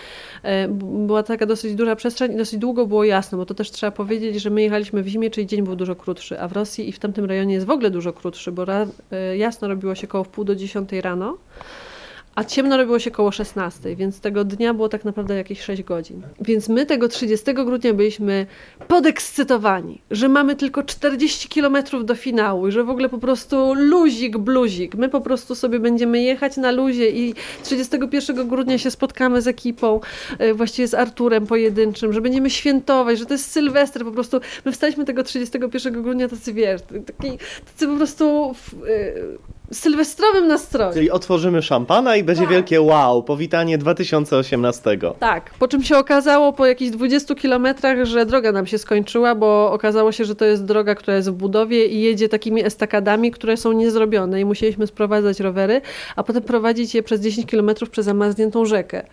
E, 0.43 0.69
była 1.07 1.23
taka 1.23 1.47
dosyć 1.47 1.75
duża 1.75 1.97
przestrzeń 1.97 2.33
i 2.33 2.37
dosyć 2.37 2.59
długo 2.59 2.87
było 2.87 3.05
jasno, 3.05 3.39
bo 3.39 3.47
to 3.47 3.55
też 3.55 3.71
trzeba 3.71 3.91
powiedzieć, 3.91 4.43
że 4.43 4.51
my 4.51 4.63
jechaliśmy 4.63 5.03
w 5.03 5.09
zimie, 5.09 5.31
czyli 5.31 5.47
dzień 5.47 5.63
był 5.63 5.77
dużo 5.77 5.97
krótszy, 5.97 6.41
a 6.41 6.49
w 6.49 6.53
Rosji 6.53 6.89
i 6.89 6.93
w 6.93 6.99
tamtym 6.99 7.25
rejonie 7.25 7.55
jest 7.55 7.67
w 7.67 7.71
ogóle 7.71 7.91
dużo 7.91 8.13
krótszy, 8.13 8.53
bo 8.53 8.65
e, 9.13 9.37
jasno 9.37 9.69
robiło 9.69 9.95
się 9.95 10.07
około 10.07 10.25
w 10.25 10.29
pół 10.29 10.45
do 10.45 10.57
dziesiątej 10.57 11.01
rano 11.01 11.37
a 12.37 12.45
ciemno 12.45 12.77
robiło 12.77 12.99
się 12.99 13.11
koło 13.11 13.33
16, 13.33 13.97
więc 13.97 14.21
tego 14.21 14.45
dnia 14.45 14.75
było 14.75 14.89
tak 14.89 15.05
naprawdę 15.05 15.37
jakieś 15.37 15.61
6 15.61 15.83
godzin. 15.83 16.23
Więc 16.41 16.69
my 16.69 16.87
tego 16.87 17.09
30 17.09 17.55
grudnia 17.55 17.95
byliśmy 17.95 18.47
podekscytowani, 18.89 20.01
że 20.11 20.29
mamy 20.29 20.57
tylko 20.57 20.83
40 20.83 21.49
kilometrów 21.49 22.05
do 22.05 22.15
finału 22.15 22.69
i 22.69 22.73
że 22.73 22.85
w 22.85 22.91
ogóle 22.91 23.09
po 23.09 23.19
prostu 23.19 23.75
luzik, 23.75 24.39
bluzik. 24.39 24.95
My 24.95 25.09
po 25.09 25.21
prostu 25.21 25.55
sobie 25.55 25.81
będziemy 25.81 26.23
jechać 26.23 26.57
na 26.57 26.71
luzie 26.71 27.11
i 27.11 27.35
31 27.63 28.49
grudnia 28.49 28.79
się 28.79 28.91
spotkamy 28.91 29.43
z 29.43 29.47
ekipą, 29.47 30.01
e, 30.39 30.55
właściwie 30.55 30.89
z 30.89 30.95
Arturem 30.95 31.47
pojedynczym, 31.47 32.13
że 32.13 32.21
będziemy 32.21 32.51
świętować, 32.51 33.19
że 33.19 33.27
to 33.27 33.35
jest 33.35 33.51
Sylwester, 33.51 34.05
po 34.05 34.13
prostu 34.13 34.41
my 34.65 34.73
wstaliśmy 34.73 35.05
tego 35.05 35.23
31 35.23 36.03
grudnia 36.03 36.29
tacy, 36.29 36.53
wiesz, 36.53 36.81
taki, 36.83 37.39
tacy 37.73 37.87
po 37.87 37.97
prostu... 37.97 38.55
W, 38.55 38.75
e, 38.75 39.57
sylwestrowym 39.73 40.47
nastroju. 40.49 40.93
Czyli 40.93 41.11
otworzymy 41.11 41.63
szampana 41.63 42.17
i 42.17 42.25
będzie 42.25 42.43
Tak. 42.43 42.51
wielkie 42.51 42.81
wow, 42.81 43.23
powitanie 43.23 43.79
2018. 43.79 44.99
Tak, 45.19 45.51
po 45.59 45.69
czym 45.69 45.83
się 45.83 45.99
okazało 45.99 46.53
po 46.53 46.67
jakichś 46.67 46.91
20 46.91 47.35
kilometrach, 47.35 48.05
że 48.05 48.27
droga 48.27 48.53
nam 48.53 48.67
się 48.67 48.79
skończyła, 48.79 49.35
bo 49.35 49.73
okazało 49.73 50.13
się, 50.13 50.25
że 50.25 50.35
to 50.35 50.45
jest 50.45 50.65
droga, 50.65 50.95
która 50.95 51.17
jest 51.17 51.31
w 51.31 51.33
budowie 51.33 51.87
i 51.87 52.01
jedzie 52.01 52.29
takimi 52.29 52.65
estakadami, 52.65 53.31
które 53.31 53.57
są 53.57 53.73
niezrobione 53.73 54.41
i 54.41 54.45
musieliśmy 54.45 54.87
sprowadzać 54.87 55.41
rowery, 55.41 55.81
a 56.17 56.23
potem 56.23 56.43
prowadzić 56.43 56.95
je 56.95 57.03
przez 57.03 57.21
10 57.21 57.47
kilometrów 57.51 57.91
przez 57.91 58.05
zamarzniętą 58.07 58.65
rzekę. 58.65 59.07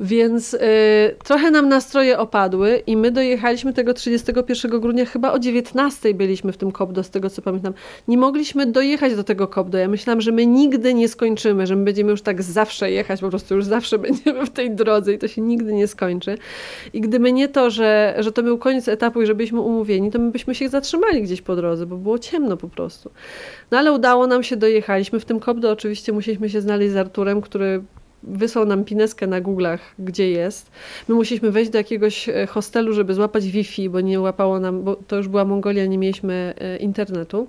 Więc 0.00 0.54
y, 0.54 0.58
trochę 1.24 1.50
nam 1.50 1.68
nastroje 1.68 2.18
opadły 2.18 2.82
i 2.86 2.96
my 2.96 3.10
dojechaliśmy 3.10 3.72
tego 3.72 3.94
31 3.94 4.80
grudnia, 4.80 5.04
chyba 5.04 5.32
o 5.32 5.38
19 5.38 6.14
byliśmy 6.14 6.52
w 6.52 6.56
tym 6.56 6.72
Kopdo, 6.72 7.02
z 7.02 7.10
tego 7.10 7.30
co 7.30 7.42
pamiętam. 7.42 7.72
Nie 8.08 8.18
mogliśmy 8.18 8.66
dojechać 8.66 9.16
do 9.16 9.24
tego 9.24 9.48
Kopdo. 9.48 9.78
Ja 9.78 9.88
myślałam, 9.88 10.20
że 10.20 10.32
my 10.32 10.46
nigdy 10.46 10.94
nie 10.94 11.08
skończymy, 11.08 11.66
że 11.66 11.76
my 11.76 11.84
będziemy 11.84 12.10
już 12.10 12.22
tak 12.22 12.42
zawsze 12.42 12.90
jechać, 12.90 13.20
po 13.20 13.28
prostu 13.28 13.54
już 13.54 13.64
zawsze 13.64 13.98
będziemy 14.08 14.46
w 14.46 14.50
tej 14.50 14.70
drodze 14.70 15.12
i 15.12 15.18
to 15.18 15.28
się 15.28 15.40
nigdy 15.40 15.72
nie 15.72 15.86
skończy. 15.86 16.38
I 16.92 17.00
gdyby 17.00 17.32
nie 17.32 17.48
to, 17.48 17.70
że, 17.70 18.14
że 18.18 18.32
to 18.32 18.42
był 18.42 18.58
koniec 18.58 18.88
etapu 18.88 19.22
i 19.22 19.26
że 19.26 19.34
byliśmy 19.34 19.60
umówieni, 19.60 20.10
to 20.10 20.18
my 20.18 20.30
byśmy 20.30 20.54
się 20.54 20.68
zatrzymali 20.68 21.22
gdzieś 21.22 21.42
po 21.42 21.56
drodze, 21.56 21.86
bo 21.86 21.96
było 21.96 22.18
ciemno 22.18 22.56
po 22.56 22.68
prostu. 22.68 23.10
No 23.70 23.78
ale 23.78 23.92
udało 23.92 24.26
nam 24.26 24.42
się, 24.42 24.56
dojechaliśmy. 24.56 25.20
W 25.20 25.24
tym 25.24 25.40
Kopdo 25.40 25.70
oczywiście 25.70 26.12
musieliśmy 26.12 26.50
się 26.50 26.60
znaleźć 26.60 26.92
z 26.92 26.96
Arturem, 26.96 27.40
który 27.40 27.82
wysłał 28.22 28.66
nam 28.66 28.84
pineskę 28.84 29.26
na 29.26 29.40
Google'ach, 29.40 29.78
gdzie 29.98 30.30
jest. 30.30 30.70
My 31.08 31.14
musieliśmy 31.14 31.50
wejść 31.50 31.70
do 31.70 31.78
jakiegoś 31.78 32.28
e, 32.28 32.46
hostelu, 32.46 32.92
żeby 32.92 33.14
złapać 33.14 33.44
Wi-Fi, 33.44 33.90
bo 33.90 34.00
nie 34.00 34.20
łapało 34.20 34.60
nam, 34.60 34.82
bo 34.82 34.96
to 34.96 35.16
już 35.16 35.28
była 35.28 35.44
Mongolia, 35.44 35.86
nie 35.86 35.98
mieliśmy 35.98 36.54
e, 36.58 36.76
internetu 36.76 37.48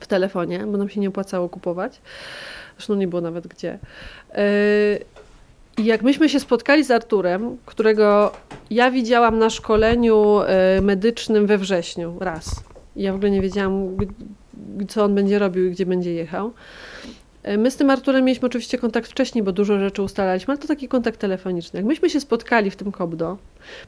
w 0.00 0.06
telefonie, 0.06 0.58
bo 0.66 0.78
nam 0.78 0.88
się 0.88 1.00
nie 1.00 1.08
opłacało 1.08 1.48
kupować. 1.48 2.00
Zresztą 2.76 2.94
nie 2.94 3.08
było 3.08 3.22
nawet 3.22 3.46
gdzie. 3.46 3.78
E, 4.34 4.44
I 5.78 5.84
jak 5.84 6.02
myśmy 6.02 6.28
się 6.28 6.40
spotkali 6.40 6.84
z 6.84 6.90
Arturem, 6.90 7.56
którego 7.66 8.32
ja 8.70 8.90
widziałam 8.90 9.38
na 9.38 9.50
szkoleniu 9.50 10.40
medycznym 10.82 11.46
we 11.46 11.58
wrześniu 11.58 12.16
raz. 12.20 12.64
Ja 12.96 13.12
w 13.12 13.16
ogóle 13.16 13.30
nie 13.30 13.40
wiedziałam, 13.40 13.96
co 14.88 15.04
on 15.04 15.14
będzie 15.14 15.38
robił 15.38 15.66
i 15.66 15.70
gdzie 15.70 15.86
będzie 15.86 16.14
jechał. 16.14 16.52
E, 17.42 17.58
My 17.58 17.70
z 17.70 17.76
tym 17.76 17.90
Arturem 17.90 18.24
mieliśmy 18.24 18.46
oczywiście 18.46 18.78
kontakt 18.78 19.10
wcześniej, 19.10 19.44
bo 19.44 19.52
dużo 19.52 19.78
rzeczy 19.78 20.02
ustalaliśmy, 20.02 20.52
ale 20.52 20.58
to 20.58 20.68
taki 20.68 20.88
kontakt 20.88 21.20
telefoniczny. 21.20 21.78
Jak 21.78 21.86
myśmy 21.86 22.10
się 22.10 22.20
spotkali 22.20 22.70
w 22.70 22.76
tym 22.76 22.92
Kobdo, 22.92 23.38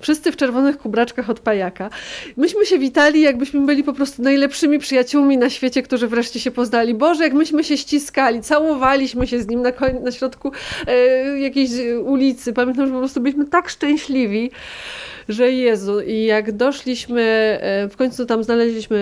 wszyscy 0.00 0.32
w 0.32 0.36
czerwonych 0.36 0.78
kubraczkach 0.78 1.30
od 1.30 1.40
pajaka, 1.40 1.90
myśmy 2.36 2.66
się 2.66 2.78
witali, 2.78 3.20
jakbyśmy 3.20 3.60
byli 3.66 3.84
po 3.84 3.92
prostu 3.92 4.22
najlepszymi 4.22 4.78
przyjaciółmi 4.78 5.38
na 5.38 5.50
świecie, 5.50 5.82
którzy 5.82 6.08
wreszcie 6.08 6.40
się 6.40 6.50
poznali. 6.50 6.94
Boże, 6.94 7.24
jak 7.24 7.32
myśmy 7.32 7.64
się 7.64 7.76
ściskali, 7.76 8.40
całowaliśmy 8.40 9.26
się 9.26 9.40
z 9.42 9.48
nim 9.48 9.62
na, 9.62 9.72
koń, 9.72 9.98
na 10.02 10.12
środku 10.12 10.52
e, 10.86 11.38
jakiejś 11.38 11.70
ulicy. 12.04 12.52
Pamiętam, 12.52 12.86
że 12.86 12.92
po 12.92 12.98
prostu 12.98 13.20
byliśmy 13.20 13.46
tak 13.46 13.68
szczęśliwi, 13.68 14.50
że 15.32 15.52
Jezu. 15.52 16.00
I 16.00 16.24
jak 16.24 16.52
doszliśmy, 16.52 17.22
e, 17.60 17.88
w 17.88 17.96
końcu 17.96 18.26
tam 18.26 18.44
znaleźliśmy 18.44 18.98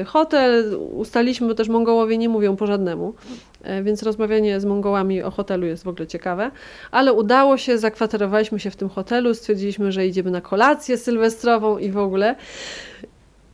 e, 0.00 0.04
hotel, 0.04 0.78
ustaliśmy, 0.92 1.48
bo 1.48 1.54
też 1.54 1.68
Mongołowie 1.68 2.18
nie 2.18 2.28
mówią 2.28 2.56
po 2.56 2.66
żadnemu, 2.66 3.14
e, 3.62 3.82
więc 3.82 4.02
rozmawianie 4.02 4.60
z 4.60 4.64
Mongołami 4.64 5.22
o 5.22 5.30
hotelu 5.30 5.66
jest 5.66 5.84
w 5.84 5.88
ogóle 5.88 6.06
ciekawe. 6.06 6.50
Ale 6.90 7.12
udało 7.12 7.56
się, 7.56 7.78
zakwaterowaliśmy 7.78 8.60
się 8.60 8.70
w 8.70 8.76
tym 8.76 8.88
hotelu, 8.88 9.34
stwierdziliśmy, 9.34 9.92
że 9.92 10.06
idziemy 10.06 10.30
na 10.30 10.40
kolację 10.40 10.98
sylwestrową 10.98 11.78
i 11.78 11.90
w 11.90 11.98
ogóle. 11.98 12.36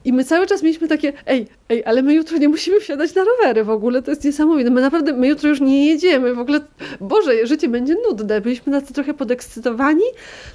I 0.04 0.12
my 0.12 0.24
cały 0.24 0.46
czas 0.46 0.62
mieliśmy 0.62 0.88
takie, 0.88 1.12
ej, 1.26 1.46
ej, 1.68 1.84
ale 1.84 2.02
my 2.02 2.14
jutro 2.14 2.38
nie 2.38 2.48
musimy 2.48 2.80
wsiadać 2.80 3.14
na 3.14 3.24
rowery 3.24 3.64
w 3.64 3.70
ogóle, 3.70 4.02
to 4.02 4.10
jest 4.10 4.24
niesamowite. 4.24 4.70
My 4.70 4.80
naprawdę, 4.80 5.12
my 5.12 5.28
jutro 5.28 5.48
już 5.48 5.60
nie 5.60 5.86
jedziemy, 5.86 6.34
w 6.34 6.38
ogóle, 6.38 6.60
Boże, 7.00 7.46
życie 7.46 7.68
będzie 7.68 7.94
nudne. 8.08 8.40
Byliśmy 8.40 8.72
tacy 8.72 8.94
trochę 8.94 9.14
podekscytowani, 9.14 10.04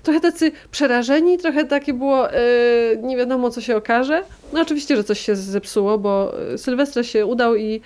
trochę 0.04 0.20
tacy 0.20 0.52
przerażeni, 0.72 1.38
trochę 1.38 1.66
takie 1.66 1.94
było, 1.94 2.32
e, 2.32 2.40
nie 3.04 3.18
wiadomo 3.18 3.50
co 3.50 3.62
się 3.62 3.78
okaże. 3.78 4.24
No 4.54 4.62
oczywiście, 4.62 4.96
że 4.96 5.04
coś 5.04 5.20
się 5.20 5.36
zepsuło, 5.36 5.98
bo 5.98 6.34
e, 6.54 6.58
Sylwestra 6.58 7.04
się 7.04 7.26
udał 7.26 7.56
i, 7.56 7.82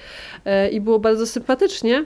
e, 0.45 0.69
i 0.69 0.81
było 0.81 0.99
bardzo 0.99 1.27
sympatycznie. 1.27 2.05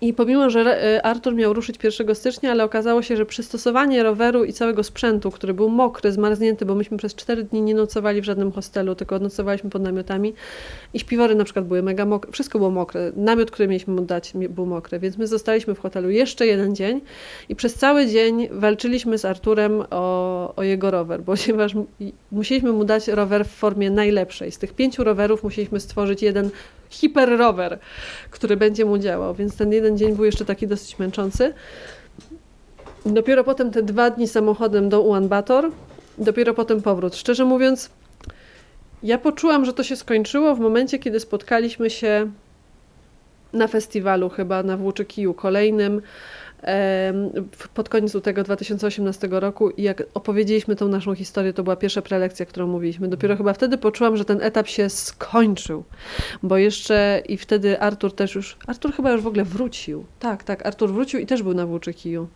I 0.00 0.12
pomimo, 0.12 0.50
że 0.50 0.60
e, 0.60 1.06
Artur 1.06 1.34
miał 1.34 1.52
ruszyć 1.52 1.76
1 1.84 2.14
stycznia, 2.14 2.50
ale 2.50 2.64
okazało 2.64 3.02
się, 3.02 3.16
że 3.16 3.26
przystosowanie 3.26 4.02
roweru 4.02 4.44
i 4.44 4.52
całego 4.52 4.82
sprzętu, 4.82 5.30
który 5.30 5.54
był 5.54 5.68
mokry, 5.68 6.12
zmarznięty, 6.12 6.66
bo 6.66 6.74
myśmy 6.74 6.96
przez 6.96 7.14
4 7.14 7.44
dni 7.44 7.62
nie 7.62 7.74
nocowali 7.74 8.20
w 8.20 8.24
żadnym 8.24 8.52
hostelu, 8.52 8.94
tylko 8.94 9.18
nocowaliśmy 9.18 9.70
pod 9.70 9.82
namiotami 9.82 10.34
i 10.94 10.98
śpiwory 10.98 11.34
na 11.34 11.44
przykład 11.44 11.66
były 11.66 11.82
mega 11.82 12.06
mokre, 12.06 12.32
wszystko 12.32 12.58
było 12.58 12.70
mokre. 12.70 13.12
Namiot, 13.16 13.50
który 13.50 13.68
mieliśmy 13.68 13.94
mu 13.94 14.02
dać, 14.02 14.32
był 14.48 14.66
mokry, 14.66 14.98
więc 14.98 15.18
my 15.18 15.26
zostaliśmy 15.26 15.74
w 15.74 15.78
hotelu 15.78 16.10
jeszcze 16.10 16.46
jeden 16.46 16.74
dzień 16.74 17.00
i 17.48 17.56
przez 17.56 17.74
cały 17.74 18.06
dzień 18.06 18.48
walczyliśmy 18.50 19.18
z 19.18 19.24
Arturem 19.24 19.82
o, 19.90 20.54
o 20.56 20.62
jego 20.62 20.90
rower, 20.90 21.22
ponieważ 21.30 21.72
musieliśmy 22.32 22.72
mu 22.72 22.84
dać 22.84 23.08
rower 23.08 23.44
w 23.44 23.50
formie 23.50 23.90
najlepszej. 23.90 24.52
Z 24.52 24.58
tych 24.58 24.72
pięciu 24.72 25.04
rowerów 25.04 25.44
musieliśmy 25.44 25.80
stworzyć 25.80 26.22
jeden 26.22 26.50
hiper 26.96 27.38
rower, 27.38 27.78
który 28.30 28.56
będzie 28.56 28.84
mu 28.84 28.98
działał, 28.98 29.34
więc 29.34 29.56
ten 29.56 29.72
jeden 29.72 29.98
dzień 29.98 30.14
był 30.14 30.24
jeszcze 30.24 30.44
taki 30.44 30.66
dosyć 30.66 30.98
męczący. 30.98 31.54
Dopiero 33.06 33.44
potem 33.44 33.70
te 33.70 33.82
dwa 33.82 34.10
dni 34.10 34.28
samochodem 34.28 34.88
do 34.88 35.00
Ulaanbaatar, 35.00 35.70
dopiero 36.18 36.54
potem 36.54 36.82
powrót. 36.82 37.16
Szczerze 37.16 37.44
mówiąc, 37.44 37.90
ja 39.02 39.18
poczułam, 39.18 39.64
że 39.64 39.72
to 39.72 39.82
się 39.82 39.96
skończyło 39.96 40.54
w 40.54 40.60
momencie, 40.60 40.98
kiedy 40.98 41.20
spotkaliśmy 41.20 41.90
się 41.90 42.30
na 43.52 43.68
festiwalu 43.68 44.28
chyba 44.28 44.62
na 44.62 44.76
Włóczykiju 44.76 45.34
kolejnym 45.34 46.02
pod 47.74 47.88
koniec 47.88 48.14
lutego 48.14 48.42
2018 48.42 49.28
roku 49.30 49.70
i 49.70 49.82
jak 49.82 50.02
opowiedzieliśmy 50.14 50.76
tą 50.76 50.88
naszą 50.88 51.14
historię, 51.14 51.52
to 51.52 51.62
była 51.62 51.76
pierwsza 51.76 52.02
prelekcja, 52.02 52.46
którą 52.46 52.66
mówiliśmy. 52.66 53.08
Dopiero 53.08 53.36
chyba 53.36 53.52
wtedy 53.52 53.78
poczułam, 53.78 54.16
że 54.16 54.24
ten 54.24 54.42
etap 54.42 54.68
się 54.68 54.90
skończył, 54.90 55.84
bo 56.42 56.56
jeszcze 56.56 57.22
i 57.28 57.36
wtedy 57.36 57.80
Artur 57.80 58.12
też 58.14 58.34
już, 58.34 58.56
Artur 58.66 58.92
chyba 58.92 59.12
już 59.12 59.22
w 59.22 59.26
ogóle 59.26 59.44
wrócił. 59.44 60.04
Tak, 60.18 60.44
tak, 60.44 60.66
Artur 60.66 60.92
wrócił 60.92 61.20
i 61.20 61.26
też 61.26 61.42
był 61.42 61.54
na 61.54 61.66
Włóczykiju. 61.66 62.28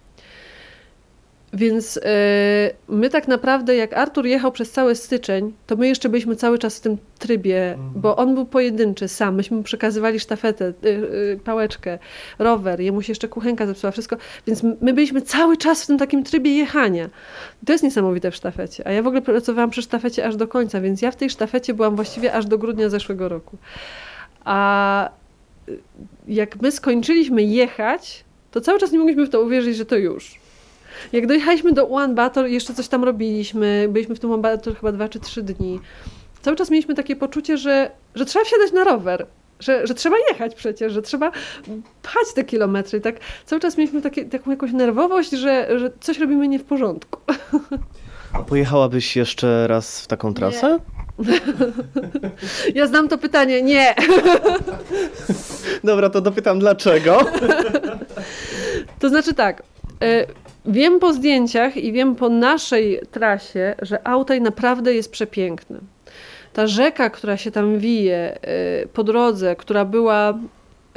Więc 1.53 2.01
e, 2.03 2.70
my 2.88 3.11
tak 3.11 3.28
naprawdę, 3.28 3.76
jak 3.76 3.92
Artur 3.92 4.26
jechał 4.26 4.53
przez 4.53 4.70
cały 4.70 4.94
styczeń, 4.94 5.53
to 5.66 5.76
my 5.76 5.88
jeszcze 5.88 6.09
byliśmy 6.09 6.36
cały 6.36 6.59
czas 6.59 6.78
w 6.78 6.80
tym 6.80 6.96
trybie, 7.18 7.78
bo 7.94 8.16
on 8.16 8.34
był 8.34 8.46
pojedynczy, 8.46 9.09
sam. 9.09 9.34
Myśmy 9.34 9.57
mu 9.57 9.62
przekazywali 9.62 10.20
sztafetę, 10.20 10.72
y, 10.84 10.88
y, 10.88 11.40
pałeczkę, 11.44 11.98
rower, 12.38 12.80
jemu 12.80 13.03
się 13.03 13.11
jeszcze 13.11 13.28
kuchenka 13.28 13.66
zepsuła, 13.66 13.90
wszystko. 13.90 14.16
Więc 14.46 14.62
my 14.62 14.92
byliśmy 14.92 15.22
cały 15.22 15.57
czas 15.57 15.84
w 15.84 15.86
tym 15.86 15.98
takim 15.98 16.24
trybie 16.24 16.57
jechania. 16.57 17.11
To 17.66 17.72
jest 17.72 17.84
niesamowite 17.84 18.30
w 18.30 18.36
sztafecie. 18.36 18.86
A 18.86 18.92
ja 18.92 19.03
w 19.03 19.07
ogóle 19.07 19.22
pracowałam 19.22 19.70
przy 19.70 19.82
sztafecie 19.82 20.26
aż 20.26 20.36
do 20.36 20.48
końca, 20.48 20.80
więc 20.80 21.03
ja 21.03 21.11
w 21.11 21.16
tej 21.16 21.30
sztafecie 21.30 21.74
byłam 21.74 21.96
właściwie 21.96 22.32
aż 22.32 22.46
do 22.46 22.59
grudnia 22.59 22.88
zeszłego 22.88 23.28
roku. 23.28 23.59
A 24.44 25.11
y, 25.68 25.78
jak 26.28 26.62
my 26.62 26.72
skończyliśmy 26.72 27.42
jechać, 27.42 28.24
to 28.51 28.61
cały 28.61 28.78
czas 28.78 28.92
nie 28.92 28.98
mogliśmy 28.98 29.26
w 29.26 29.30
to 29.30 29.42
uwierzyć, 29.42 29.76
że 29.76 29.86
to 29.86 29.96
już. 29.96 30.39
Jak 31.12 31.26
dojechaliśmy 31.26 31.72
do 31.72 31.86
Ulaanbaatar, 31.86 32.46
jeszcze 32.46 32.74
coś 32.74 32.88
tam 32.88 33.05
robiliśmy, 33.05 33.88
byliśmy 33.90 34.14
w 34.14 34.20
tym 34.20 34.30
Ulaanbaatar 34.30 34.74
chyba 34.76 34.92
dwa 34.92 35.09
czy 35.09 35.20
trzy 35.20 35.42
dni. 35.42 35.80
Cały 36.42 36.57
czas 36.57 36.70
mieliśmy 36.70 36.94
takie 36.94 37.16
poczucie, 37.16 37.57
że, 37.57 37.90
że 38.14 38.24
trzeba 38.24 38.44
wsiadać 38.44 38.72
na 38.72 38.84
rower, 38.84 39.26
że, 39.61 39.86
że 39.86 39.94
trzeba 39.94 40.16
jechać 40.30 40.55
przecież, 40.55 40.92
że 40.92 41.03
trzeba 41.03 41.32
pchać 42.03 42.32
te 42.34 42.44
kilometry. 42.44 42.98
I 42.98 43.03
Tak, 43.03 43.16
cały 43.46 43.61
czas 43.61 43.76
mieliśmy 43.78 44.03
takie, 44.03 44.24
taką 44.24 44.51
jakąś 44.51 44.72
nerwowość, 44.72 45.30
że, 45.30 45.78
że 45.78 45.90
coś 46.01 46.18
robimy 46.18 46.48
nie 46.48 46.59
w 46.59 46.64
porządku. 46.64 47.20
A 48.32 48.42
pojechałabyś 48.42 49.16
jeszcze 49.16 49.66
raz 49.66 50.01
w 50.01 50.07
taką 50.07 50.34
trasę? 50.34 50.78
Ja 52.74 52.86
znam 52.86 53.09
to 53.09 53.18
pytanie, 53.18 53.62
nie. 53.62 53.94
Dobra, 55.84 56.11
to 56.11 56.20
dopytam 56.20 56.59
dlaczego. 56.59 57.20
To 58.98 59.09
znaczy 59.09 59.34
tak, 59.34 59.62
y, 60.03 60.26
wiem 60.66 61.00
po 61.00 61.12
zdjęciach 61.12 61.76
i 61.76 61.92
wiem 61.92 62.16
po 62.16 62.28
naszej 62.28 63.00
trasie, 63.11 63.74
że 63.82 64.06
Autaj 64.06 64.40
naprawdę 64.40 64.94
jest 64.94 65.12
przepiękny. 65.12 65.78
Ta 66.52 66.66
rzeka, 66.66 67.11
która 67.11 67.36
się 67.36 67.50
tam 67.50 67.78
wije 67.78 68.38
y, 68.82 68.88
po 68.88 69.04
drodze, 69.04 69.56
która 69.56 69.84
była 69.84 70.38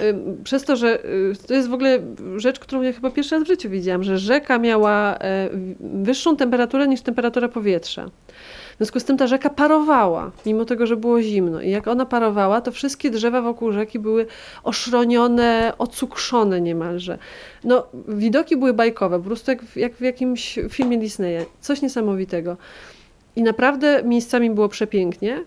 y, 0.01 0.15
przez 0.43 0.63
to, 0.63 0.75
że 0.75 1.05
y, 1.05 1.33
to 1.47 1.53
jest 1.53 1.69
w 1.69 1.73
ogóle 1.73 1.99
rzecz, 2.37 2.59
którą 2.59 2.81
ja 2.81 2.93
chyba 2.93 3.11
pierwszy 3.11 3.35
raz 3.35 3.43
w 3.43 3.47
życiu 3.47 3.69
widziałam, 3.69 4.03
że 4.03 4.17
rzeka 4.17 4.59
miała 4.59 5.19
wyższą 5.79 6.37
temperaturę 6.37 6.87
niż 6.87 7.01
temperatura 7.01 7.47
powietrza. 7.47 8.09
Związku 8.83 8.99
z 8.99 9.03
tym 9.03 9.17
ta 9.17 9.27
rzeka 9.27 9.49
parowała, 9.49 10.31
mimo 10.45 10.65
tego, 10.65 10.87
że 10.87 10.97
było 10.97 11.21
zimno. 11.21 11.61
I 11.61 11.69
jak 11.69 11.87
ona 11.87 12.05
parowała, 12.05 12.61
to 12.61 12.71
wszystkie 12.71 13.09
drzewa 13.09 13.41
wokół 13.41 13.71
rzeki 13.71 13.99
były 13.99 14.25
oszronione, 14.63 15.73
ocukrzone 15.77 16.61
niemalże. 16.61 17.17
No, 17.63 17.87
widoki 18.07 18.57
były 18.57 18.73
bajkowe, 18.73 19.19
po 19.19 19.25
prostu 19.25 19.51
jak 19.51 19.63
w, 19.63 19.77
jak 19.77 19.93
w 19.93 20.01
jakimś 20.01 20.59
filmie 20.69 20.97
Disneya. 20.97 21.45
Coś 21.61 21.81
niesamowitego. 21.81 22.57
I 23.35 23.43
naprawdę 23.43 24.03
miejscami 24.03 24.49
było 24.49 24.69
przepięknie, 24.69 25.43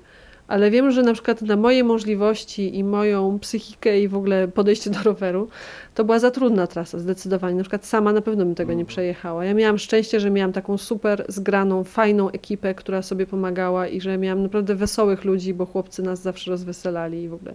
ale 0.48 0.70
wiem, 0.70 0.90
że 0.90 1.02
na 1.02 1.12
przykład 1.12 1.42
na 1.42 1.56
moje 1.56 1.84
możliwości 1.84 2.78
i 2.78 2.84
moją 2.84 3.38
psychikę 3.38 4.00
i 4.00 4.08
w 4.08 4.16
ogóle 4.16 4.48
podejście 4.48 4.90
do 4.90 5.02
roweru, 5.02 5.48
to 5.94 6.04
była 6.04 6.18
za 6.18 6.30
trudna 6.30 6.66
trasa, 6.66 6.98
zdecydowanie. 6.98 7.56
Na 7.56 7.62
przykład 7.62 7.86
sama 7.86 8.12
na 8.12 8.20
pewno 8.20 8.44
bym 8.44 8.54
tego 8.54 8.72
nie 8.72 8.84
przejechała. 8.84 9.44
Ja 9.44 9.54
miałam 9.54 9.78
szczęście, 9.78 10.20
że 10.20 10.30
miałam 10.30 10.52
taką 10.52 10.78
super 10.78 11.24
zgraną, 11.28 11.84
fajną 11.84 12.30
ekipę, 12.30 12.74
która 12.74 13.02
sobie 13.02 13.26
pomagała 13.26 13.88
i 13.88 14.00
że 14.00 14.18
miałam 14.18 14.42
naprawdę 14.42 14.74
wesołych 14.74 15.24
ludzi, 15.24 15.54
bo 15.54 15.66
chłopcy 15.66 16.02
nas 16.02 16.22
zawsze 16.22 16.50
rozweselali 16.50 17.22
i 17.22 17.28
w 17.28 17.34
ogóle. 17.34 17.54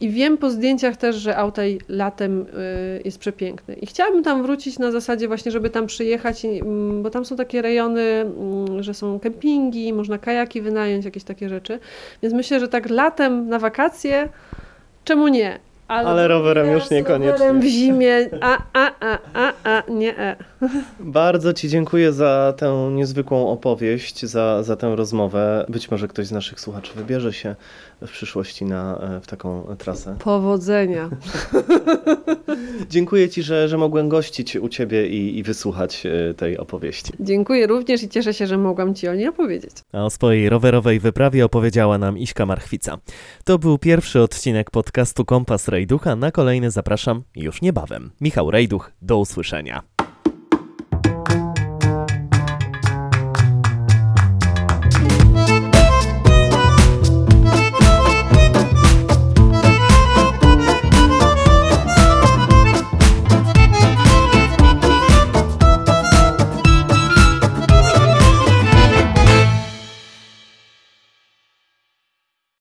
I 0.00 0.10
wiem 0.10 0.38
po 0.38 0.50
zdjęciach 0.50 0.96
też, 0.96 1.16
że 1.16 1.36
Autaj 1.36 1.78
latem 1.88 2.40
y, 2.40 3.02
jest 3.04 3.18
przepiękny. 3.18 3.74
I 3.74 3.86
chciałabym 3.86 4.22
tam 4.22 4.42
wrócić 4.42 4.78
na 4.78 4.90
zasadzie 4.90 5.28
właśnie, 5.28 5.52
żeby 5.52 5.70
tam 5.70 5.86
przyjechać, 5.86 6.44
mm, 6.44 7.02
bo 7.02 7.10
tam 7.10 7.24
są 7.24 7.36
takie 7.36 7.62
rejony, 7.62 8.02
mm, 8.02 8.82
że 8.82 8.94
są 8.94 9.20
kempingi, 9.20 9.92
można 9.92 10.18
kajaki 10.18 10.60
wynająć, 10.60 11.04
jakieś 11.04 11.24
takie 11.24 11.48
rzeczy. 11.48 11.78
Więc 12.22 12.34
myślę, 12.34 12.60
że 12.60 12.68
tak 12.68 12.90
latem 12.90 13.48
na 13.48 13.58
wakacje, 13.58 14.28
czemu 15.04 15.28
nie? 15.28 15.58
Ale 15.88 16.28
rowerem 16.28 16.72
już 16.72 16.90
niekoniecznie. 16.90 17.32
Rowerem 17.32 17.60
w 17.60 17.64
zimie, 17.64 18.28
a, 18.40 18.58
a, 18.72 18.90
a, 19.00 19.18
a, 19.34 19.52
a, 19.64 19.82
nie, 19.88 20.18
e. 20.18 20.36
Bardzo 21.00 21.52
Ci 21.52 21.68
dziękuję 21.68 22.12
za 22.12 22.54
tę 22.56 22.90
niezwykłą 22.92 23.50
opowieść, 23.50 24.26
za, 24.26 24.62
za 24.62 24.76
tę 24.76 24.96
rozmowę. 24.96 25.66
Być 25.68 25.90
może 25.90 26.08
ktoś 26.08 26.26
z 26.26 26.32
naszych 26.32 26.60
słuchaczy 26.60 26.92
wybierze 26.96 27.32
się 27.32 27.56
w 28.02 28.10
przyszłości 28.10 28.64
na, 28.64 28.98
e, 28.98 29.20
w 29.20 29.26
taką 29.26 29.76
trasę. 29.78 30.16
Powodzenia. 30.18 31.10
Dziękuję 32.90 33.28
Ci, 33.28 33.42
że, 33.42 33.68
że 33.68 33.78
mogłem 33.78 34.08
gościć 34.08 34.56
u 34.56 34.68
Ciebie 34.68 35.08
i, 35.08 35.38
i 35.38 35.42
wysłuchać 35.42 36.06
e, 36.06 36.34
tej 36.34 36.58
opowieści. 36.58 37.12
Dziękuję 37.20 37.66
również 37.66 38.02
i 38.02 38.08
cieszę 38.08 38.34
się, 38.34 38.46
że 38.46 38.58
mogłam 38.58 38.94
Ci 38.94 39.08
o 39.08 39.14
niej 39.14 39.28
opowiedzieć. 39.28 39.72
A 39.92 40.04
o 40.04 40.10
swojej 40.10 40.48
rowerowej 40.48 41.00
wyprawie 41.00 41.44
opowiedziała 41.44 41.98
nam 41.98 42.18
Iśka 42.18 42.46
Marchwica. 42.46 42.98
To 43.44 43.58
był 43.58 43.78
pierwszy 43.78 44.20
odcinek 44.20 44.70
podcastu 44.70 45.24
Kompas 45.24 45.68
Rejducha. 45.68 46.16
Na 46.16 46.30
kolejny 46.30 46.70
zapraszam 46.70 47.22
już 47.36 47.62
niebawem. 47.62 48.10
Michał 48.20 48.50
Rejduch, 48.50 48.92
do 49.02 49.18
usłyszenia. 49.18 49.93